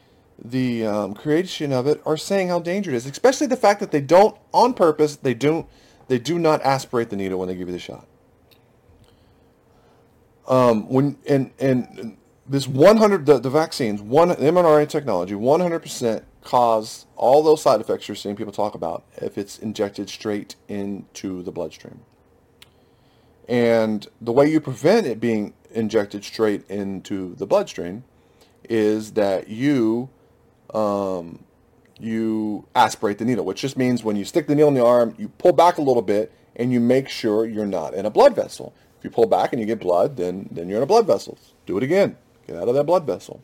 the 0.43 0.85
um, 0.85 1.15
creation 1.15 1.73
of 1.73 1.87
it 1.87 2.03
are 2.05 2.17
saying 2.17 2.49
how 2.49 2.59
dangerous 2.59 3.05
it 3.05 3.09
is, 3.09 3.13
especially 3.13 3.47
the 3.47 3.57
fact 3.57 3.81
that 3.81 3.93
they 3.93 4.01
don't, 4.01 4.37
on 4.53 4.75
purpose, 4.75 5.17
they 5.17 5.33
don't, 5.33 5.67
they 6.09 6.19
do 6.19 6.39
not 6.39 6.61
aspirate 6.63 7.09
the 7.11 7.17
needle 7.17 7.39
when 7.39 7.49
they 7.49 7.55
give 7.55 7.69
you 7.69 7.73
the 7.73 7.79
shot. 7.79 8.07
Um, 10.47 10.89
when 10.89 11.17
and 11.27 11.53
and 11.59 12.19
this 12.47 12.69
100 12.69 13.27
the, 13.27 13.39
the 13.39 13.51
vaccines, 13.51 14.03
one 14.03 14.29
the 14.29 14.37
mRNA 14.37 14.89
technology, 14.89 15.35
100% 15.35 16.23
cause 16.43 17.07
all 17.17 17.43
those 17.43 17.63
side 17.63 17.81
effects 17.81 18.07
you're 18.07 18.15
seeing 18.15 18.37
people 18.37 18.53
talk 18.53 18.75
about 18.75 19.05
if 19.17 19.39
it's 19.39 19.59
injected 19.59 20.11
straight 20.11 20.57
into 20.69 21.43
the 21.43 21.51
bloodstream. 21.51 22.01
And 23.49 24.07
the 24.21 24.33
way 24.33 24.51
you 24.51 24.61
prevent 24.61 25.07
it 25.07 25.21
being 25.21 25.55
injected 25.71 26.25
straight 26.25 26.69
into 26.71 27.35
the 27.35 27.47
bloodstream 27.47 28.05
is 28.69 29.13
that 29.13 29.49
you 29.49 30.09
um, 30.73 31.45
you 31.99 32.67
aspirate 32.75 33.19
the 33.19 33.25
needle, 33.25 33.45
which 33.45 33.61
just 33.61 33.77
means 33.77 34.03
when 34.03 34.17
you 34.17 34.25
stick 34.25 34.47
the 34.47 34.55
needle 34.55 34.69
in 34.69 34.75
the 34.75 34.85
arm, 34.85 35.15
you 35.19 35.29
pull 35.29 35.53
back 35.53 35.79
a 35.79 35.83
little 35.83 36.03
bit 36.03 36.33
and 36.57 36.73
you 36.73 36.81
make 36.81 37.09
sure 37.09 37.47
you're 37.47 37.67
not 37.67 37.95
in 37.95 38.07
a 38.07 38.11
blood 38.11 38.35
vessel. 38.35 38.75
If 38.99 39.05
you 39.05 39.11
pull 39.11 39.27
back 39.27 39.53
and 39.53 39.61
you 39.61 39.67
get 39.67 39.81
blood, 39.81 40.17
then 40.17 40.49
then 40.51 40.69
you're 40.69 40.79
in 40.79 40.83
a 40.83 40.87
blood 40.87 41.07
vessel. 41.07 41.39
Do 41.67 41.77
it 41.77 41.83
again. 41.83 42.17
Get 42.47 42.57
out 42.57 42.69
of 42.69 42.75
that 42.75 42.85
blood 42.85 43.07
vessel. 43.07 43.43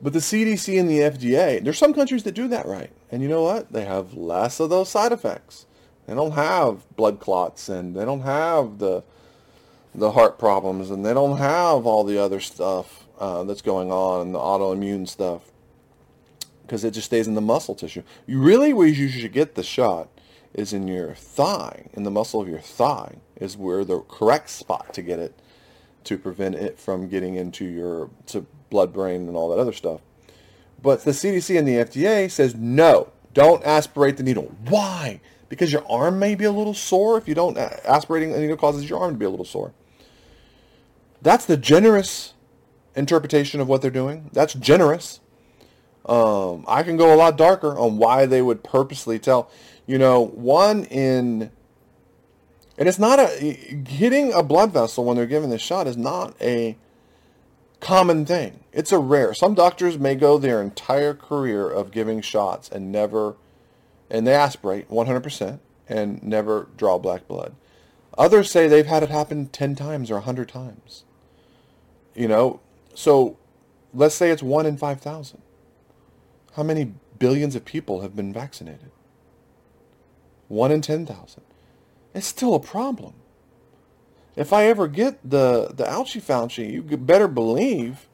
But 0.00 0.12
the 0.12 0.18
CDC 0.18 0.78
and 0.78 0.90
the 0.90 0.98
FDA, 0.98 1.62
there's 1.62 1.78
some 1.78 1.94
countries 1.94 2.24
that 2.24 2.34
do 2.34 2.48
that 2.48 2.66
right. 2.66 2.90
And 3.10 3.22
you 3.22 3.28
know 3.28 3.42
what? 3.42 3.72
They 3.72 3.84
have 3.84 4.14
less 4.14 4.60
of 4.60 4.70
those 4.70 4.88
side 4.88 5.12
effects. 5.12 5.66
They 6.06 6.14
don't 6.14 6.32
have 6.32 6.84
blood 6.96 7.20
clots 7.20 7.68
and 7.68 7.96
they 7.96 8.04
don't 8.04 8.22
have 8.22 8.78
the 8.78 9.04
the 9.94 10.10
heart 10.10 10.38
problems 10.40 10.90
and 10.90 11.06
they 11.06 11.14
don't 11.14 11.38
have 11.38 11.86
all 11.86 12.02
the 12.02 12.18
other 12.18 12.40
stuff 12.40 13.06
uh, 13.18 13.44
that's 13.44 13.62
going 13.62 13.92
on, 13.92 14.32
the 14.32 14.38
autoimmune 14.38 15.08
stuff, 15.08 15.42
because 16.62 16.82
it 16.82 16.90
just 16.90 17.06
stays 17.06 17.28
in 17.28 17.34
the 17.34 17.40
muscle 17.40 17.76
tissue. 17.76 18.02
You 18.26 18.40
really, 18.40 18.72
where 18.72 18.88
you 18.88 19.08
should 19.08 19.32
get 19.32 19.54
the 19.54 19.62
shot 19.62 20.08
is 20.52 20.72
in 20.72 20.88
your 20.88 21.14
thigh, 21.14 21.86
in 21.92 22.02
the 22.02 22.10
muscle 22.10 22.40
of 22.40 22.48
your 22.48 22.58
thigh, 22.58 23.16
is 23.36 23.56
where 23.56 23.84
the 23.84 24.00
correct 24.00 24.50
spot 24.50 24.92
to 24.94 25.02
get 25.02 25.20
it 25.20 25.38
to 26.04 26.18
prevent 26.18 26.54
it 26.54 26.78
from 26.78 27.08
getting 27.08 27.34
into 27.34 27.64
your 27.64 28.10
blood 28.70 28.92
brain 28.92 29.28
and 29.28 29.36
all 29.36 29.48
that 29.50 29.58
other 29.58 29.72
stuff. 29.72 30.00
But 30.82 31.04
the 31.04 31.12
CDC 31.12 31.58
and 31.58 31.66
the 31.66 31.76
FDA 31.76 32.30
says 32.30 32.54
no, 32.54 33.12
don't 33.32 33.64
aspirate 33.64 34.16
the 34.16 34.22
needle. 34.22 34.54
Why? 34.68 35.20
Because 35.48 35.72
your 35.72 35.84
arm 35.90 36.18
may 36.18 36.34
be 36.34 36.44
a 36.44 36.52
little 36.52 36.74
sore. 36.74 37.16
If 37.18 37.28
you 37.28 37.34
don't, 37.34 37.56
aspirating 37.56 38.32
the 38.32 38.38
needle 38.38 38.56
causes 38.56 38.88
your 38.88 39.00
arm 39.00 39.14
to 39.14 39.18
be 39.18 39.24
a 39.24 39.30
little 39.30 39.44
sore. 39.44 39.72
That's 41.22 41.46
the 41.46 41.56
generous 41.56 42.34
interpretation 42.94 43.60
of 43.60 43.68
what 43.68 43.82
they're 43.82 43.90
doing. 43.90 44.30
That's 44.32 44.54
generous. 44.54 45.20
Um, 46.06 46.64
I 46.68 46.82
can 46.82 46.96
go 46.96 47.14
a 47.14 47.16
lot 47.16 47.36
darker 47.38 47.78
on 47.78 47.96
why 47.96 48.26
they 48.26 48.42
would 48.42 48.62
purposely 48.62 49.18
tell. 49.18 49.50
You 49.86 49.98
know, 49.98 50.20
one 50.20 50.84
in 50.84 51.50
and 52.76 52.88
it's 52.88 52.98
not 52.98 53.18
a 53.18 53.28
hitting 53.86 54.32
a 54.32 54.42
blood 54.42 54.72
vessel 54.72 55.04
when 55.04 55.16
they're 55.16 55.26
giving 55.26 55.50
the 55.50 55.58
shot 55.58 55.86
is 55.86 55.96
not 55.96 56.34
a 56.40 56.76
common 57.80 58.26
thing. 58.26 58.60
It's 58.72 58.92
a 58.92 58.98
rare. 58.98 59.34
Some 59.34 59.54
doctors 59.54 59.98
may 59.98 60.14
go 60.14 60.38
their 60.38 60.60
entire 60.60 61.14
career 61.14 61.68
of 61.68 61.92
giving 61.92 62.20
shots 62.20 62.68
and 62.68 62.90
never 62.90 63.36
and 64.10 64.26
they 64.26 64.34
aspirate 64.34 64.88
100% 64.90 65.58
and 65.88 66.22
never 66.22 66.68
draw 66.76 66.98
black 66.98 67.26
blood. 67.26 67.54
Others 68.16 68.50
say 68.50 68.68
they've 68.68 68.86
had 68.86 69.02
it 69.02 69.10
happen 69.10 69.48
10 69.48 69.74
times 69.74 70.10
or 70.10 70.14
100 70.14 70.48
times. 70.48 71.04
You 72.14 72.28
know, 72.28 72.60
so 72.94 73.38
let's 73.92 74.14
say 74.14 74.30
it's 74.30 74.42
1 74.42 74.66
in 74.66 74.76
5,000. 74.76 75.42
How 76.52 76.62
many 76.62 76.94
billions 77.18 77.56
of 77.56 77.64
people 77.64 78.02
have 78.02 78.14
been 78.14 78.32
vaccinated? 78.32 78.90
1 80.48 80.70
in 80.70 80.80
10,000 80.80 81.42
it's 82.14 82.26
still 82.26 82.54
a 82.54 82.60
problem. 82.60 83.14
If 84.36 84.52
I 84.52 84.64
ever 84.64 84.88
get 84.88 85.18
the 85.28 85.68
the 85.74 85.84
ouchie 85.84 86.22
fauci, 86.22 86.72
you 86.72 86.82
better 86.82 87.28
believe 87.28 88.08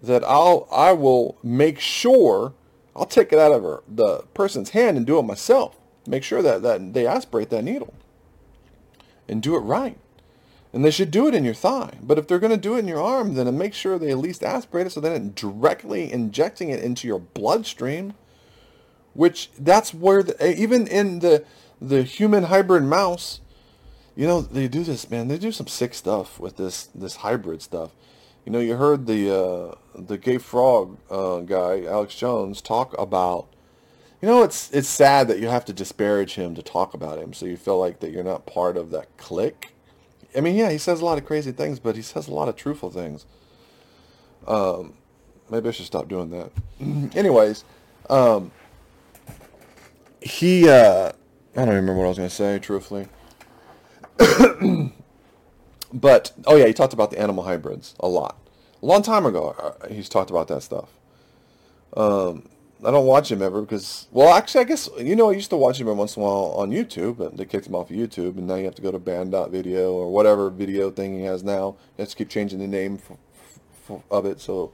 that 0.00 0.22
I'll 0.24 0.68
I 0.70 0.92
will 0.92 1.36
make 1.42 1.80
sure 1.80 2.54
I'll 2.94 3.06
take 3.06 3.32
it 3.32 3.38
out 3.38 3.52
of 3.52 3.62
her, 3.62 3.82
the 3.86 4.20
person's 4.32 4.70
hand 4.70 4.96
and 4.96 5.06
do 5.06 5.18
it 5.18 5.22
myself. 5.22 5.76
Make 6.06 6.22
sure 6.22 6.40
that, 6.40 6.62
that 6.62 6.94
they 6.94 7.06
aspirate 7.06 7.50
that 7.50 7.62
needle 7.62 7.92
and 9.28 9.42
do 9.42 9.54
it 9.56 9.60
right. 9.60 9.98
And 10.72 10.84
they 10.84 10.90
should 10.90 11.10
do 11.10 11.26
it 11.26 11.34
in 11.34 11.44
your 11.44 11.54
thigh. 11.54 11.98
But 12.02 12.18
if 12.18 12.26
they're 12.26 12.38
going 12.38 12.52
to 12.52 12.56
do 12.56 12.74
it 12.76 12.80
in 12.80 12.88
your 12.88 13.00
arm, 13.00 13.34
then 13.34 13.56
make 13.56 13.74
sure 13.74 13.98
they 13.98 14.10
at 14.10 14.18
least 14.18 14.42
aspirate 14.42 14.86
it 14.86 14.90
so 14.90 15.00
they're 15.00 15.18
not 15.18 15.34
directly 15.34 16.12
injecting 16.12 16.70
it 16.70 16.82
into 16.82 17.06
your 17.06 17.18
bloodstream. 17.18 18.14
Which 19.14 19.50
that's 19.58 19.94
where 19.94 20.22
the, 20.22 20.58
even 20.58 20.86
in 20.86 21.20
the 21.20 21.44
the 21.80 22.02
human 22.02 22.44
hybrid 22.44 22.84
mouse, 22.84 23.40
you 24.16 24.26
know, 24.26 24.40
they 24.40 24.66
do 24.66 24.82
this, 24.82 25.08
man. 25.10 25.28
They 25.28 25.38
do 25.38 25.52
some 25.52 25.66
sick 25.66 25.94
stuff 25.94 26.40
with 26.40 26.56
this 26.56 26.88
this 26.94 27.16
hybrid 27.16 27.62
stuff. 27.62 27.92
You 28.46 28.52
know, 28.52 28.60
you 28.60 28.76
heard 28.76 29.06
the 29.06 29.34
uh, 29.34 29.74
the 29.94 30.16
gay 30.16 30.38
frog 30.38 30.96
uh, 31.10 31.40
guy, 31.40 31.84
Alex 31.84 32.14
Jones, 32.14 32.62
talk 32.62 32.98
about. 32.98 33.48
You 34.22 34.28
know, 34.28 34.42
it's 34.42 34.70
it's 34.72 34.88
sad 34.88 35.28
that 35.28 35.38
you 35.38 35.48
have 35.48 35.66
to 35.66 35.74
disparage 35.74 36.34
him 36.34 36.54
to 36.54 36.62
talk 36.62 36.94
about 36.94 37.18
him, 37.18 37.34
so 37.34 37.44
you 37.44 37.58
feel 37.58 37.78
like 37.78 38.00
that 38.00 38.10
you're 38.10 38.24
not 38.24 38.46
part 38.46 38.78
of 38.78 38.90
that 38.90 39.14
clique. 39.18 39.74
I 40.34 40.40
mean, 40.40 40.56
yeah, 40.56 40.70
he 40.70 40.78
says 40.78 41.00
a 41.00 41.04
lot 41.04 41.18
of 41.18 41.26
crazy 41.26 41.52
things, 41.52 41.78
but 41.78 41.94
he 41.96 42.02
says 42.02 42.26
a 42.26 42.32
lot 42.34 42.48
of 42.48 42.56
truthful 42.56 42.90
things. 42.90 43.26
Um, 44.46 44.94
maybe 45.50 45.68
I 45.68 45.72
should 45.72 45.86
stop 45.86 46.08
doing 46.08 46.30
that. 46.30 46.50
Anyways, 47.16 47.64
um, 48.08 48.50
he, 50.20 50.68
uh, 50.68 51.12
I 51.56 51.64
don't 51.64 51.74
remember 51.74 51.96
what 51.96 52.06
I 52.06 52.08
was 52.08 52.18
going 52.18 52.28
to 52.28 52.34
say, 52.34 52.58
truthfully. 52.58 53.08
but 55.92 56.32
oh 56.46 56.56
yeah, 56.56 56.66
he 56.66 56.72
talked 56.72 56.92
about 56.92 57.10
the 57.10 57.18
animal 57.18 57.44
hybrids 57.44 57.94
a 58.00 58.08
lot. 58.08 58.36
A 58.82 58.86
long 58.86 59.02
time 59.02 59.26
ago, 59.26 59.54
uh, 59.58 59.88
he's 59.88 60.08
talked 60.08 60.30
about 60.30 60.48
that 60.48 60.62
stuff. 60.62 60.88
Um, 61.96 62.48
I 62.84 62.90
don't 62.90 63.06
watch 63.06 63.32
him 63.32 63.40
ever 63.40 63.62
because, 63.62 64.06
well, 64.12 64.34
actually, 64.34 64.60
I 64.60 64.64
guess 64.64 64.88
you 64.98 65.16
know 65.16 65.30
I 65.30 65.32
used 65.32 65.50
to 65.50 65.56
watch 65.56 65.80
him 65.80 65.88
every 65.88 65.98
once 65.98 66.16
in 66.16 66.22
a 66.22 66.26
while 66.26 66.54
on 66.56 66.70
YouTube, 66.70 67.16
but 67.16 67.36
they 67.36 67.46
kicked 67.46 67.66
him 67.66 67.74
off 67.74 67.90
of 67.90 67.96
YouTube, 67.96 68.36
and 68.36 68.46
now 68.46 68.56
you 68.56 68.66
have 68.66 68.74
to 68.74 68.82
go 68.82 68.90
to 68.90 68.98
banned.video 68.98 69.92
or 69.92 70.10
whatever 70.10 70.50
video 70.50 70.90
thing 70.90 71.18
he 71.18 71.24
has 71.24 71.42
now. 71.42 71.76
You 71.96 72.02
have 72.02 72.10
to 72.10 72.16
keep 72.16 72.28
changing 72.28 72.58
the 72.58 72.66
name 72.66 72.98
for, 72.98 73.16
for, 73.84 74.02
of 74.10 74.26
it, 74.26 74.40
so 74.40 74.72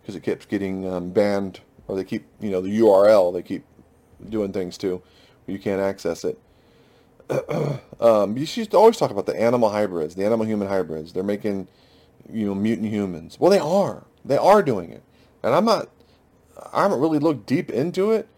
because 0.00 0.16
it 0.16 0.22
keeps 0.22 0.44
getting 0.44 0.86
um, 0.90 1.10
banned, 1.10 1.60
or 1.88 1.96
they 1.96 2.04
keep 2.04 2.26
you 2.40 2.50
know 2.50 2.60
the 2.60 2.78
URL 2.78 3.32
they 3.32 3.42
keep 3.42 3.64
doing 4.28 4.52
things 4.52 4.76
to, 4.78 5.02
you 5.46 5.58
can't 5.58 5.80
access 5.80 6.24
it. 6.24 6.38
um, 8.00 8.36
you 8.36 8.66
always 8.72 8.96
talk 8.96 9.10
about 9.10 9.26
the 9.26 9.40
animal 9.40 9.70
hybrids, 9.70 10.14
the 10.14 10.24
animal-human 10.24 10.68
hybrids. 10.68 11.12
They're 11.12 11.22
making, 11.22 11.68
you 12.30 12.46
know, 12.46 12.54
mutant 12.54 12.88
humans. 12.88 13.38
Well, 13.38 13.50
they 13.50 13.58
are. 13.58 14.04
They 14.24 14.36
are 14.36 14.62
doing 14.62 14.90
it. 14.90 15.02
And 15.42 15.54
I'm 15.54 15.64
not, 15.64 15.88
I 16.72 16.82
haven't 16.82 17.00
really 17.00 17.18
looked 17.18 17.46
deep 17.46 17.70
into 17.70 18.12
it, 18.12 18.28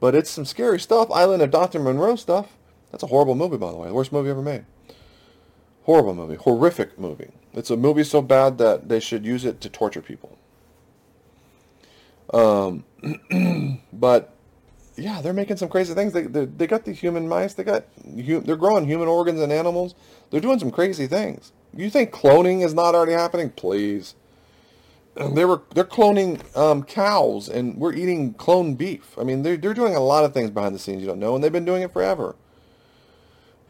but 0.00 0.14
it's 0.14 0.30
some 0.30 0.44
scary 0.44 0.80
stuff. 0.80 1.10
Island 1.10 1.42
of 1.42 1.50
Dr. 1.50 1.78
Moreau 1.78 2.16
stuff. 2.16 2.56
That's 2.90 3.02
a 3.02 3.08
horrible 3.08 3.34
movie, 3.34 3.56
by 3.56 3.70
the 3.70 3.76
way. 3.76 3.88
The 3.88 3.94
worst 3.94 4.12
movie 4.12 4.30
ever 4.30 4.42
made. 4.42 4.64
Horrible 5.84 6.14
movie. 6.14 6.36
Horrific 6.36 6.98
movie. 6.98 7.30
It's 7.52 7.70
a 7.70 7.76
movie 7.76 8.04
so 8.04 8.22
bad 8.22 8.58
that 8.58 8.88
they 8.88 9.00
should 9.00 9.24
use 9.24 9.44
it 9.44 9.60
to 9.60 9.68
torture 9.68 10.02
people. 10.02 10.38
Um, 12.32 12.84
but 13.92 14.34
yeah, 15.00 15.20
they're 15.20 15.32
making 15.32 15.56
some 15.56 15.68
crazy 15.68 15.94
things. 15.94 16.12
They, 16.12 16.22
they, 16.22 16.44
they 16.44 16.66
got 16.66 16.84
the 16.84 16.92
human 16.92 17.28
mice. 17.28 17.54
They 17.54 17.64
got 17.64 17.84
they're 18.04 18.56
growing 18.56 18.86
human 18.86 19.08
organs 19.08 19.40
in 19.40 19.50
animals. 19.50 19.94
They're 20.30 20.40
doing 20.40 20.58
some 20.58 20.70
crazy 20.70 21.06
things. 21.06 21.52
You 21.74 21.90
think 21.90 22.12
cloning 22.12 22.64
is 22.64 22.74
not 22.74 22.94
already 22.94 23.12
happening? 23.12 23.50
Please. 23.50 24.14
They 25.16 25.44
were 25.44 25.62
they're 25.74 25.84
cloning 25.84 26.56
um, 26.56 26.82
cows, 26.84 27.48
and 27.48 27.76
we're 27.76 27.92
eating 27.92 28.34
cloned 28.34 28.78
beef. 28.78 29.18
I 29.18 29.24
mean, 29.24 29.42
they're 29.42 29.56
they're 29.56 29.74
doing 29.74 29.94
a 29.94 30.00
lot 30.00 30.24
of 30.24 30.32
things 30.32 30.50
behind 30.50 30.74
the 30.74 30.78
scenes 30.78 31.02
you 31.02 31.06
don't 31.06 31.18
know, 31.18 31.34
and 31.34 31.42
they've 31.42 31.52
been 31.52 31.64
doing 31.64 31.82
it 31.82 31.92
forever. 31.92 32.36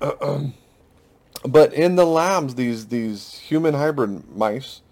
but 0.01 1.73
in 1.73 1.97
the 1.97 2.07
labs, 2.07 2.55
these 2.55 2.87
these 2.87 3.35
human 3.39 3.75
hybrid 3.75 4.37
mice, 4.37 4.83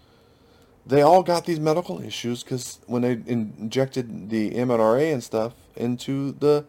they 0.88 1.02
all 1.02 1.22
got 1.22 1.44
these 1.44 1.60
medical 1.60 2.02
issues 2.02 2.42
because 2.42 2.80
when 2.86 3.02
they 3.02 3.12
injected 3.26 4.30
the 4.30 4.50
mRNA 4.52 5.12
and 5.12 5.22
stuff 5.22 5.52
into 5.76 6.32
the 6.32 6.64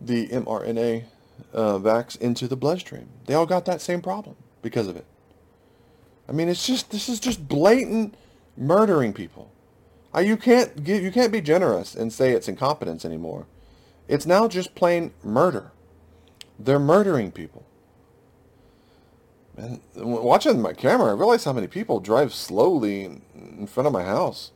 the 0.00 0.28
mRNA 0.28 1.04
uh, 1.52 1.78
vax 1.78 2.18
into 2.20 2.48
the 2.48 2.56
bloodstream, 2.56 3.08
they 3.26 3.34
all 3.34 3.46
got 3.46 3.66
that 3.66 3.80
same 3.80 4.00
problem 4.00 4.36
because 4.62 4.88
of 4.88 4.96
it. 4.96 5.04
I 6.28 6.32
mean, 6.32 6.48
it's 6.48 6.66
just 6.66 6.90
this 6.90 7.08
is 7.08 7.20
just 7.20 7.46
blatant 7.46 8.14
murdering 8.56 9.12
people. 9.12 9.52
I, 10.14 10.20
you 10.20 10.38
can't 10.38 10.82
give 10.82 11.02
you 11.02 11.12
can't 11.12 11.30
be 11.32 11.42
generous 11.42 11.94
and 11.94 12.10
say 12.10 12.32
it's 12.32 12.48
incompetence 12.48 13.04
anymore. 13.04 13.46
It's 14.08 14.24
now 14.24 14.48
just 14.48 14.74
plain 14.74 15.12
murder. 15.22 15.72
They're 16.58 16.78
murdering 16.78 17.30
people. 17.30 17.66
And 19.56 19.80
watching 19.96 20.60
my 20.60 20.74
camera, 20.74 21.10
I 21.10 21.14
realize 21.14 21.44
how 21.44 21.52
many 21.52 21.66
people 21.66 22.00
drive 22.00 22.34
slowly 22.34 23.04
in 23.04 23.66
front 23.66 23.86
of 23.86 23.92
my 23.92 24.04
house. 24.04 24.52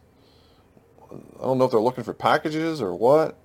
I 1.10 1.42
don't 1.42 1.58
know 1.58 1.64
if 1.64 1.70
they're 1.70 1.80
looking 1.80 2.04
for 2.04 2.12
packages 2.12 2.82
or 2.82 2.94
what. 2.94 3.36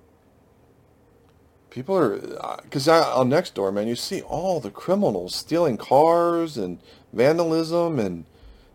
People 1.70 1.96
are, 1.96 2.18
because 2.62 2.88
uh, 2.88 3.18
on 3.18 3.28
Nextdoor, 3.28 3.72
man, 3.72 3.86
you 3.86 3.96
see 3.96 4.22
all 4.22 4.60
the 4.60 4.70
criminals 4.70 5.34
stealing 5.34 5.76
cars 5.76 6.56
and 6.56 6.78
vandalism 7.12 7.98
and 7.98 8.24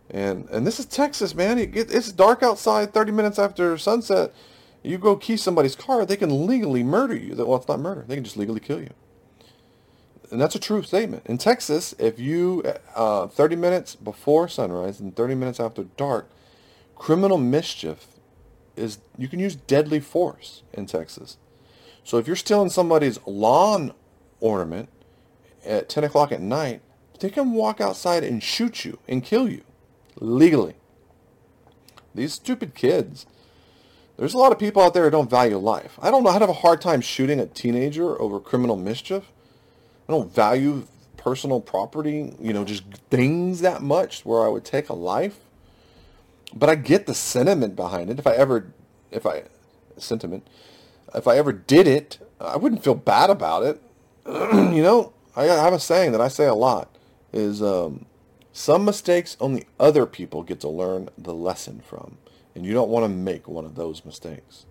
and 0.09 0.49
and 0.49 0.67
this 0.67 0.77
is 0.77 0.85
Texas, 0.85 1.33
man. 1.33 1.57
it's 1.57 2.11
dark 2.11 2.43
outside. 2.43 2.93
Thirty 2.93 3.11
minutes 3.11 3.39
after 3.39 3.77
sunset, 3.77 4.33
you 4.83 4.97
go 4.97 5.15
key 5.15 5.37
somebody's 5.37 5.75
car, 5.75 6.05
they 6.05 6.17
can 6.17 6.45
legally 6.45 6.83
murder 6.83 7.15
you. 7.15 7.33
Well, 7.35 7.55
it's 7.55 7.67
not 7.67 7.79
murder. 7.79 8.03
They 8.07 8.15
can 8.15 8.23
just 8.23 8.37
legally 8.37 8.59
kill 8.59 8.81
you 8.81 8.89
and 10.31 10.39
that's 10.39 10.55
a 10.55 10.59
true 10.59 10.81
statement. 10.81 11.25
In 11.25 11.37
Texas, 11.37 11.93
if 11.99 12.19
you 12.19 12.63
uh, 12.95 13.27
30 13.27 13.55
minutes 13.55 13.95
before 13.95 14.47
sunrise 14.47 14.99
and 14.99 15.15
30 15.15 15.35
minutes 15.35 15.59
after 15.59 15.83
dark, 15.83 16.29
criminal 16.95 17.37
mischief 17.37 18.07
is 18.75 18.99
you 19.17 19.27
can 19.27 19.39
use 19.39 19.55
deadly 19.55 19.99
force 19.99 20.63
in 20.73 20.85
Texas. 20.85 21.37
So 22.03 22.17
if 22.17 22.27
you're 22.27 22.35
stealing 22.35 22.69
somebody's 22.69 23.19
lawn 23.25 23.93
ornament 24.39 24.89
at 25.65 25.89
10 25.89 26.03
o'clock 26.05 26.31
at 26.31 26.41
night, 26.41 26.81
they 27.19 27.29
can 27.29 27.53
walk 27.53 27.79
outside 27.79 28.23
and 28.23 28.41
shoot 28.41 28.83
you 28.85 28.99
and 29.07 29.23
kill 29.23 29.47
you 29.47 29.63
legally. 30.19 30.75
These 32.15 32.33
stupid 32.33 32.73
kids. 32.73 33.25
There's 34.17 34.33
a 34.33 34.37
lot 34.37 34.51
of 34.51 34.59
people 34.59 34.81
out 34.81 34.93
there 34.93 35.05
who 35.05 35.09
don't 35.09 35.29
value 35.29 35.57
life. 35.57 35.97
I 36.01 36.11
don't 36.11 36.23
know. 36.23 36.29
I'd 36.29 36.41
have 36.41 36.49
a 36.49 36.53
hard 36.53 36.81
time 36.81 37.01
shooting 37.01 37.39
a 37.39 37.45
teenager 37.45 38.19
over 38.21 38.39
criminal 38.39 38.75
mischief. 38.75 39.31
I 40.11 40.13
don't 40.13 40.35
value 40.35 40.87
personal 41.15 41.61
property, 41.61 42.35
you 42.37 42.51
know, 42.51 42.65
just 42.65 42.83
things 43.09 43.61
that 43.61 43.81
much 43.81 44.25
where 44.25 44.43
I 44.43 44.49
would 44.49 44.65
take 44.65 44.89
a 44.89 44.93
life. 44.93 45.39
But 46.53 46.69
I 46.69 46.75
get 46.75 47.05
the 47.05 47.13
sentiment 47.13 47.77
behind 47.77 48.09
it. 48.09 48.19
If 48.19 48.27
I 48.27 48.33
ever, 48.33 48.73
if 49.09 49.25
I, 49.25 49.43
sentiment, 49.95 50.45
if 51.15 51.29
I 51.29 51.37
ever 51.37 51.53
did 51.53 51.87
it, 51.87 52.19
I 52.41 52.57
wouldn't 52.57 52.83
feel 52.83 52.93
bad 52.93 53.29
about 53.29 53.63
it. 53.63 53.81
you 54.25 54.83
know, 54.83 55.13
I 55.33 55.45
have 55.45 55.71
a 55.71 55.79
saying 55.79 56.11
that 56.11 56.19
I 56.19 56.27
say 56.27 56.45
a 56.45 56.53
lot 56.53 56.93
is 57.31 57.61
um, 57.61 58.05
some 58.51 58.83
mistakes 58.83 59.37
only 59.39 59.63
other 59.79 60.05
people 60.05 60.43
get 60.43 60.59
to 60.59 60.67
learn 60.67 61.07
the 61.17 61.33
lesson 61.33 61.79
from. 61.79 62.17
And 62.53 62.65
you 62.65 62.73
don't 62.73 62.89
want 62.89 63.05
to 63.05 63.09
make 63.09 63.47
one 63.47 63.63
of 63.63 63.75
those 63.75 64.03
mistakes. 64.03 64.65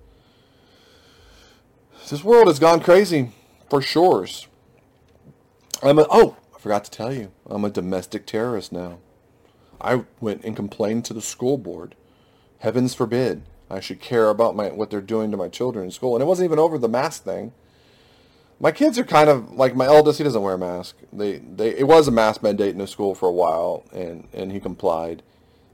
This 2.11 2.23
world 2.23 2.49
has 2.49 2.59
gone 2.59 2.81
crazy 2.81 3.31
for 3.71 3.81
sure. 3.81 4.27
I'm 5.83 5.99
a, 5.99 6.07
oh, 6.11 6.37
I 6.55 6.59
forgot 6.59 6.85
to 6.85 6.91
tell 6.91 7.13
you, 7.13 7.33
I'm 7.47 7.65
a 7.65 7.71
domestic 7.71 8.27
terrorist 8.27 8.71
now. 8.71 8.99
I 9.81 10.05
went 10.21 10.45
and 10.45 10.55
complained 10.55 11.07
to 11.07 11.15
the 11.15 11.23
school 11.23 11.57
board. 11.57 11.95
Heavens 12.59 12.95
forbid 12.95 13.43
I 13.71 13.81
should 13.81 14.01
care 14.01 14.29
about 14.29 14.55
my 14.55 14.69
what 14.69 14.91
they're 14.91 15.01
doing 15.01 15.31
to 15.31 15.39
my 15.39 15.49
children 15.49 15.87
in 15.87 15.91
school. 15.91 16.15
And 16.15 16.23
it 16.23 16.27
wasn't 16.27 16.47
even 16.47 16.59
over 16.59 16.77
the 16.77 16.89
mask 16.89 17.25
thing. 17.25 17.53
My 18.59 18.73
kids 18.73 18.99
are 18.99 19.05
kind 19.05 19.31
of 19.31 19.53
like 19.53 19.75
my 19.75 19.87
eldest. 19.87 20.19
He 20.19 20.25
doesn't 20.25 20.43
wear 20.43 20.55
a 20.55 20.59
mask. 20.59 20.97
They 21.11 21.39
they 21.39 21.71
it 21.79 21.87
was 21.87 22.09
a 22.09 22.11
mask 22.11 22.43
mandate 22.43 22.73
in 22.73 22.79
the 22.79 22.87
school 22.87 23.15
for 23.15 23.27
a 23.27 23.33
while, 23.33 23.85
and 23.93 24.29
and 24.35 24.53
he 24.53 24.61
complied. 24.61 25.23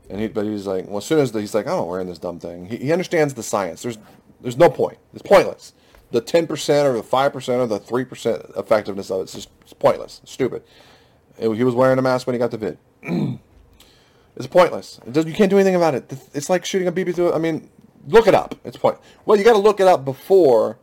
And 0.09 0.21
he 0.21 0.29
but 0.29 0.45
he's 0.45 0.69
like, 0.69 0.87
well, 0.87 0.99
as 0.99 1.05
soon 1.05 1.19
as 1.19 1.33
the, 1.33 1.41
he's 1.41 1.55
like, 1.55 1.67
I'm 1.67 1.79
not 1.79 1.89
wearing 1.89 2.07
this 2.07 2.19
dumb 2.19 2.39
thing. 2.39 2.67
He, 2.67 2.77
he 2.77 2.93
understands 2.93 3.35
the 3.35 3.43
science. 3.43 3.83
There's 3.83 3.99
there's 4.41 4.57
no 4.57 4.71
point. 4.71 4.99
It's 5.13 5.23
pointless 5.23 5.73
the 6.17 6.23
10% 6.23 6.85
or 6.85 6.95
the 6.95 7.03
5% 7.03 7.59
or 7.59 7.67
the 7.67 7.79
3% 7.79 8.59
effectiveness 8.59 9.11
of 9.11 9.21
it. 9.21 9.23
It's 9.25 9.35
just 9.35 9.51
it's 9.61 9.75
pointless. 9.75 10.21
It's 10.23 10.33
stupid. 10.33 10.63
It, 11.39 11.53
he 11.55 11.65
was 11.65 11.75
wearing 11.75 11.99
a 11.99 12.03
mask 12.03 12.27
when 12.27 12.35
he 12.35 12.39
got 12.39 12.51
the 12.51 12.57
vid. 12.57 12.79
it's 14.37 14.47
pointless. 14.47 14.99
It 15.07 15.13
does, 15.13 15.27
you 15.27 15.35
can't 15.35 15.51
do 15.51 15.57
anything 15.57 15.75
about 15.75 15.95
it. 15.95 16.11
It's 16.33 16.49
like 16.49 16.65
shooting 16.65 16.89
a 16.89 16.93
BB 16.93 17.15
through. 17.15 17.35
I 17.35 17.39
mean, 17.39 17.69
look 18.09 18.27
it 18.27 18.35
up. 18.35 18.55
It's 18.65 18.79
point. 18.79 18.99
Well, 19.27 19.37
you 19.37 19.45
got 19.45 19.53
to 19.53 19.59
look 19.59 19.79
it 19.79 19.87
up 19.87 20.05
before, 20.05 20.79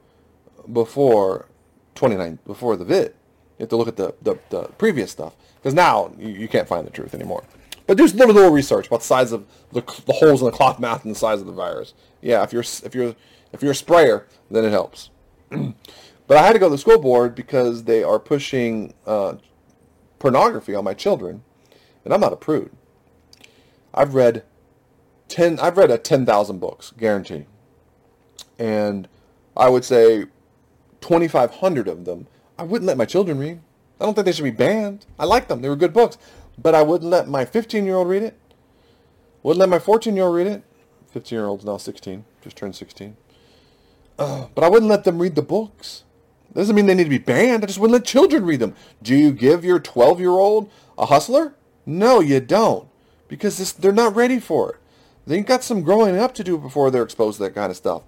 before 0.71 1.47
29, 1.95 2.39
before 2.45 2.77
the 2.77 2.85
vid. 2.85 3.15
You 3.57 3.63
have 3.63 3.69
to 3.69 3.77
look 3.77 3.87
at 3.87 3.97
the, 3.97 4.13
the, 4.21 4.37
the 4.49 4.63
previous 4.77 5.11
stuff 5.11 5.35
because 5.55 5.73
now 5.73 6.13
you, 6.19 6.29
you, 6.29 6.47
can't 6.47 6.67
find 6.67 6.85
the 6.85 6.91
truth 6.91 7.15
anymore. 7.15 7.43
But 7.87 7.97
do 7.97 8.05
a 8.05 8.07
little, 8.07 8.33
little 8.33 8.51
research 8.51 8.87
about 8.87 8.99
the 8.99 9.05
size 9.05 9.31
of 9.31 9.47
the, 9.71 9.81
the 10.05 10.13
holes 10.13 10.41
in 10.41 10.45
the 10.45 10.51
cloth 10.51 10.79
mask 10.79 11.05
and 11.05 11.15
the 11.15 11.19
size 11.19 11.41
of 11.41 11.47
the 11.47 11.53
virus. 11.53 11.93
Yeah, 12.21 12.43
if 12.43 12.53
you're 12.53 12.63
if 12.63 12.95
you're 12.95 13.15
if 13.51 13.61
you're 13.61 13.71
a 13.71 13.75
sprayer, 13.75 14.27
then 14.49 14.65
it 14.65 14.71
helps. 14.71 15.09
but 16.27 16.37
I 16.37 16.45
had 16.45 16.53
to 16.53 16.59
go 16.59 16.67
to 16.67 16.71
the 16.71 16.77
school 16.77 16.99
board 16.99 17.35
because 17.35 17.83
they 17.83 18.03
are 18.03 18.19
pushing 18.19 18.93
uh, 19.05 19.35
pornography 20.19 20.75
on 20.75 20.83
my 20.83 20.93
children, 20.93 21.43
and 22.03 22.13
I'm 22.13 22.21
not 22.21 22.33
a 22.33 22.37
prude. 22.37 22.71
I've 23.93 24.15
read 24.15 24.43
ten. 25.27 25.59
I've 25.59 25.77
read 25.77 25.91
a 25.91 25.97
ten 25.97 26.25
thousand 26.25 26.59
books, 26.59 26.91
guarantee, 26.97 27.45
and 28.57 29.07
I 29.55 29.69
would 29.69 29.85
say 29.85 30.25
twenty 31.01 31.27
five 31.27 31.51
hundred 31.55 31.87
of 31.87 32.05
them 32.05 32.27
I 32.57 32.63
wouldn't 32.63 32.87
let 32.87 32.97
my 32.97 33.05
children 33.05 33.39
read. 33.39 33.59
I 33.99 34.05
don't 34.05 34.13
think 34.13 34.25
they 34.25 34.31
should 34.31 34.43
be 34.43 34.51
banned. 34.51 35.05
I 35.17 35.25
like 35.25 35.47
them; 35.47 35.61
they 35.61 35.69
were 35.69 35.75
good 35.75 35.93
books, 35.93 36.17
but 36.57 36.75
I 36.75 36.81
wouldn't 36.81 37.09
let 37.09 37.27
my 37.27 37.45
fifteen 37.45 37.85
year 37.85 37.95
old 37.95 38.07
read 38.07 38.23
it. 38.23 38.37
Wouldn't 39.41 39.59
let 39.59 39.69
my 39.69 39.79
fourteen 39.79 40.15
year 40.15 40.25
old 40.25 40.35
read 40.35 40.47
it. 40.47 40.63
Fifteen 41.07 41.37
year 41.37 41.47
old's 41.47 41.65
now 41.65 41.77
sixteen, 41.77 42.25
just 42.41 42.55
turned 42.55 42.75
sixteen. 42.75 43.17
Uh, 44.17 44.47
but 44.53 44.63
I 44.63 44.69
wouldn't 44.69 44.89
let 44.89 45.03
them 45.03 45.19
read 45.19 45.35
the 45.35 45.41
books. 45.41 46.03
Doesn't 46.53 46.75
mean 46.75 46.85
they 46.85 46.93
need 46.93 47.05
to 47.05 47.09
be 47.09 47.17
banned. 47.17 47.63
I 47.63 47.67
just 47.67 47.79
wouldn't 47.79 47.93
let 47.93 48.05
children 48.05 48.45
read 48.45 48.59
them. 48.59 48.75
Do 49.01 49.15
you 49.15 49.31
give 49.31 49.65
your 49.65 49.79
12-year-old 49.79 50.69
a 50.97 51.07
hustler? 51.07 51.55
No, 51.85 52.19
you 52.19 52.39
don't. 52.39 52.87
Because 53.27 53.57
this, 53.57 53.71
they're 53.71 53.91
not 53.91 54.15
ready 54.15 54.39
for 54.39 54.73
it. 54.73 54.75
They've 55.25 55.45
got 55.45 55.63
some 55.63 55.81
growing 55.81 56.17
up 56.17 56.35
to 56.35 56.43
do 56.43 56.57
before 56.57 56.91
they're 56.91 57.03
exposed 57.03 57.37
to 57.37 57.43
that 57.43 57.55
kind 57.55 57.71
of 57.71 57.77
stuff. 57.77 58.03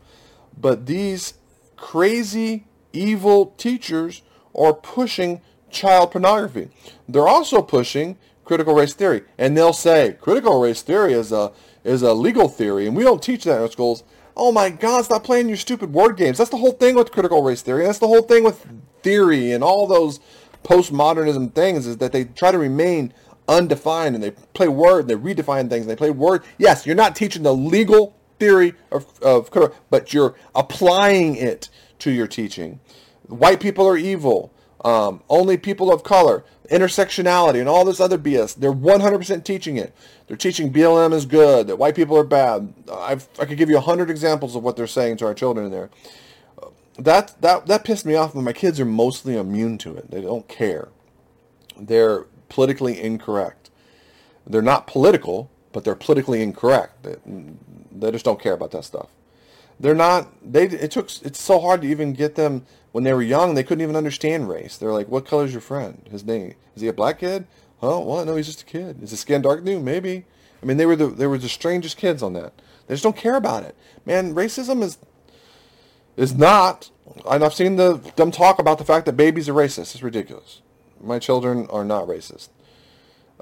But 0.55 0.85
these 0.85 1.35
crazy, 1.75 2.65
evil 2.93 3.47
teachers 3.57 4.21
are 4.53 4.73
pushing 4.73 5.41
child 5.71 6.11
pornography. 6.11 6.69
They're 7.09 7.27
also 7.27 7.61
pushing 7.61 8.17
critical 8.43 8.75
race 8.75 8.93
theory. 8.93 9.23
And 9.37 9.57
they'll 9.57 9.73
say 9.73 10.17
critical 10.21 10.61
race 10.61 10.81
theory 10.81 11.13
is 11.13 11.31
a, 11.31 11.51
is 11.83 12.01
a 12.01 12.13
legal 12.13 12.47
theory, 12.47 12.87
and 12.87 12.95
we 12.95 13.03
don't 13.03 13.23
teach 13.23 13.43
that 13.45 13.57
in 13.57 13.61
our 13.61 13.71
schools. 13.71 14.03
Oh 14.37 14.51
my 14.51 14.69
God, 14.69 15.05
stop 15.05 15.23
playing 15.23 15.47
your 15.47 15.57
stupid 15.57 15.93
word 15.93 16.17
games. 16.17 16.37
That's 16.37 16.49
the 16.49 16.57
whole 16.57 16.73
thing 16.73 16.95
with 16.95 17.11
critical 17.11 17.41
race 17.41 17.61
theory. 17.61 17.85
That's 17.85 17.99
the 17.99 18.07
whole 18.07 18.23
thing 18.23 18.43
with 18.43 18.65
theory 19.01 19.51
and 19.51 19.63
all 19.63 19.87
those 19.87 20.19
postmodernism 20.63 21.53
things 21.53 21.85
is 21.87 21.97
that 21.97 22.11
they 22.11 22.25
try 22.25 22.51
to 22.51 22.57
remain 22.57 23.13
undefined 23.47 24.15
and 24.15 24.23
they 24.23 24.31
play 24.31 24.67
word, 24.67 25.01
and 25.01 25.09
they 25.09 25.15
redefine 25.33 25.69
things, 25.69 25.83
and 25.83 25.89
they 25.89 25.95
play 25.95 26.09
word. 26.09 26.43
Yes, 26.57 26.85
you're 26.85 26.95
not 26.95 27.15
teaching 27.15 27.43
the 27.43 27.53
legal 27.53 28.15
theory 28.39 28.73
of, 28.91 29.05
of 29.21 29.49
but 29.89 30.13
you're 30.13 30.35
applying 30.55 31.35
it 31.35 31.69
to 31.99 32.11
your 32.11 32.27
teaching. 32.27 32.79
White 33.27 33.59
people 33.59 33.87
are 33.87 33.97
evil. 33.97 34.51
um, 34.85 35.23
only 35.29 35.57
people 35.57 35.91
of 35.91 36.03
color, 36.03 36.45
intersectionality, 36.69 37.59
and 37.59 37.69
all 37.69 37.85
this 37.85 37.99
other 37.99 38.17
BS. 38.17 38.55
They're 38.55 38.73
100% 38.73 39.43
teaching 39.43 39.77
it. 39.77 39.95
They're 40.27 40.37
teaching 40.37 40.71
BLM 40.71 41.13
is 41.13 41.25
good, 41.25 41.67
that 41.67 41.77
white 41.77 41.95
people 41.95 42.17
are 42.17 42.23
bad. 42.23 42.73
I've, 42.91 43.27
I 43.39 43.45
could 43.45 43.57
give 43.57 43.69
you 43.69 43.79
hundred 43.79 44.09
examples 44.09 44.55
of 44.55 44.63
what 44.63 44.75
they're 44.75 44.87
saying 44.87 45.17
to 45.17 45.25
our 45.25 45.33
children 45.33 45.65
in 45.65 45.71
there. 45.71 45.89
That 46.97 47.35
that 47.41 47.67
that 47.67 47.83
pissed 47.83 48.05
me 48.05 48.15
off. 48.15 48.33
But 48.33 48.41
my 48.41 48.53
kids 48.53 48.79
are 48.79 48.85
mostly 48.85 49.37
immune 49.37 49.77
to 49.79 49.95
it. 49.95 50.11
They 50.11 50.21
don't 50.21 50.47
care. 50.47 50.87
They're 51.77 52.25
politically 52.47 53.01
incorrect. 53.01 53.69
They're 54.47 54.61
not 54.61 54.87
political, 54.87 55.51
but 55.73 55.83
they're 55.83 55.95
politically 55.95 56.41
incorrect. 56.41 57.03
They, 57.03 57.15
they 57.91 58.11
just 58.11 58.23
don't 58.23 58.41
care 58.41 58.53
about 58.53 58.71
that 58.71 58.85
stuff. 58.85 59.09
They're 59.79 59.95
not. 59.95 60.29
They. 60.41 60.65
It 60.65 60.91
took. 60.91 61.09
It's 61.23 61.41
so 61.41 61.59
hard 61.59 61.81
to 61.81 61.87
even 61.87 62.13
get 62.13 62.35
them 62.35 62.65
when 62.95 63.03
they 63.03 63.11
were 63.11 63.21
young. 63.21 63.55
They 63.55 63.63
couldn't 63.63 63.81
even 63.81 63.97
understand 63.97 64.47
race. 64.47 64.77
They're 64.77 64.93
like, 64.93 65.09
"What 65.09 65.25
color 65.25 65.43
is 65.43 65.51
your 65.51 65.59
friend? 65.59 66.07
His 66.09 66.23
name 66.23 66.55
is 66.77 66.81
he 66.81 66.87
a 66.87 66.93
black 66.93 67.19
kid? 67.19 67.45
Oh, 67.81 67.99
well, 67.99 68.23
no, 68.23 68.37
he's 68.37 68.45
just 68.45 68.61
a 68.61 68.65
kid. 68.65 69.03
Is 69.03 69.09
his 69.09 69.19
skin 69.19 69.41
dark? 69.41 69.65
New, 69.65 69.81
maybe. 69.81 70.23
I 70.63 70.65
mean, 70.65 70.77
they 70.77 70.85
were 70.85 70.95
the 70.95 71.07
they 71.07 71.27
were 71.27 71.37
the 71.37 71.49
strangest 71.49 71.97
kids 71.97 72.23
on 72.23 72.31
that. 72.33 72.53
They 72.87 72.93
just 72.93 73.03
don't 73.03 73.17
care 73.17 73.35
about 73.35 73.63
it. 73.63 73.75
Man, 74.05 74.33
racism 74.33 74.81
is 74.81 74.97
is 76.15 76.35
not. 76.35 76.89
And 77.29 77.43
I've 77.43 77.53
seen 77.53 77.75
the 77.75 77.99
them 78.15 78.31
talk 78.31 78.59
about 78.59 78.77
the 78.77 78.85
fact 78.85 79.05
that 79.07 79.17
babies 79.17 79.49
are 79.49 79.53
racist. 79.53 79.93
It's 79.93 80.01
ridiculous. 80.01 80.61
My 81.01 81.19
children 81.19 81.67
are 81.71 81.83
not 81.83 82.07
racist, 82.07 82.47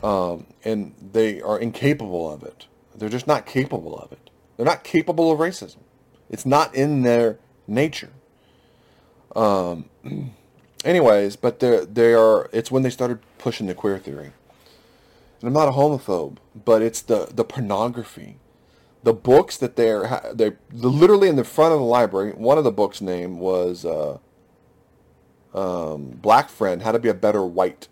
um, 0.01 0.47
and 0.64 0.95
they 1.12 1.41
are 1.41 1.60
incapable 1.60 2.34
of 2.34 2.41
it. 2.41 2.66
They're 2.95 3.08
just 3.08 3.28
not 3.28 3.45
capable 3.45 3.95
of 3.99 4.12
it. 4.12 4.32
They're 4.58 4.66
not 4.66 4.84
capable 4.84 5.32
of 5.32 5.38
racism. 5.38 5.84
It's 6.28 6.43
not 6.43 6.74
in 6.74 7.04
their 7.04 7.38
nature. 7.68 8.10
Um, 9.36 9.89
anyways, 10.86 11.36
but 11.36 11.59
they 11.59 11.86
they 11.86 12.13
are. 12.13 12.49
It's 12.51 12.71
when 12.71 12.84
they 12.84 12.89
started 12.89 13.19
pushing 13.38 13.67
the 13.67 13.73
queer 13.73 13.97
theory. 13.99 14.31
And 15.41 15.47
I'm 15.47 15.53
not 15.53 15.67
a 15.67 15.71
homophobe, 15.71 16.38
but 16.65 16.81
it's 16.81 17.01
the 17.01 17.29
the 17.34 17.43
pornography, 17.43 18.38
the 19.03 19.13
books 19.13 19.57
that 19.57 19.75
they're 19.75 20.31
they 20.34 20.53
literally 20.71 21.27
in 21.27 21.36
the 21.36 21.43
front 21.43 21.73
of 21.73 21.79
the 21.79 21.86
library. 21.86 22.31
One 22.31 22.57
of 22.57 22.63
the 22.63 22.71
books' 22.71 23.01
name 23.01 23.39
was 23.39 23.86
uh, 23.86 24.19
um, 25.53 26.11
Black 26.21 26.49
Friend: 26.49 26.81
How 26.81 26.91
to 26.91 26.99
Be 26.99 27.09
a 27.09 27.13
Better 27.13 27.43
White 27.43 27.88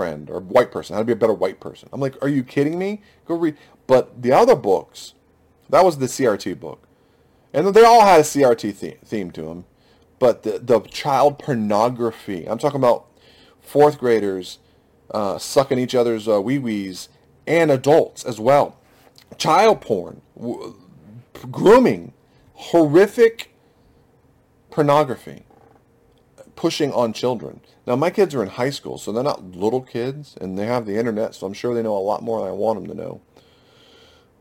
Friend 0.00 0.30
or 0.30 0.40
White 0.40 0.72
Person, 0.72 0.94
How 0.94 1.00
to 1.00 1.04
Be 1.04 1.12
a 1.12 1.16
Better 1.16 1.34
White 1.34 1.60
Person. 1.60 1.88
I'm 1.92 2.00
like, 2.00 2.16
are 2.22 2.28
you 2.28 2.42
kidding 2.42 2.78
me? 2.78 3.02
Go 3.26 3.34
read. 3.34 3.56
But 3.86 4.22
the 4.22 4.32
other 4.32 4.56
books, 4.56 5.14
that 5.68 5.84
was 5.84 5.98
the 5.98 6.06
CRT 6.06 6.58
book. 6.58 6.86
And 7.52 7.66
they 7.74 7.84
all 7.84 8.02
had 8.02 8.20
a 8.20 8.22
CRT 8.22 8.74
theme, 8.74 8.98
theme 9.04 9.30
to 9.32 9.42
them. 9.42 9.64
But 10.20 10.44
the, 10.44 10.60
the 10.60 10.80
child 10.80 11.40
pornography, 11.40 12.46
I'm 12.48 12.58
talking 12.58 12.78
about 12.78 13.06
fourth 13.60 13.98
graders 13.98 14.58
uh, 15.10 15.38
sucking 15.38 15.78
each 15.78 15.96
other's 15.96 16.28
uh, 16.28 16.40
wee-wees 16.40 17.08
and 17.46 17.70
adults 17.72 18.24
as 18.24 18.38
well. 18.38 18.78
Child 19.38 19.80
porn, 19.80 20.20
w- 20.36 20.76
grooming, 21.50 22.12
horrific 22.54 23.52
pornography, 24.70 25.44
pushing 26.54 26.92
on 26.92 27.12
children. 27.12 27.60
Now, 27.86 27.96
my 27.96 28.10
kids 28.10 28.34
are 28.34 28.42
in 28.42 28.50
high 28.50 28.70
school, 28.70 28.98
so 28.98 29.12
they're 29.12 29.24
not 29.24 29.56
little 29.56 29.80
kids, 29.80 30.36
and 30.40 30.58
they 30.58 30.66
have 30.66 30.84
the 30.84 30.98
internet, 30.98 31.34
so 31.34 31.46
I'm 31.46 31.54
sure 31.54 31.74
they 31.74 31.82
know 31.82 31.96
a 31.96 31.98
lot 31.98 32.22
more 32.22 32.40
than 32.40 32.48
I 32.48 32.52
want 32.52 32.86
them 32.86 32.96
to 32.96 33.02
know. 33.02 33.20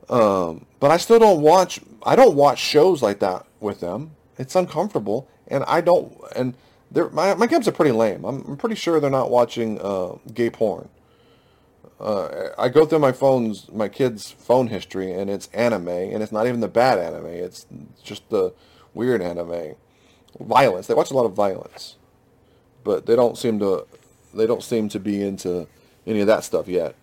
Um, 0.09 0.65
but 0.79 0.91
I 0.91 0.97
still 0.97 1.19
don't 1.19 1.41
watch. 1.41 1.79
I 2.03 2.15
don't 2.15 2.35
watch 2.35 2.59
shows 2.59 3.01
like 3.01 3.19
that 3.19 3.45
with 3.59 3.79
them. 3.79 4.11
It's 4.37 4.55
uncomfortable, 4.55 5.27
and 5.49 5.63
I 5.65 5.81
don't. 5.81 6.15
And 6.35 6.55
my 7.11 7.33
my 7.35 7.47
kids 7.47 7.67
are 7.67 7.71
pretty 7.71 7.91
lame. 7.91 8.23
I'm, 8.25 8.43
I'm 8.47 8.57
pretty 8.57 8.75
sure 8.75 8.99
they're 8.99 9.09
not 9.09 9.29
watching 9.29 9.79
uh, 9.81 10.17
gay 10.33 10.49
porn. 10.49 10.89
Uh, 11.99 12.49
I 12.57 12.69
go 12.69 12.85
through 12.85 12.99
my 12.99 13.11
phone's 13.11 13.69
my 13.71 13.89
kids' 13.89 14.31
phone 14.31 14.67
history, 14.67 15.11
and 15.11 15.29
it's 15.29 15.47
anime, 15.47 15.89
and 15.89 16.23
it's 16.23 16.31
not 16.31 16.47
even 16.47 16.61
the 16.61 16.67
bad 16.67 16.97
anime. 16.97 17.27
It's 17.27 17.65
just 18.03 18.29
the 18.29 18.53
weird 18.93 19.21
anime, 19.21 19.75
violence. 20.39 20.87
They 20.87 20.93
watch 20.93 21.11
a 21.11 21.13
lot 21.15 21.25
of 21.25 21.33
violence, 21.33 21.97
but 22.83 23.05
they 23.05 23.15
don't 23.15 23.37
seem 23.37 23.59
to 23.59 23.85
they 24.33 24.47
don't 24.47 24.63
seem 24.63 24.89
to 24.89 24.99
be 24.99 25.21
into 25.21 25.67
any 26.07 26.21
of 26.21 26.27
that 26.27 26.43
stuff 26.43 26.67
yet. 26.67 26.95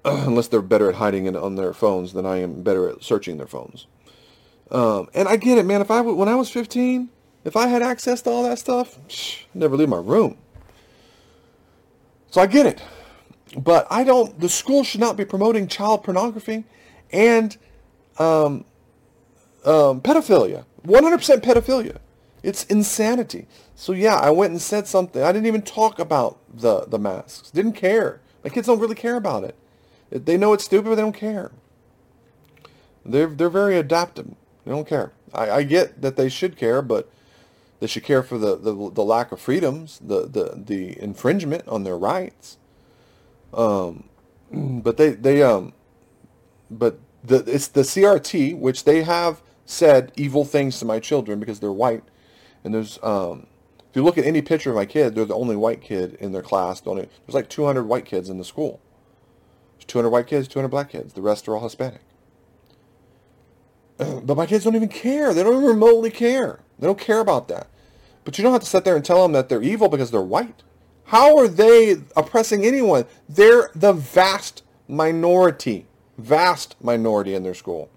unless 0.04 0.48
they're 0.48 0.62
better 0.62 0.88
at 0.88 0.96
hiding 0.96 1.26
it 1.26 1.34
on 1.36 1.56
their 1.56 1.72
phones 1.72 2.12
than 2.12 2.24
I 2.24 2.38
am 2.38 2.62
better 2.62 2.88
at 2.88 3.02
searching 3.02 3.38
their 3.38 3.46
phones. 3.46 3.86
Um, 4.70 5.08
and 5.14 5.28
I 5.28 5.36
get 5.36 5.58
it, 5.58 5.64
man. 5.64 5.80
If 5.80 5.90
I 5.90 6.00
when 6.00 6.28
I 6.28 6.34
was 6.34 6.50
15, 6.50 7.08
if 7.44 7.56
I 7.56 7.68
had 7.68 7.82
access 7.82 8.22
to 8.22 8.30
all 8.30 8.42
that 8.44 8.58
stuff, 8.58 8.98
psh, 9.08 9.44
never 9.54 9.76
leave 9.76 9.88
my 9.88 9.98
room. 9.98 10.36
So 12.30 12.40
I 12.40 12.46
get 12.46 12.66
it, 12.66 12.82
but 13.56 13.86
I 13.90 14.04
don't. 14.04 14.38
The 14.40 14.48
school 14.48 14.82
should 14.82 15.00
not 15.00 15.16
be 15.16 15.24
promoting 15.24 15.68
child 15.68 16.04
pornography 16.04 16.64
and 17.12 17.56
um, 18.18 18.64
um, 19.64 20.00
pedophilia. 20.00 20.64
100% 20.84 21.40
pedophilia. 21.40 21.98
It's 22.42 22.64
insanity. 22.64 23.46
So 23.74 23.92
yeah, 23.92 24.16
I 24.16 24.30
went 24.30 24.52
and 24.52 24.60
said 24.60 24.86
something. 24.86 25.22
I 25.22 25.32
didn't 25.32 25.46
even 25.46 25.62
talk 25.62 25.98
about 25.98 26.38
the 26.52 26.86
the 26.86 26.98
masks. 26.98 27.50
Didn't 27.50 27.72
care. 27.72 28.20
My 28.44 28.50
kids 28.50 28.66
don't 28.66 28.78
really 28.78 28.94
care 28.94 29.16
about 29.16 29.44
it. 29.44 29.56
They 30.10 30.36
know 30.36 30.52
it's 30.52 30.64
stupid, 30.64 30.88
but 30.88 30.94
they 30.96 31.02
don't 31.02 31.12
care. 31.12 31.50
They're 33.04 33.26
they're 33.28 33.50
very 33.50 33.76
adaptive. 33.76 34.34
They 34.66 34.72
don't 34.72 34.86
care. 34.86 35.12
I, 35.32 35.50
I 35.50 35.62
get 35.62 36.02
that 36.02 36.16
they 36.16 36.28
should 36.28 36.56
care, 36.56 36.82
but 36.82 37.08
they 37.78 37.86
should 37.86 38.02
care 38.02 38.24
for 38.24 38.36
the, 38.36 38.56
the, 38.56 38.90
the 38.90 39.04
lack 39.04 39.30
of 39.30 39.40
freedoms, 39.40 40.00
the, 40.04 40.26
the, 40.26 40.60
the 40.62 41.00
infringement 41.00 41.66
on 41.68 41.84
their 41.84 41.96
rights. 41.96 42.58
Um, 43.54 44.08
but 44.50 44.96
they 44.96 45.10
they 45.10 45.42
um, 45.42 45.72
but 46.70 46.98
the 47.24 47.36
it's 47.46 47.68
the 47.68 47.82
CRT 47.82 48.58
which 48.58 48.84
they 48.84 49.02
have 49.02 49.40
said 49.64 50.12
evil 50.16 50.44
things 50.44 50.78
to 50.80 50.84
my 50.84 51.00
children 51.00 51.40
because 51.40 51.60
they're 51.60 51.72
white, 51.72 52.02
and 52.64 52.74
there's 52.74 52.98
um, 53.02 53.46
if 53.88 53.96
you 53.96 54.02
look 54.02 54.18
at 54.18 54.24
any 54.24 54.42
picture 54.42 54.70
of 54.70 54.76
my 54.76 54.84
kid, 54.84 55.14
they're 55.14 55.24
the 55.24 55.34
only 55.34 55.56
white 55.56 55.80
kid 55.80 56.14
in 56.20 56.32
their 56.32 56.42
class. 56.42 56.80
There's 56.80 57.08
like 57.28 57.48
200 57.48 57.84
white 57.84 58.04
kids 58.04 58.28
in 58.28 58.38
the 58.38 58.44
school. 58.44 58.80
There's 59.76 59.86
200 59.86 60.10
white 60.10 60.26
kids, 60.26 60.48
200 60.48 60.68
black 60.68 60.90
kids. 60.90 61.14
The 61.14 61.22
rest 61.22 61.48
are 61.48 61.56
all 61.56 61.62
Hispanic. 61.62 62.02
But 64.24 64.36
my 64.36 64.46
kids 64.46 64.64
don't 64.64 64.76
even 64.76 64.88
care. 64.88 65.32
They 65.32 65.42
don't 65.42 65.54
even 65.54 65.66
remotely 65.66 66.10
care. 66.10 66.60
They 66.78 66.86
don't 66.86 66.98
care 66.98 67.20
about 67.20 67.48
that. 67.48 67.68
But 68.24 68.36
you 68.36 68.42
don't 68.42 68.52
have 68.52 68.62
to 68.62 68.66
sit 68.66 68.84
there 68.84 68.96
and 68.96 69.04
tell 69.04 69.22
them 69.22 69.32
that 69.32 69.48
they're 69.48 69.62
evil 69.62 69.88
because 69.88 70.10
they're 70.10 70.20
white. 70.20 70.62
How 71.04 71.36
are 71.38 71.46
they 71.46 71.96
oppressing 72.16 72.64
anyone? 72.64 73.04
They're 73.28 73.70
the 73.74 73.92
vast 73.92 74.64
minority, 74.88 75.86
vast 76.18 76.74
minority 76.82 77.34
in 77.34 77.44
their 77.44 77.54
school. 77.54 77.88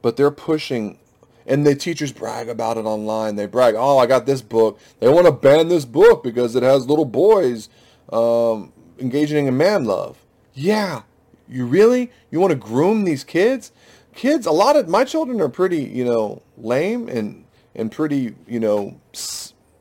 But 0.00 0.16
they're 0.16 0.30
pushing, 0.30 0.98
and 1.46 1.66
the 1.66 1.74
teachers 1.74 2.12
brag 2.12 2.48
about 2.48 2.78
it 2.78 2.86
online. 2.86 3.36
They 3.36 3.46
brag, 3.46 3.74
oh, 3.76 3.98
I 3.98 4.06
got 4.06 4.24
this 4.24 4.40
book. 4.40 4.80
They 5.00 5.08
want 5.08 5.26
to 5.26 5.32
ban 5.32 5.68
this 5.68 5.84
book 5.84 6.22
because 6.22 6.56
it 6.56 6.62
has 6.62 6.88
little 6.88 7.04
boys 7.04 7.68
um, 8.10 8.72
engaging 8.98 9.46
in 9.46 9.56
man 9.58 9.84
love. 9.84 10.24
Yeah, 10.54 11.02
you 11.46 11.66
really? 11.66 12.10
You 12.30 12.40
want 12.40 12.52
to 12.52 12.58
groom 12.58 13.04
these 13.04 13.24
kids? 13.24 13.72
Kids, 14.14 14.46
a 14.46 14.52
lot 14.52 14.76
of 14.76 14.88
my 14.88 15.04
children 15.04 15.40
are 15.40 15.48
pretty, 15.48 15.82
you 15.82 16.04
know, 16.04 16.42
lame 16.56 17.08
and 17.08 17.44
and 17.74 17.90
pretty, 17.90 18.34
you 18.46 18.60
know, 18.60 19.00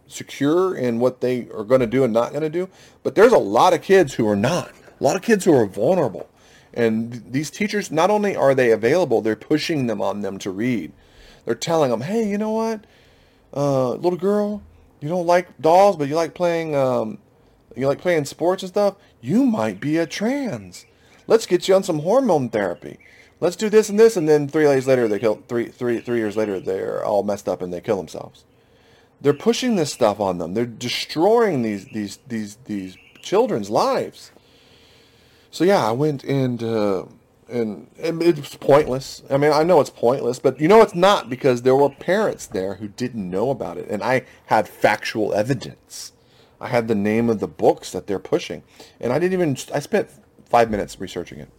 secure 0.07 0.75
in 0.75 0.99
what 0.99 1.21
they 1.21 1.47
are 1.49 1.63
going 1.63 1.81
to 1.81 1.87
do 1.87 2.03
and 2.03 2.11
not 2.11 2.31
going 2.31 2.41
to 2.43 2.49
do. 2.49 2.69
But 3.03 3.15
there's 3.15 3.31
a 3.31 3.37
lot 3.37 3.73
of 3.73 3.81
kids 3.81 4.13
who 4.13 4.27
are 4.27 4.35
not. 4.35 4.71
A 4.99 5.03
lot 5.03 5.15
of 5.15 5.21
kids 5.21 5.45
who 5.45 5.53
are 5.53 5.65
vulnerable. 5.65 6.29
And 6.73 7.23
these 7.31 7.51
teachers, 7.51 7.91
not 7.91 8.09
only 8.09 8.35
are 8.35 8.55
they 8.55 8.71
available, 8.71 9.21
they're 9.21 9.35
pushing 9.35 9.85
them 9.85 10.01
on 10.01 10.21
them 10.21 10.39
to 10.39 10.49
read. 10.49 10.91
They're 11.45 11.53
telling 11.53 11.91
them, 11.91 12.01
hey, 12.01 12.27
you 12.27 12.37
know 12.37 12.51
what, 12.51 12.85
uh, 13.55 13.91
little 13.91 14.17
girl, 14.17 14.63
you 15.01 15.09
don't 15.09 15.27
like 15.27 15.59
dolls, 15.61 15.97
but 15.97 16.07
you 16.07 16.15
like 16.15 16.33
playing 16.33 16.75
um, 16.75 17.19
you 17.75 17.87
like 17.87 17.99
playing 17.99 18.25
sports 18.25 18.63
and 18.63 18.69
stuff, 18.69 18.95
you 19.21 19.45
might 19.45 19.79
be 19.79 19.97
a 19.97 20.05
trans. 20.05 20.85
Let's 21.27 21.45
get 21.45 21.67
you 21.67 21.75
on 21.75 21.83
some 21.83 21.99
hormone 21.99 22.49
therapy. 22.49 22.99
Let's 23.43 23.57
do 23.57 23.69
this 23.69 23.89
and 23.89 23.99
this, 23.99 24.15
and 24.15 24.29
then 24.29 24.47
three 24.47 24.63
days 24.63 24.87
later, 24.87 25.05
they 25.09 25.19
kill 25.19 25.43
three, 25.49 25.67
three, 25.67 25.99
three 25.99 26.19
years 26.19 26.37
later, 26.37 26.61
they're 26.61 27.03
all 27.03 27.23
messed 27.23 27.49
up 27.49 27.61
and 27.61 27.73
they 27.73 27.81
kill 27.81 27.97
themselves. 27.97 28.45
They're 29.19 29.33
pushing 29.33 29.75
this 29.75 29.91
stuff 29.91 30.21
on 30.21 30.37
them. 30.37 30.53
They're 30.53 30.65
destroying 30.65 31.61
these 31.61 31.83
these 31.87 32.19
these 32.25 32.55
these 32.63 32.95
children's 33.21 33.69
lives. 33.69 34.31
So 35.51 35.65
yeah, 35.65 35.85
I 35.85 35.91
went 35.91 36.23
and 36.23 36.63
uh, 36.63 37.03
and 37.49 37.89
it's 37.97 38.55
pointless. 38.55 39.23
I 39.29 39.35
mean, 39.35 39.51
I 39.51 39.63
know 39.63 39.81
it's 39.81 39.89
pointless, 39.89 40.39
but 40.39 40.61
you 40.61 40.69
know 40.69 40.81
it's 40.81 40.95
not 40.95 41.29
because 41.29 41.63
there 41.63 41.75
were 41.75 41.89
parents 41.89 42.47
there 42.47 42.75
who 42.75 42.87
didn't 42.87 43.29
know 43.29 43.49
about 43.49 43.77
it, 43.77 43.89
and 43.89 44.01
I 44.01 44.23
had 44.45 44.69
factual 44.69 45.33
evidence. 45.33 46.13
I 46.61 46.69
had 46.69 46.87
the 46.87 46.95
name 46.95 47.29
of 47.29 47.41
the 47.41 47.49
books 47.49 47.91
that 47.91 48.07
they're 48.07 48.19
pushing. 48.19 48.63
And 49.01 49.11
I 49.11 49.19
didn't 49.19 49.33
even, 49.33 49.57
I 49.73 49.79
spent 49.79 50.09
five 50.45 50.71
minutes 50.71 50.97
researching 50.97 51.39
it. 51.39 51.49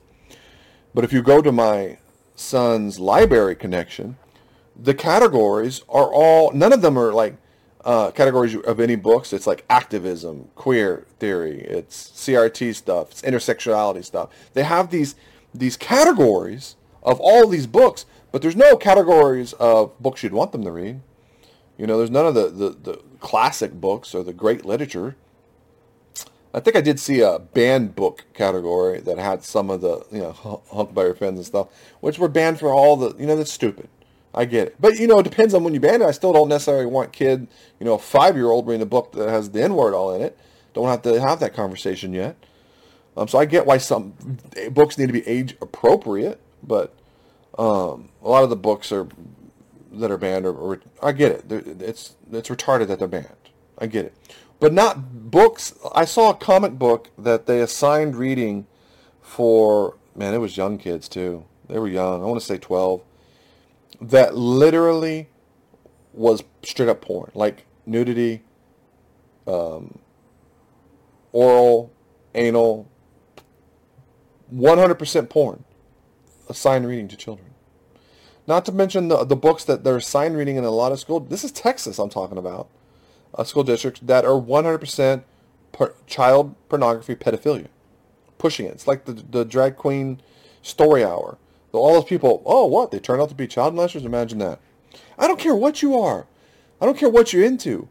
But 0.95 1.05
if 1.05 1.12
you 1.12 1.22
go 1.22 1.42
to 1.42 1.53
my 1.53 1.99
son's 2.36 3.01
library 3.01 3.57
connection, 3.57 4.16
the 4.76 4.95
categories 4.95 5.82
are 5.88 6.12
all, 6.12 6.53
none 6.53 6.72
of 6.72 6.82
them 6.82 6.99
are 6.99 7.12
like 7.12 7.36
uh, 7.84 8.11
categories 8.12 8.57
of 8.57 8.80
any 8.80 8.97
books. 8.97 9.32
It's 9.32 9.47
like 9.47 9.64
activism, 9.68 10.49
queer 10.55 11.07
theory, 11.18 11.61
it's 11.61 12.11
CRT 12.11 12.74
stuff, 12.74 13.11
it's 13.11 13.22
intersectionality 13.22 14.05
stuff. 14.05 14.30
They 14.55 14.62
have 14.62 14.90
these 14.90 15.14
these 15.55 15.76
categories 15.76 16.74
of 17.03 17.20
all 17.20 17.47
these 17.47 17.66
books, 17.66 18.07
but 18.32 18.42
there's 18.42 18.57
no 18.57 18.76
categories 18.76 19.53
of 19.55 19.97
books 20.03 20.22
you'd 20.22 20.32
want 20.32 20.51
them 20.51 20.64
to 20.64 20.72
read. 20.72 21.01
You 21.78 21.86
know, 21.86 21.97
there's 21.99 22.11
none 22.11 22.26
of 22.26 22.34
the, 22.34 22.49
the, 22.49 22.70
the 22.70 23.01
classic 23.20 23.72
books 23.72 24.14
or 24.14 24.24
the 24.24 24.32
great 24.32 24.64
literature. 24.64 25.16
I 26.55 26.61
think 26.61 26.76
I 26.76 26.80
did 26.80 27.00
see 27.00 27.20
a 27.20 27.40
banned 27.40 27.96
book 27.96 28.24
category 28.32 29.00
that 29.00 29.18
had 29.18 29.42
some 29.42 29.70
of 29.70 29.80
the, 29.80 30.07
you 30.12 30.20
know, 30.20 30.62
Huckleberry 30.70 31.14
Finns 31.16 31.38
and 31.38 31.44
stuff, 31.44 31.66
which 32.00 32.16
were 32.16 32.28
banned 32.28 32.61
for 32.61 32.72
all 32.72 32.96
the, 32.96 33.12
you 33.18 33.26
know, 33.26 33.34
that's 33.34 33.52
stupid. 33.52 33.88
I 34.32 34.44
get 34.44 34.68
it. 34.68 34.76
But, 34.80 34.94
you 35.00 35.09
know, 35.09 35.18
it 35.18 35.24
depends 35.24 35.52
on 35.52 35.64
when 35.64 35.74
you 35.74 35.80
ban 35.80 36.00
it. 36.00 36.05
I 36.05 36.12
still 36.12 36.32
don't 36.32 36.48
necessarily 36.48 36.86
want 36.86 37.12
kid, 37.12 37.48
you 37.80 37.84
know, 37.84 37.94
a 37.94 37.98
five-year-old 37.98 38.68
reading 38.68 38.82
a 38.82 38.86
book 38.86 39.12
that 39.12 39.28
has 39.28 39.50
the 39.50 39.62
N-word 39.64 39.94
all 39.94 40.14
in 40.14 40.22
it. 40.22 40.38
Don't 40.74 40.86
have 40.86 41.02
to 41.02 41.20
have 41.20 41.40
that 41.40 41.55
conversation 41.55 42.12
yet. 42.12 42.36
Um, 43.16 43.26
so 43.26 43.38
I 43.38 43.46
get 43.46 43.66
why 43.66 43.78
some 43.78 44.14
books 44.70 44.96
need 44.96 45.07
to 45.07 45.12
be 45.12 45.26
age 45.26 45.57
appropriate, 45.61 46.40
but 46.62 46.94
um, 47.59 48.11
a 48.22 48.28
lot 48.28 48.44
of 48.44 48.50
the 48.50 48.57
books 48.57 48.90
are 48.92 49.09
that 49.92 50.11
are 50.11 50.18
banned 50.18 50.46
are, 50.46 50.80
I 51.00 51.12
get 51.12 51.30
it. 51.30 51.52
It's 51.80 52.16
it's 52.32 52.48
retarded 52.48 52.88
that 52.88 52.98
they're 52.98 53.07
banned. 53.07 53.28
I 53.78 53.86
get 53.86 54.07
it 54.07 54.14
but 54.64 54.72
not 54.72 55.30
books. 55.30 55.74
I 55.94 56.06
saw 56.06 56.30
a 56.30 56.34
comic 56.34 56.78
book 56.78 57.10
that 57.18 57.44
they 57.44 57.60
assigned 57.60 58.16
reading 58.16 58.66
for, 59.20 59.98
man, 60.16 60.32
it 60.32 60.38
was 60.38 60.56
young 60.56 60.78
kids 60.78 61.06
too. 61.06 61.44
They 61.68 61.78
were 61.78 61.86
young. 61.86 62.22
I 62.22 62.24
want 62.24 62.40
to 62.40 62.46
say 62.46 62.56
12. 62.56 63.02
That 64.00 64.34
literally 64.34 65.28
was 66.14 66.44
straight 66.62 66.88
up 66.88 67.02
porn. 67.02 67.30
Like 67.34 67.66
nudity, 67.84 68.42
um, 69.46 69.98
oral, 71.32 71.92
anal, 72.34 72.88
100% 74.50 75.28
porn. 75.28 75.64
Assigned 76.48 76.88
reading 76.88 77.08
to 77.08 77.18
children. 77.18 77.50
Not 78.46 78.64
to 78.64 78.72
mention 78.72 79.08
the, 79.08 79.24
the 79.24 79.36
books 79.36 79.64
that 79.64 79.84
they're 79.84 79.98
assigned 79.98 80.38
reading 80.38 80.56
in 80.56 80.64
a 80.64 80.70
lot 80.70 80.90
of 80.90 81.00
schools. 81.00 81.28
This 81.28 81.44
is 81.44 81.52
Texas 81.52 81.98
I'm 81.98 82.08
talking 82.08 82.38
about 82.38 82.70
uh, 83.35 83.45
school 83.45 83.64
districts 83.64 84.01
that 84.01 84.24
are 84.24 84.41
100% 84.41 85.24
per- 85.72 85.95
child 86.07 86.55
pornography 86.68 87.14
pedophilia. 87.14 87.68
Pushing 88.39 88.66
it. 88.66 88.72
It's 88.72 88.87
like 88.87 89.05
the, 89.05 89.12
the 89.12 89.45
drag 89.45 89.76
queen 89.76 90.20
story 90.62 91.05
hour. 91.05 91.39
All 91.72 91.95
those 91.95 92.05
people, 92.05 92.43
oh, 92.47 92.66
what? 92.66 92.93
They 92.93 93.01
turn 93.01 93.20
out 93.20 93.30
to 93.30 93.35
be 93.35 93.49
child 93.49 93.74
molesters? 93.74 94.05
Imagine 94.05 94.39
that. 94.39 94.61
I 95.18 95.26
don't 95.26 95.41
care 95.41 95.55
what 95.55 95.82
you 95.82 95.99
are. 95.99 96.26
I 96.80 96.87
don't 96.87 96.97
care 96.97 97.09
what 97.09 97.32
you're 97.32 97.45
into. 97.45 97.89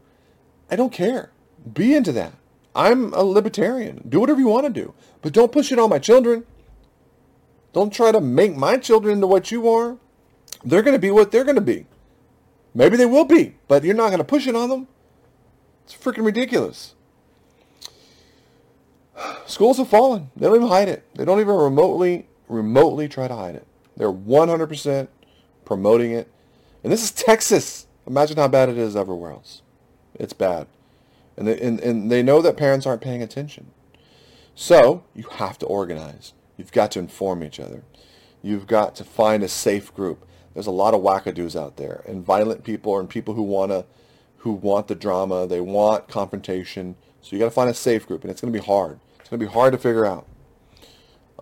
I 0.70 0.76
don't 0.76 0.92
care. 0.92 1.30
Be 1.70 1.94
into 1.94 2.12
that. 2.12 2.32
I'm 2.74 3.12
a 3.12 3.22
libertarian. 3.22 4.02
Do 4.08 4.20
whatever 4.20 4.40
you 4.40 4.48
want 4.48 4.66
to 4.66 4.72
do. 4.72 4.94
But 5.22 5.32
don't 5.32 5.52
push 5.52 5.70
it 5.70 5.78
on 5.78 5.90
my 5.90 5.98
children. 5.98 6.44
Don't 7.72 7.92
try 7.92 8.12
to 8.12 8.20
make 8.20 8.56
my 8.56 8.78
children 8.78 9.14
into 9.14 9.26
what 9.26 9.50
you 9.50 9.68
are. 9.68 9.98
They're 10.64 10.82
going 10.82 10.94
to 10.94 11.00
be 11.00 11.10
what 11.10 11.30
they're 11.30 11.44
going 11.44 11.56
to 11.56 11.60
be. 11.60 11.86
Maybe 12.74 12.96
they 12.96 13.06
will 13.06 13.24
be, 13.24 13.56
but 13.68 13.84
you're 13.84 13.94
not 13.94 14.08
going 14.08 14.18
to 14.18 14.24
push 14.24 14.46
it 14.46 14.56
on 14.56 14.68
them. 14.68 14.88
It's 15.84 15.94
freaking 15.94 16.24
ridiculous. 16.24 16.94
Schools 19.46 19.78
have 19.78 19.88
fallen. 19.88 20.30
They 20.36 20.46
don't 20.46 20.56
even 20.56 20.68
hide 20.68 20.88
it. 20.88 21.04
They 21.14 21.24
don't 21.24 21.40
even 21.40 21.54
remotely, 21.54 22.26
remotely 22.48 23.08
try 23.08 23.28
to 23.28 23.34
hide 23.34 23.54
it. 23.54 23.66
They're 23.96 24.12
100% 24.12 25.08
promoting 25.64 26.12
it. 26.12 26.30
And 26.82 26.92
this 26.92 27.02
is 27.02 27.12
Texas. 27.12 27.86
Imagine 28.06 28.36
how 28.36 28.48
bad 28.48 28.68
it 28.68 28.76
is 28.76 28.96
everywhere 28.96 29.32
else. 29.32 29.62
It's 30.14 30.32
bad. 30.32 30.66
And 31.36 31.48
they, 31.48 31.58
and, 31.60 31.80
and 31.80 32.10
they 32.10 32.22
know 32.22 32.42
that 32.42 32.56
parents 32.56 32.86
aren't 32.86 33.00
paying 33.02 33.22
attention. 33.22 33.70
So 34.54 35.04
you 35.14 35.24
have 35.32 35.58
to 35.58 35.66
organize. 35.66 36.32
You've 36.56 36.72
got 36.72 36.90
to 36.92 36.98
inform 36.98 37.42
each 37.42 37.58
other. 37.58 37.82
You've 38.42 38.66
got 38.66 38.94
to 38.96 39.04
find 39.04 39.42
a 39.42 39.48
safe 39.48 39.92
group. 39.94 40.26
There's 40.52 40.66
a 40.66 40.72
lot 40.72 40.94
of 40.94 41.00
wackadoos 41.00 41.60
out 41.60 41.76
there 41.76 42.04
and 42.06 42.24
violent 42.24 42.62
people 42.62 42.98
and 42.98 43.08
people 43.08 43.34
who 43.34 43.42
want 43.42 43.72
to 43.72 43.84
who 44.44 44.52
want 44.52 44.88
the 44.88 44.94
drama. 44.94 45.46
They 45.46 45.60
want 45.60 46.06
confrontation. 46.06 46.96
So 47.22 47.34
you 47.34 47.40
got 47.40 47.46
to 47.46 47.50
find 47.50 47.70
a 47.70 47.74
safe 47.74 48.06
group, 48.06 48.22
and 48.22 48.30
it's 48.30 48.42
going 48.42 48.52
to 48.52 48.58
be 48.58 48.64
hard. 48.64 49.00
It's 49.18 49.30
going 49.30 49.40
to 49.40 49.46
be 49.46 49.50
hard 49.50 49.72
to 49.72 49.78
figure 49.78 50.04
out. 50.04 50.26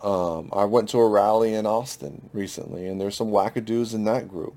Um, 0.01 0.51
I 0.53 0.65
went 0.67 0.89
to 0.91 0.99
a 0.99 1.09
rally 1.09 1.53
in 1.53 1.67
Austin 1.67 2.31
recently, 2.33 2.87
and 2.87 3.01
there's 3.01 3.17
some 3.17 3.31
wackadoos 3.31 3.93
in 3.93 4.05
that 4.05 4.29
group. 4.29 4.55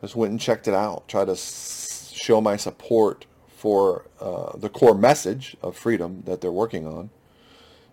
I 0.00 0.06
just 0.06 0.14
went 0.14 0.30
and 0.30 0.40
checked 0.40 0.68
it 0.68 0.74
out, 0.74 1.08
tried 1.08 1.24
to 1.24 1.32
s- 1.32 2.12
show 2.14 2.40
my 2.40 2.56
support 2.56 3.26
for 3.48 4.06
uh, 4.20 4.56
the 4.56 4.68
core 4.68 4.94
message 4.94 5.56
of 5.60 5.76
freedom 5.76 6.22
that 6.24 6.40
they're 6.40 6.52
working 6.52 6.86
on, 6.86 7.10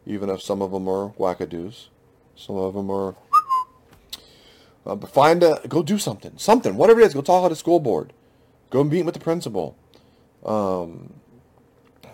even 0.05 0.29
if 0.29 0.39
some 0.41 0.61
of 0.61 0.71
them 0.71 0.87
are 0.87 1.13
wackadoos. 1.13 1.87
Some 2.35 2.57
of 2.57 2.75
them 2.75 2.91
are... 2.91 3.15
Uh, 4.85 4.95
but 4.95 5.09
find 5.09 5.41
a... 5.41 5.61
Go 5.67 5.81
do 5.81 5.97
something. 5.97 6.33
Something. 6.37 6.75
Whatever 6.75 6.99
it 6.99 7.07
is. 7.07 7.13
Go 7.15 7.21
talk 7.21 7.45
at 7.45 7.51
a 7.51 7.55
school 7.55 7.79
board. 7.79 8.13
Go 8.73 8.83
meet 8.83 9.03
with 9.03 9.13
the 9.13 9.19
principal. 9.19 9.77
Um, 10.43 11.13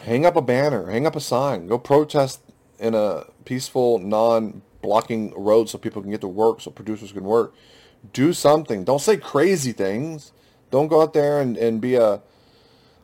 hang 0.02 0.26
up 0.26 0.36
a 0.36 0.42
banner. 0.42 0.92
Hang 0.92 1.08
up 1.08 1.16
a 1.16 1.22
sign. 1.22 1.68
Go 1.68 1.80
protest 1.80 2.42
in 2.80 2.94
a 2.94 3.28
peaceful, 3.46 3.98
non-blocking 3.98 5.34
road 5.42 5.70
so 5.70 5.78
people 5.78 6.02
can 6.02 6.12
get 6.12 6.20
to 6.20 6.28
work, 6.28 6.60
so 6.60 6.70
producers 6.70 7.14
can 7.14 7.24
work. 7.24 7.54
Do 8.12 8.34
something. 8.34 8.84
Don't 8.84 9.00
say 9.00 9.16
crazy 9.16 9.72
things. 9.72 10.34
Don't 10.70 10.90
go 10.90 11.02
out 11.02 11.14
there 11.14 11.40
and, 11.40 11.56
and 11.56 11.80
be 11.80 11.96
a, 11.96 12.22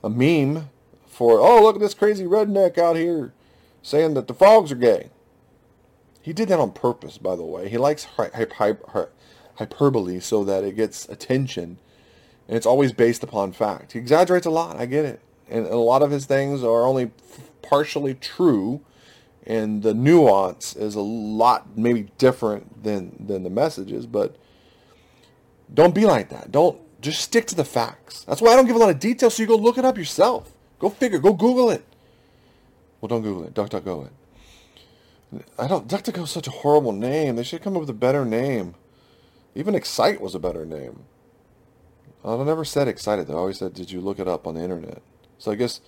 a 0.03 0.09
meme 0.09 0.69
for, 1.07 1.39
oh, 1.39 1.63
look 1.63 1.75
at 1.75 1.81
this 1.81 1.93
crazy 1.93 2.25
redneck 2.25 2.77
out 2.77 2.97
here 2.97 3.31
saying 3.81 4.15
that 4.15 4.27
the 4.27 4.33
frogs 4.33 4.69
are 4.73 4.75
gay. 4.75 5.11
He 6.21 6.33
did 6.33 6.49
that 6.49 6.59
on 6.59 6.73
purpose, 6.73 7.17
by 7.17 7.37
the 7.37 7.45
way. 7.45 7.69
He 7.69 7.77
likes 7.77 8.05
hyperbole 9.55 10.19
so 10.19 10.43
that 10.43 10.65
it 10.65 10.75
gets 10.75 11.07
attention 11.07 11.77
and 12.47 12.57
it's 12.57 12.65
always 12.65 12.91
based 12.91 13.23
upon 13.23 13.51
fact. 13.51 13.93
He 13.93 13.99
exaggerates 13.99 14.45
a 14.45 14.51
lot. 14.51 14.77
I 14.77 14.85
get 14.85 15.05
it, 15.05 15.21
and 15.49 15.65
a 15.65 15.77
lot 15.77 16.01
of 16.01 16.11
his 16.11 16.25
things 16.25 16.63
are 16.63 16.85
only 16.85 17.11
partially 17.61 18.13
true, 18.13 18.81
and 19.45 19.83
the 19.83 19.93
nuance 19.93 20.75
is 20.75 20.95
a 20.95 21.01
lot 21.01 21.77
maybe 21.77 22.09
different 22.17 22.83
than 22.83 23.15
than 23.19 23.43
the 23.43 23.49
messages. 23.49 24.05
But 24.05 24.35
don't 25.73 25.95
be 25.95 26.05
like 26.05 26.29
that. 26.29 26.51
Don't 26.51 26.79
just 27.01 27.21
stick 27.21 27.45
to 27.47 27.55
the 27.55 27.65
facts. 27.65 28.23
That's 28.23 28.41
why 28.41 28.53
I 28.53 28.55
don't 28.55 28.65
give 28.65 28.75
a 28.75 28.79
lot 28.79 28.89
of 28.89 28.99
details. 28.99 29.35
So 29.35 29.43
you 29.43 29.47
go 29.47 29.55
look 29.55 29.77
it 29.77 29.85
up 29.85 29.97
yourself. 29.97 30.51
Go 30.79 30.89
figure. 30.89 31.19
Go 31.19 31.33
Google 31.33 31.69
it. 31.69 31.83
Well, 32.99 33.07
don't 33.07 33.21
Google 33.21 33.45
it. 33.45 33.53
DuckDuckGo 33.53 34.07
it. 34.07 34.11
I 35.57 35.67
don't. 35.67 35.87
DuckDuckGo 35.87 36.23
is 36.23 36.31
such 36.31 36.47
a 36.47 36.51
horrible 36.51 36.91
name. 36.91 37.35
They 37.35 37.43
should 37.43 37.61
come 37.61 37.75
up 37.75 37.81
with 37.81 37.89
a 37.89 37.93
better 37.93 38.25
name. 38.25 38.75
Even 39.53 39.75
Excite 39.75 40.21
was 40.21 40.35
a 40.35 40.39
better 40.39 40.65
name. 40.65 41.05
I 42.25 42.43
never 42.43 42.65
said 42.65 42.87
excited. 42.87 43.27
though. 43.27 43.35
I 43.35 43.39
always 43.39 43.59
said, 43.59 43.73
did 43.73 43.91
you 43.91 44.01
look 44.01 44.19
it 44.19 44.27
up 44.27 44.47
on 44.47 44.55
the 44.55 44.61
internet? 44.61 45.01
So 45.37 45.51
I 45.51 45.55
guess 45.55 45.79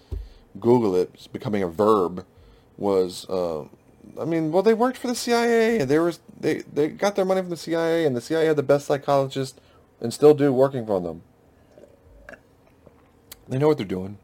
Google 0.59 0.95
it 0.95 1.27
becoming 1.33 1.63
a 1.63 1.67
verb 1.67 2.25
was. 2.77 3.27
Uh, 3.29 3.65
I 4.19 4.25
mean, 4.25 4.51
well, 4.51 4.63
they 4.63 4.73
worked 4.73 4.97
for 4.97 5.07
the 5.07 5.15
CIA, 5.15 5.79
and 5.79 5.89
they 5.89 5.97
they 6.39 6.61
they 6.61 6.88
got 6.89 7.15
their 7.15 7.25
money 7.25 7.41
from 7.41 7.49
the 7.49 7.57
CIA, 7.57 8.05
and 8.05 8.15
the 8.15 8.21
CIA 8.21 8.45
had 8.45 8.55
the 8.55 8.63
best 8.63 8.85
psychologists, 8.85 9.59
and 9.99 10.13
still 10.13 10.33
do 10.33 10.53
working 10.53 10.85
for 10.85 11.01
them. 11.01 11.23
They 13.47 13.57
know 13.57 13.67
what 13.67 13.77
they're 13.77 13.85
doing. 13.85 14.17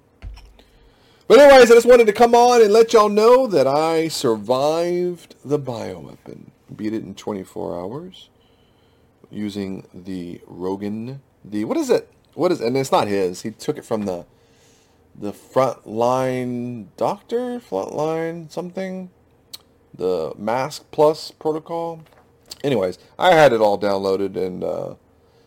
But 1.27 1.39
anyways, 1.39 1.71
I 1.71 1.73
just 1.73 1.87
wanted 1.87 2.07
to 2.07 2.13
come 2.13 2.35
on 2.35 2.61
and 2.61 2.71
let 2.71 2.93
y'all 2.93 3.09
know 3.09 3.47
that 3.47 3.65
I 3.65 4.09
survived 4.09 5.35
the 5.43 5.57
bioweapon. 5.57 6.47
Beat 6.75 6.93
it 6.93 7.03
in 7.03 7.15
24 7.15 7.79
hours 7.79 8.29
using 9.31 9.87
the 9.93 10.41
Rogan 10.45 11.21
the 11.43 11.65
what 11.65 11.77
is 11.77 11.89
it? 11.89 12.09
What 12.33 12.51
is 12.51 12.61
and 12.61 12.75
it's 12.77 12.91
not 12.91 13.07
his. 13.07 13.41
He 13.41 13.51
took 13.51 13.77
it 13.77 13.85
from 13.85 14.05
the 14.05 14.25
the 15.15 15.31
frontline 15.31 16.87
doctor, 16.97 17.59
frontline 17.59 18.51
something, 18.51 19.11
the 19.93 20.33
Mask 20.37 20.85
Plus 20.91 21.31
protocol. 21.31 22.01
Anyways, 22.63 22.97
I 23.19 23.33
had 23.33 23.53
it 23.53 23.61
all 23.61 23.79
downloaded 23.79 24.35
and 24.35 24.63
uh, 24.63 24.95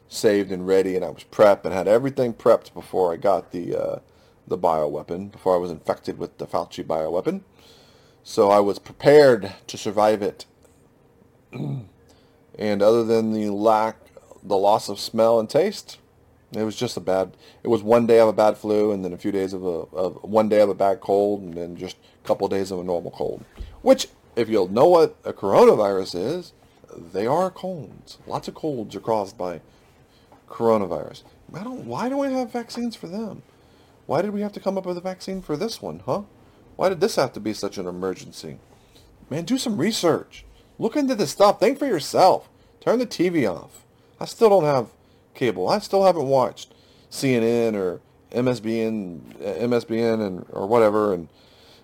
saved 0.09 0.53
and 0.53 0.67
ready, 0.67 0.95
and 0.95 1.05
I 1.05 1.11
was 1.11 1.25
prepped 1.25 1.65
and 1.65 1.75
had 1.75 1.89
everything 1.89 2.35
prepped 2.35 2.75
before 2.75 3.13
I 3.13 3.17
got 3.17 3.53
the 3.53 3.77
uh, 3.77 3.99
the 4.47 4.59
bioweapon, 4.59 5.33
before 5.33 5.55
I 5.55 5.59
was 5.59 5.71
infected 5.71 6.19
with 6.19 6.39
the 6.39 6.47
Fauci 6.47 6.85
bioweapon. 6.85 7.43
So 8.23 8.51
I 8.51 8.61
was 8.61 8.79
prepared 8.79 9.53
to 9.67 9.79
survive 9.79 10.23
it. 10.23 10.47
and 11.53 12.83
other 12.83 13.05
than 13.05 13.33
the 13.33 13.51
lack 13.51 14.06
the 14.47 14.57
loss 14.57 14.89
of 14.89 14.99
smell 15.01 15.39
and 15.41 15.49
taste. 15.51 15.99
It 16.53 16.63
was 16.63 16.77
just 16.77 16.97
a 16.97 17.01
bad. 17.01 17.37
It 17.63 17.69
was 17.69 17.83
one 17.83 18.07
day 18.07 18.21
of 18.21 18.29
a 18.29 18.33
bad 18.33 18.57
flu, 18.57 18.93
and 18.93 19.05
then 19.05 19.13
a 19.13 19.19
few 19.19 19.33
days 19.33 19.53
of 19.53 19.65
a 19.65 19.87
of 19.97 20.23
one 20.23 20.49
day 20.49 20.61
of 20.61 20.69
a 20.69 20.75
bad 20.75 21.01
cold, 21.01 21.43
and 21.43 21.55
then 21.55 21.77
just 21.77 21.97
a 22.25 22.27
couple 22.27 22.47
of 22.47 22.53
days 22.53 22.71
of 22.71 22.79
a 22.79 22.85
normal 22.85 23.11
cold. 23.11 23.45
Which, 23.83 24.09
if 24.37 24.49
you'll 24.49 24.69
know 24.69 24.87
what 24.87 25.17
a 25.25 25.33
coronavirus 25.33 26.15
is, 26.15 26.53
they 27.13 27.27
are 27.27 27.51
colds. 27.51 28.19
Lots 28.27 28.49
of 28.49 28.55
colds 28.55 28.95
are 28.95 29.01
caused 29.01 29.37
by 29.37 29.61
coronavirus. 30.49 31.25
I 31.53 31.65
don't. 31.65 31.85
Why 31.87 32.09
do 32.09 32.17
we 32.17 32.33
have 32.33 32.53
vaccines 32.53 32.95
for 32.95 33.09
them? 33.09 33.43
Why 34.07 34.23
did 34.23 34.31
we 34.31 34.41
have 34.41 34.53
to 34.53 34.61
come 34.61 34.79
up 34.79 34.87
with 34.87 34.97
a 34.97 35.03
vaccine 35.03 35.43
for 35.43 35.57
this 35.57 35.83
one, 35.83 36.03
huh? 36.07 36.23
Why 36.77 36.89
did 36.89 37.01
this 37.01 37.17
have 37.17 37.33
to 37.33 37.41
be 37.41 37.53
such 37.53 37.77
an 37.77 37.87
emergency? 37.87 38.59
Man, 39.29 39.45
do 39.45 39.59
some 39.59 39.79
research. 39.79 40.45
Look 40.79 40.95
into 40.95 41.15
this 41.15 41.33
stuff. 41.33 41.59
Think 41.59 41.79
for 41.79 41.87
yourself. 41.87 42.49
Turn 42.81 42.99
the 43.01 43.07
TV 43.07 43.51
off. 43.51 43.86
I 44.21 44.25
still 44.25 44.49
don't 44.49 44.65
have 44.65 44.89
cable. 45.35 45.69
I 45.69 45.79
still 45.79 46.05
haven't 46.05 46.27
watched 46.27 46.75
CNN 47.11 47.75
or 47.75 48.01
MSBN, 48.33 49.37
MSBN 49.61 50.27
and 50.27 50.47
or 50.51 50.67
whatever, 50.67 51.13
and 51.15 51.29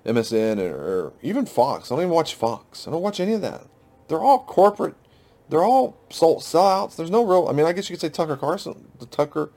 MSN 0.04 0.58
or, 0.58 0.74
or 0.76 1.12
even 1.22 1.46
Fox. 1.46 1.90
I 1.90 1.94
don't 1.94 2.04
even 2.04 2.14
watch 2.14 2.34
Fox. 2.34 2.88
I 2.88 2.90
don't 2.90 3.02
watch 3.02 3.20
any 3.20 3.34
of 3.34 3.40
that. 3.42 3.66
They're 4.08 4.20
all 4.20 4.40
corporate. 4.40 4.94
They're 5.48 5.64
all 5.64 5.96
sold 6.10 6.40
sellouts. 6.40 6.96
There's 6.96 7.10
no 7.10 7.24
real. 7.24 7.48
I 7.48 7.52
mean, 7.52 7.66
I 7.66 7.72
guess 7.72 7.88
you 7.88 7.94
could 7.96 8.00
say 8.00 8.08
Tucker 8.08 8.36
Carlson. 8.36 8.88
The 8.98 9.06
Tucker, 9.06 9.50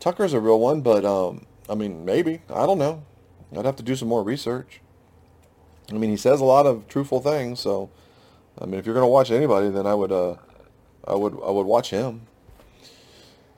Tucker's 0.00 0.32
a 0.32 0.40
real 0.40 0.60
one, 0.60 0.82
but 0.82 1.04
um, 1.04 1.46
I 1.68 1.74
mean, 1.74 2.04
maybe 2.04 2.42
I 2.50 2.66
don't 2.66 2.78
know. 2.78 3.04
I'd 3.56 3.64
have 3.64 3.76
to 3.76 3.82
do 3.82 3.96
some 3.96 4.08
more 4.08 4.22
research. 4.22 4.80
I 5.90 5.94
mean, 5.94 6.10
he 6.10 6.16
says 6.18 6.40
a 6.40 6.44
lot 6.44 6.66
of 6.66 6.86
truthful 6.88 7.20
things, 7.20 7.60
so 7.60 7.90
I 8.60 8.66
mean, 8.66 8.78
if 8.78 8.86
you're 8.86 8.94
gonna 8.94 9.08
watch 9.08 9.30
anybody, 9.30 9.70
then 9.70 9.86
I 9.86 9.94
would, 9.94 10.12
uh, 10.12 10.34
I 11.08 11.14
would, 11.14 11.34
I 11.44 11.50
would 11.50 11.66
watch 11.66 11.90
him. 11.90 12.22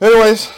Anyways, 0.01 0.51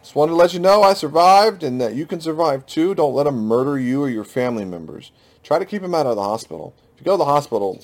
just 0.00 0.14
wanted 0.14 0.32
to 0.32 0.36
let 0.36 0.52
you 0.52 0.60
know 0.60 0.82
I 0.82 0.94
survived 0.94 1.62
and 1.62 1.80
that 1.80 1.94
you 1.94 2.06
can 2.06 2.20
survive 2.20 2.66
too. 2.66 2.94
Don't 2.94 3.14
let 3.14 3.24
them 3.24 3.38
murder 3.46 3.78
you 3.78 4.02
or 4.02 4.08
your 4.08 4.24
family 4.24 4.64
members. 4.64 5.10
Try 5.42 5.58
to 5.58 5.64
keep 5.64 5.82
them 5.82 5.94
out 5.94 6.06
of 6.06 6.16
the 6.16 6.22
hospital. 6.22 6.74
If 6.94 7.00
you 7.00 7.04
go 7.04 7.14
to 7.14 7.18
the 7.18 7.24
hospital, 7.24 7.82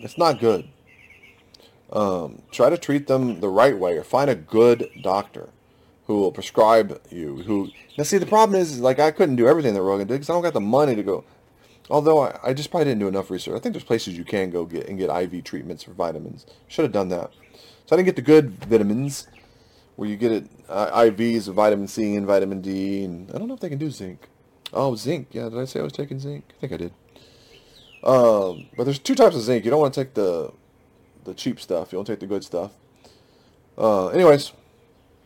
it's 0.00 0.16
not 0.16 0.40
good. 0.40 0.68
Um, 1.92 2.42
try 2.50 2.70
to 2.70 2.78
treat 2.78 3.06
them 3.06 3.40
the 3.40 3.48
right 3.48 3.76
way 3.76 3.98
or 3.98 4.04
find 4.04 4.30
a 4.30 4.34
good 4.34 4.88
doctor 5.02 5.50
who 6.06 6.18
will 6.18 6.32
prescribe 6.32 7.00
you. 7.10 7.42
Who 7.42 7.68
now 7.98 8.04
see 8.04 8.18
the 8.18 8.26
problem 8.26 8.60
is, 8.60 8.72
is 8.72 8.80
like 8.80 8.98
I 8.98 9.10
couldn't 9.10 9.36
do 9.36 9.46
everything 9.46 9.74
that 9.74 9.82
Rogan 9.82 10.06
did 10.06 10.14
because 10.14 10.30
I 10.30 10.32
don't 10.32 10.42
got 10.42 10.54
the 10.54 10.60
money 10.60 10.94
to 10.94 11.02
go. 11.02 11.24
Although 11.90 12.20
I, 12.20 12.38
I 12.42 12.52
just 12.54 12.70
probably 12.70 12.86
didn't 12.86 13.00
do 13.00 13.08
enough 13.08 13.30
research. 13.30 13.54
I 13.54 13.58
think 13.58 13.74
there's 13.74 13.84
places 13.84 14.16
you 14.16 14.24
can 14.24 14.50
go 14.50 14.64
get 14.64 14.88
and 14.88 14.98
get 14.98 15.10
IV 15.10 15.44
treatments 15.44 15.82
for 15.82 15.92
vitamins. 15.92 16.46
Should 16.68 16.84
have 16.84 16.92
done 16.92 17.08
that. 17.08 17.32
So 17.86 17.94
I 17.94 17.96
didn't 17.96 18.06
get 18.06 18.16
the 18.16 18.22
good 18.22 18.64
vitamins 18.64 19.26
where 19.96 20.08
you 20.08 20.16
get 20.16 20.32
it 20.32 20.46
uh, 20.68 21.02
IVs 21.02 21.48
of 21.48 21.54
vitamin 21.54 21.86
C 21.88 22.14
and 22.16 22.26
vitamin 22.26 22.60
D, 22.60 23.04
and 23.04 23.30
I 23.30 23.38
don't 23.38 23.48
know 23.48 23.54
if 23.54 23.60
they 23.60 23.68
can 23.68 23.78
do 23.78 23.90
zinc. 23.90 24.28
Oh, 24.72 24.94
zinc. 24.94 25.28
Yeah, 25.32 25.48
did 25.48 25.58
I 25.58 25.64
say 25.64 25.80
I 25.80 25.82
was 25.82 25.92
taking 25.92 26.18
zinc? 26.18 26.44
I 26.56 26.60
think 26.60 26.72
I 26.72 26.76
did. 26.76 26.92
Um, 28.02 28.66
but 28.76 28.84
there's 28.84 28.98
two 28.98 29.14
types 29.14 29.36
of 29.36 29.42
zinc. 29.42 29.64
You 29.64 29.70
don't 29.70 29.80
want 29.80 29.94
to 29.94 30.00
take 30.04 30.14
the 30.14 30.52
the 31.24 31.34
cheap 31.34 31.60
stuff. 31.60 31.92
You 31.92 31.98
don't 31.98 32.04
take 32.04 32.20
the 32.20 32.26
good 32.26 32.42
stuff. 32.42 32.72
Uh, 33.78 34.08
anyways, 34.08 34.52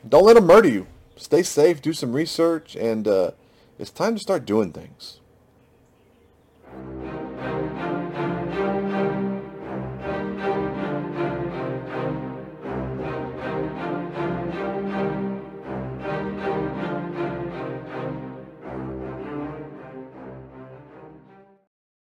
don't 0.07 0.25
let 0.25 0.35
them 0.35 0.47
murder 0.47 0.69
you. 0.69 0.87
Stay 1.17 1.43
safe. 1.43 1.81
Do 1.81 1.93
some 1.93 2.13
research, 2.13 2.77
and 2.77 3.09
uh, 3.09 3.31
it's 3.79 3.91
time 3.91 4.15
to 4.15 4.21
start 4.21 4.45
doing 4.45 4.73
things. 4.73 5.21